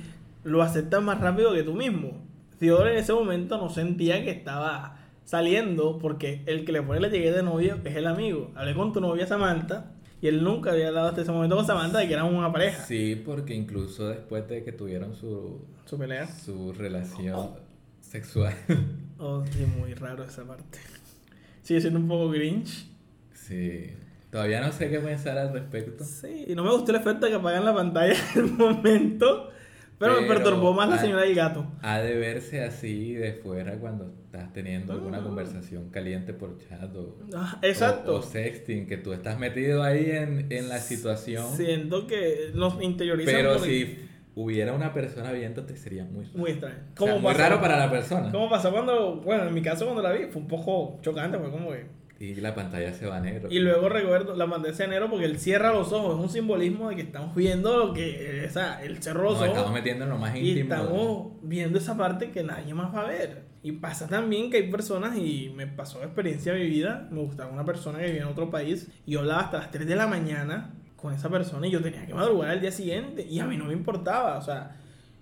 lo 0.45 0.61
aceptas 0.61 1.03
más 1.03 1.19
rápido 1.19 1.53
que 1.53 1.63
tú 1.63 1.73
mismo. 1.73 2.28
Theodore 2.59 2.91
en 2.93 2.97
ese 2.99 3.13
momento 3.13 3.57
no 3.57 3.69
sentía 3.69 4.23
que 4.23 4.31
estaba 4.31 4.97
saliendo 5.23 5.97
porque 5.99 6.43
el 6.45 6.65
que 6.65 6.71
le 6.71 6.81
pone 6.81 6.99
la 6.99 7.07
etiqueta 7.07 7.37
de 7.37 7.43
novio 7.43 7.77
es 7.83 7.95
el 7.95 8.07
amigo. 8.07 8.51
Hablé 8.55 8.73
con 8.73 8.91
tu 8.93 8.99
novia 9.01 9.25
Samantha 9.27 9.91
y 10.21 10.27
él 10.27 10.43
nunca 10.43 10.71
había 10.71 10.89
hablado 10.89 11.09
hasta 11.09 11.21
ese 11.21 11.31
momento 11.31 11.55
con 11.55 11.65
Samantha 11.65 11.99
de 11.99 12.07
que 12.07 12.13
eran 12.13 12.33
una 12.33 12.51
pareja. 12.51 12.83
Sí, 12.83 13.21
porque 13.25 13.53
incluso 13.53 14.09
después 14.09 14.47
de 14.47 14.63
que 14.63 14.71
tuvieron 14.73 15.15
su, 15.15 15.65
Su 15.85 15.97
pelea. 15.97 16.27
su 16.27 16.73
relación 16.73 17.51
sexual, 18.01 18.53
Oh, 19.21 19.43
sí, 19.51 19.65
muy 19.77 19.93
raro 19.93 20.23
esa 20.23 20.43
parte. 20.45 20.79
Sigue 21.61 21.81
siendo 21.81 21.99
un 21.99 22.07
poco 22.07 22.29
grinch. 22.29 22.87
sí, 23.33 23.91
todavía 24.31 24.61
no 24.61 24.71
sé 24.71 24.89
qué 24.89 24.99
pensar 24.99 25.37
al 25.37 25.51
respecto. 25.53 26.03
Sí, 26.05 26.45
y 26.47 26.55
no 26.55 26.63
me 26.63 26.71
gustó 26.71 26.91
el 26.91 26.97
efecto 27.01 27.25
de 27.25 27.31
que 27.33 27.37
apagan 27.37 27.65
la 27.65 27.73
pantalla 27.75 28.13
en 28.35 28.41
el 28.45 28.51
momento. 28.53 29.49
Pero, 29.99 30.21
me 30.21 30.27
perturbó 30.27 30.73
más 30.73 30.89
la 30.89 30.97
señora 30.97 31.23
del 31.23 31.35
gato. 31.35 31.65
Ha 31.81 31.99
de 31.99 32.15
verse 32.15 32.63
así 32.63 33.13
de 33.13 33.33
fuera 33.33 33.77
cuando 33.77 34.05
estás 34.25 34.53
teniendo 34.53 34.93
alguna 34.93 35.17
Ah. 35.17 35.23
conversación 35.23 35.89
caliente 35.89 36.33
por 36.33 36.57
chat 36.57 36.95
o, 36.95 37.17
Ah, 37.35 37.59
exacto. 37.61 38.15
o, 38.15 38.19
o 38.19 38.21
sexting, 38.21 38.87
que 38.87 38.97
tú 38.97 39.11
estás 39.13 39.37
metido 39.37 39.83
ahí 39.83 40.09
en, 40.11 40.47
en 40.51 40.69
la 40.69 40.77
situación. 40.79 41.45
Siento 41.55 42.07
que 42.07 42.51
nos 42.53 42.81
interiorizan 42.81 43.33
pero 43.35 43.59
si 43.59 43.99
hubiera 44.35 44.71
una 44.73 44.93
persona 44.93 45.33
viéndote 45.33 45.75
sería 45.75 46.05
muy 46.05 46.23
raro. 46.23 46.37
Muy 46.37 46.51
extraño. 46.51 46.77
O 46.97 47.05
sea, 47.05 47.15
muy 47.17 47.33
raro 47.33 47.59
para 47.59 47.77
la 47.77 47.91
persona. 47.91 48.31
¿Cómo 48.31 48.49
pasó 48.49 48.71
cuando, 48.71 49.17
bueno, 49.17 49.47
en 49.47 49.53
mi 49.53 49.61
caso 49.61 49.83
cuando 49.85 50.01
la 50.01 50.13
vi 50.13 50.27
fue 50.31 50.41
un 50.41 50.47
poco 50.47 50.97
chocante, 51.01 51.37
fue 51.37 51.51
como 51.51 51.71
que... 51.71 51.98
Y 52.19 52.35
la 52.35 52.53
pantalla 52.53 52.93
se 52.93 53.05
va 53.05 53.21
negro. 53.21 53.47
Y 53.49 53.59
luego 53.59 53.87
recuerdo, 53.87 54.35
la 54.35 54.45
mandé 54.45 54.71
ese 54.71 54.83
enero 54.83 55.09
porque 55.09 55.25
él 55.25 55.39
cierra 55.39 55.73
los 55.73 55.93
ojos, 55.93 56.15
es 56.15 56.21
un 56.21 56.29
simbolismo 56.29 56.89
de 56.89 56.97
que 56.97 57.01
estamos 57.03 57.33
viendo 57.33 57.77
lo 57.77 57.93
que, 57.93 58.45
o 58.45 58.51
sea, 58.51 58.83
él 58.83 59.01
cerró 59.01 59.23
los 59.23 59.33
Nos 59.35 59.43
estamos 59.43 59.63
ojos 59.63 59.73
metiendo 59.73 60.03
en 60.03 60.09
lo 60.09 60.17
más 60.17 60.35
y 60.35 60.49
íntimo. 60.49 60.73
estamos 60.75 61.27
viendo 61.43 61.79
esa 61.79 61.95
parte 61.95 62.31
que 62.31 62.43
nadie 62.43 62.73
más 62.73 62.93
va 62.93 63.01
a 63.01 63.07
ver. 63.07 63.43
Y 63.63 63.71
pasa 63.73 64.07
también 64.07 64.51
que 64.51 64.57
hay 64.57 64.69
personas, 64.69 65.17
y 65.17 65.53
me 65.55 65.65
pasó 65.67 66.03
experiencia 66.03 66.53
de 66.53 66.59
mi 66.59 66.69
vida, 66.69 67.07
me 67.09 67.21
gustaba 67.21 67.51
una 67.51 67.63
persona 67.63 67.99
que 67.99 68.05
vivía 68.05 68.21
en 68.23 68.27
otro 68.27 68.49
país 68.49 68.89
y 69.05 69.13
yo 69.13 69.19
hablaba 69.21 69.41
hasta 69.41 69.57
las 69.59 69.71
3 69.71 69.87
de 69.87 69.95
la 69.95 70.07
mañana 70.07 70.73
con 70.97 71.13
esa 71.13 71.29
persona 71.29 71.67
y 71.67 71.71
yo 71.71 71.81
tenía 71.81 72.05
que 72.05 72.13
madrugar 72.13 72.49
al 72.49 72.59
día 72.59 72.71
siguiente 72.71 73.25
y 73.25 73.39
a 73.39 73.45
mí 73.45 73.55
no 73.55 73.65
me 73.65 73.73
importaba, 73.73 74.37
o 74.37 74.41
sea, 74.41 74.75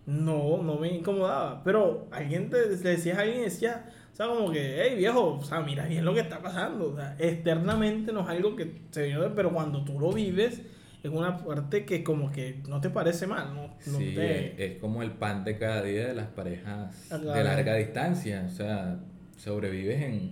no, 0.07 0.63
no 0.63 0.77
me 0.77 0.89
incomodaba. 0.89 1.63
Pero 1.63 2.07
alguien 2.11 2.49
te, 2.49 2.67
le 2.67 2.75
decías 2.75 3.17
a 3.17 3.21
alguien 3.21 3.43
decía, 3.43 3.85
sea, 4.17 4.27
como 4.27 4.51
que, 4.51 4.81
hey 4.81 4.95
viejo, 4.97 5.35
o 5.35 5.43
sea, 5.43 5.59
mira 5.61 5.85
bien 5.85 6.03
lo 6.03 6.13
que 6.13 6.21
está 6.21 6.41
pasando. 6.41 6.91
O 6.93 6.95
sea, 6.95 7.15
externamente 7.19 8.11
no 8.11 8.21
es 8.21 8.27
algo 8.29 8.55
que 8.55 8.81
se 8.91 9.03
vino 9.05 9.21
de, 9.21 9.29
pero 9.29 9.51
cuando 9.53 9.83
tú 9.83 9.99
lo 9.99 10.11
vives, 10.11 10.61
es 11.03 11.11
una 11.11 11.37
parte 11.37 11.85
que 11.85 12.03
como 12.03 12.31
que 12.31 12.61
no 12.67 12.81
te 12.81 12.89
parece 12.89 13.27
mal, 13.27 13.53
¿no? 13.53 13.67
no 13.67 13.99
Sí, 13.99 14.13
te- 14.15 14.65
es, 14.65 14.71
es 14.73 14.81
como 14.81 15.03
el 15.03 15.11
pan 15.11 15.43
de 15.43 15.57
cada 15.57 15.81
día 15.83 16.07
de 16.07 16.15
las 16.15 16.27
parejas 16.27 17.09
de 17.09 17.43
larga 17.43 17.75
distancia. 17.75 18.45
O 18.47 18.49
sea, 18.49 18.99
sobrevives 19.37 20.01
en, 20.01 20.31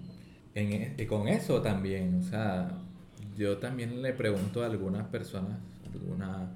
en, 0.55 0.95
e- 0.97 1.07
con 1.07 1.27
eso 1.27 1.61
también. 1.61 2.15
O 2.19 2.23
sea, 2.23 2.71
yo 3.37 3.57
también 3.57 4.01
le 4.01 4.13
pregunto 4.13 4.63
a 4.63 4.65
algunas 4.65 5.07
personas, 5.07 5.59
alguna, 5.93 6.49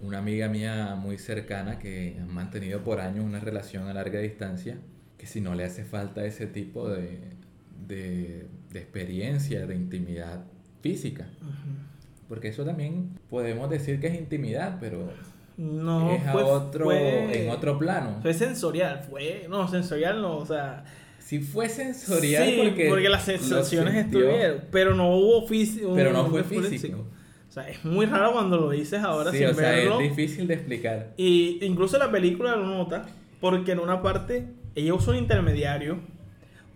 una 0.00 0.18
amiga 0.18 0.48
mía 0.48 0.94
muy 0.94 1.18
cercana 1.18 1.78
que 1.78 2.16
han 2.20 2.32
mantenido 2.32 2.80
por 2.84 3.00
años 3.00 3.24
una 3.24 3.40
relación 3.40 3.88
a 3.88 3.94
larga 3.94 4.20
distancia, 4.20 4.78
que 5.18 5.26
si 5.26 5.40
no 5.40 5.54
le 5.54 5.64
hace 5.64 5.84
falta 5.84 6.24
ese 6.24 6.46
tipo 6.46 6.88
de, 6.88 7.18
de, 7.86 8.46
de 8.70 8.78
experiencia, 8.78 9.66
de 9.66 9.74
intimidad 9.74 10.44
física. 10.82 11.26
Porque 12.28 12.48
eso 12.48 12.64
también 12.64 13.10
podemos 13.30 13.70
decir 13.70 14.00
que 14.00 14.08
es 14.08 14.14
intimidad, 14.14 14.78
pero 14.80 15.10
No, 15.56 16.12
es 16.12 16.26
a 16.26 16.32
fue- 16.32 16.42
otro, 16.42 16.84
fue- 16.86 17.44
en 17.44 17.50
otro 17.50 17.78
plano. 17.78 18.18
Fue 18.22 18.34
sensorial, 18.34 19.04
fue, 19.08 19.46
no, 19.48 19.68
sensorial 19.68 20.20
no, 20.20 20.38
o 20.38 20.46
sea, 20.46 20.84
Si 21.18 21.38
fue 21.40 21.68
sensorial 21.68 22.44
sí, 22.48 22.60
porque, 22.88 23.08
las 23.08 23.24
sensaciones 23.24 23.94
sintió, 24.02 24.20
estuvieron, 24.28 24.60
pero 24.70 24.94
no 24.94 25.16
hubo 25.16 25.46
físico. 25.46 25.92
Pero 25.94 26.12
no 26.12 26.26
fue 26.26 26.44
físico. 26.44 27.06
O 27.48 27.52
sea, 27.52 27.68
es 27.70 27.82
muy 27.84 28.04
raro 28.06 28.32
cuando 28.32 28.58
lo 28.58 28.70
dices 28.70 29.00
ahora 29.02 29.30
Sí, 29.30 29.38
sin 29.38 29.46
o 29.46 29.54
sea, 29.54 29.70
verlo. 29.70 30.00
es 30.00 30.10
difícil 30.10 30.46
de 30.46 30.54
explicar. 30.54 31.14
Y 31.16 31.64
incluso 31.64 31.96
la 31.98 32.10
película 32.10 32.54
lo 32.54 32.66
nota, 32.66 33.06
porque 33.40 33.72
en 33.72 33.78
una 33.80 34.02
parte 34.02 34.46
ella 34.76 34.94
usa 34.94 35.12
un 35.12 35.18
intermediario. 35.18 35.98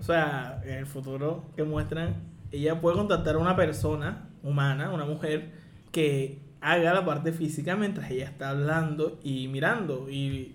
O 0.00 0.02
sea, 0.02 0.60
en 0.64 0.74
el 0.74 0.86
futuro 0.86 1.44
que 1.54 1.62
muestran, 1.62 2.14
ella 2.50 2.80
puede 2.80 2.96
contactar 2.96 3.36
a 3.36 3.38
una 3.38 3.54
persona 3.54 4.28
humana, 4.42 4.90
una 4.92 5.04
mujer, 5.04 5.50
que 5.92 6.38
haga 6.62 6.92
la 6.94 7.04
parte 7.04 7.32
física 7.32 7.76
mientras 7.76 8.10
ella 8.10 8.24
está 8.24 8.50
hablando 8.50 9.20
y 9.22 9.48
mirando. 9.48 10.08
Y 10.10 10.54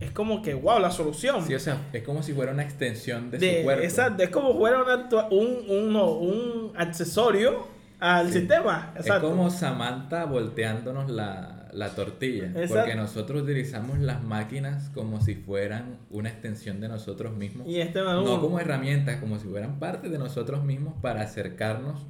es 0.00 0.10
como 0.10 0.40
que, 0.42 0.54
wow, 0.54 0.78
la 0.80 0.90
solución. 0.90 1.46
Sí, 1.46 1.54
o 1.54 1.58
sea, 1.60 1.76
es 1.92 2.02
como 2.02 2.22
si 2.22 2.32
fuera 2.32 2.52
una 2.52 2.62
extensión 2.62 3.30
de, 3.30 3.38
De- 3.38 3.58
su 3.58 3.64
cuerpo. 3.64 3.82
Exacto, 3.84 4.22
es 4.22 4.30
como 4.30 4.56
fuera 4.56 4.82
una 4.82 5.08
un, 5.30 5.58
un, 5.68 5.92
no, 5.92 6.06
un 6.12 6.72
accesorio 6.76 7.68
al 8.00 8.28
Sí. 8.28 8.40
sistema. 8.40 8.94
Es 8.96 9.10
como 9.20 9.50
Samantha 9.50 10.24
volteándonos 10.24 11.10
la, 11.10 11.61
la 11.72 11.94
tortilla. 11.94 12.46
Exacto. 12.46 12.74
Porque 12.74 12.94
nosotros 12.94 13.42
utilizamos 13.42 13.98
las 13.98 14.22
máquinas 14.22 14.90
como 14.90 15.20
si 15.20 15.34
fueran 15.34 15.98
una 16.10 16.28
extensión 16.28 16.80
de 16.80 16.88
nosotros 16.88 17.34
mismos. 17.34 17.66
Y 17.66 17.80
este 17.80 18.00
No 18.02 18.40
como 18.40 18.60
herramientas, 18.60 19.16
como 19.20 19.38
si 19.38 19.48
fueran 19.48 19.78
parte 19.78 20.08
de 20.08 20.18
nosotros 20.18 20.64
mismos 20.64 20.94
para 21.00 21.22
acercarnos 21.22 22.06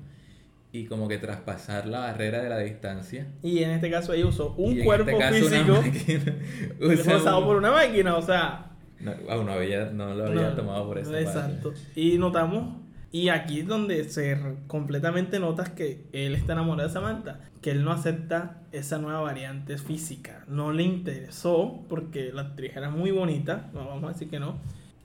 y 0.72 0.86
como 0.86 1.06
que 1.06 1.18
traspasar 1.18 1.86
la 1.86 2.00
barrera 2.00 2.42
de 2.42 2.48
la 2.48 2.58
distancia. 2.58 3.26
Y 3.42 3.62
en 3.62 3.70
este 3.70 3.90
caso 3.90 4.14
ella 4.14 4.26
usó 4.26 4.54
un 4.56 4.72
Y 4.72 4.78
en 4.80 4.84
cuerpo 4.84 5.10
este 5.10 5.32
físico 5.42 5.72
máquina 5.82 6.36
usa 6.80 7.16
usado 7.18 7.38
un- 7.40 7.44
por 7.44 7.56
una 7.56 7.70
máquina, 7.70 8.16
o 8.16 8.22
sea. 8.22 8.70
No, 8.98 9.12
aún 9.28 9.46
no, 9.46 9.52
había, 9.52 9.86
no 9.90 10.14
lo 10.14 10.26
había 10.26 10.50
no, 10.50 10.54
tomado 10.56 10.86
por 10.86 10.98
esa 10.98 11.20
Exacto. 11.20 11.72
parte. 11.72 12.00
Y 12.00 12.18
notamos, 12.18 12.82
y 13.12 13.28
aquí 13.28 13.60
es 13.60 13.66
donde 13.68 14.04
se 14.08 14.36
completamente 14.66 15.38
notas 15.38 15.68
que 15.70 16.06
él 16.12 16.34
está 16.34 16.54
enamorado 16.54 16.88
de 16.88 16.92
Samantha, 16.94 17.40
que 17.60 17.70
él 17.70 17.84
no 17.84 17.92
acepta 17.92 18.62
esa 18.72 18.98
nueva 18.98 19.20
variante 19.20 19.76
física. 19.78 20.44
No 20.48 20.72
le 20.72 20.82
interesó 20.82 21.84
porque 21.88 22.32
la 22.32 22.42
actriz 22.42 22.74
era 22.74 22.90
muy 22.90 23.10
bonita, 23.10 23.70
no 23.74 23.86
vamos 23.86 24.04
a 24.10 24.12
decir 24.14 24.28
que 24.30 24.40
no. 24.40 24.56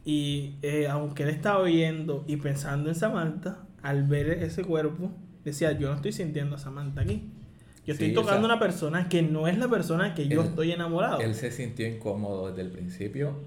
Y 0.06 0.54
eh, 0.62 0.88
aunque 0.88 1.24
él 1.24 1.30
estaba 1.30 1.64
viendo 1.64 2.24
y 2.28 2.38
pensando 2.38 2.90
en 2.90 2.96
Samantha, 2.96 3.60
al 3.84 4.04
ver 4.04 4.30
ese 4.30 4.64
cuerpo, 4.64 5.12
decía, 5.44 5.74
yo 5.74 5.90
no 5.90 5.96
estoy 5.96 6.14
sintiendo 6.14 6.56
a 6.56 6.60
Samantha 6.60 7.02
aquí. 7.02 7.30
Yo 7.86 7.94
estoy 7.94 8.08
Sí, 8.10 8.16
o 8.16 8.22
tocando 8.22 8.42
sea, 8.48 8.52
a 8.52 8.56
una 8.56 8.60
persona 8.60 9.10
que 9.10 9.22
no 9.22 9.48
es 9.48 9.58
la 9.58 9.68
persona 9.68 10.14
que 10.16 10.28
yo 10.28 10.42
él- 10.42 10.48
estoy 10.48 10.72
enamorado. 10.72 11.20
Él 11.20 11.36
se 11.36 11.52
sintió 11.52 11.86
incómodo 11.88 12.48
desde 12.50 12.62
el 12.62 12.70
principio. 12.72 13.38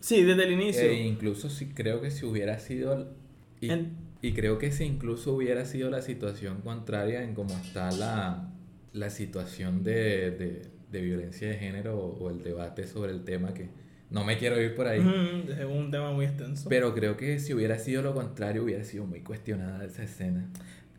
sí, 0.00 0.22
desde 0.22 0.44
el 0.44 0.52
inicio. 0.52 0.82
E 0.82 1.06
incluso 1.06 1.48
si 1.50 1.66
creo 1.66 2.00
que 2.00 2.10
si 2.10 2.24
hubiera 2.26 2.58
sido. 2.58 3.12
Y, 3.60 3.70
En- 3.70 3.96
y 4.22 4.32
creo 4.32 4.58
que 4.58 4.72
si 4.72 4.84
incluso 4.84 5.34
hubiera 5.34 5.64
sido 5.64 5.90
la 5.90 6.02
situación 6.02 6.60
contraria 6.62 7.22
en 7.22 7.34
cómo 7.34 7.50
está 7.54 7.90
la, 7.92 8.50
la 8.92 9.10
situación 9.10 9.82
de, 9.84 10.30
de, 10.32 10.62
de 10.90 11.00
violencia 11.02 11.48
de 11.48 11.56
género 11.56 11.98
o, 11.98 12.24
o 12.24 12.30
el 12.30 12.42
debate 12.42 12.86
sobre 12.86 13.12
el 13.12 13.24
tema, 13.24 13.54
que 13.54 13.68
no 14.10 14.24
me 14.24 14.38
quiero 14.38 14.60
ir 14.60 14.74
por 14.74 14.86
ahí. 14.86 15.00
Es 15.48 15.64
un 15.64 15.90
tema 15.90 16.12
muy 16.12 16.24
extenso. 16.26 16.68
Pero 16.68 16.94
creo 16.94 17.16
que 17.16 17.38
si 17.40 17.52
hubiera 17.54 17.78
sido 17.78 18.02
lo 18.02 18.14
contrario, 18.14 18.64
hubiera 18.64 18.84
sido 18.84 19.04
muy 19.06 19.20
cuestionada 19.20 19.84
esa 19.84 20.02
escena. 20.02 20.48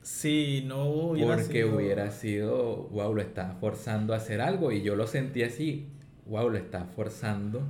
Sí, 0.01 0.63
no 0.65 0.85
hubiera 0.89 1.35
Porque 1.35 1.63
sido- 1.63 1.75
hubiera 1.75 2.11
sido, 2.11 2.87
wow, 2.91 3.13
lo 3.13 3.21
está 3.21 3.51
forzando 3.59 4.13
a 4.13 4.17
hacer 4.17 4.41
algo. 4.41 4.71
Y 4.71 4.81
yo 4.81 4.95
lo 4.95 5.07
sentí 5.07 5.43
así, 5.43 5.87
wow, 6.25 6.49
lo 6.49 6.57
está 6.57 6.85
forzando 6.85 7.63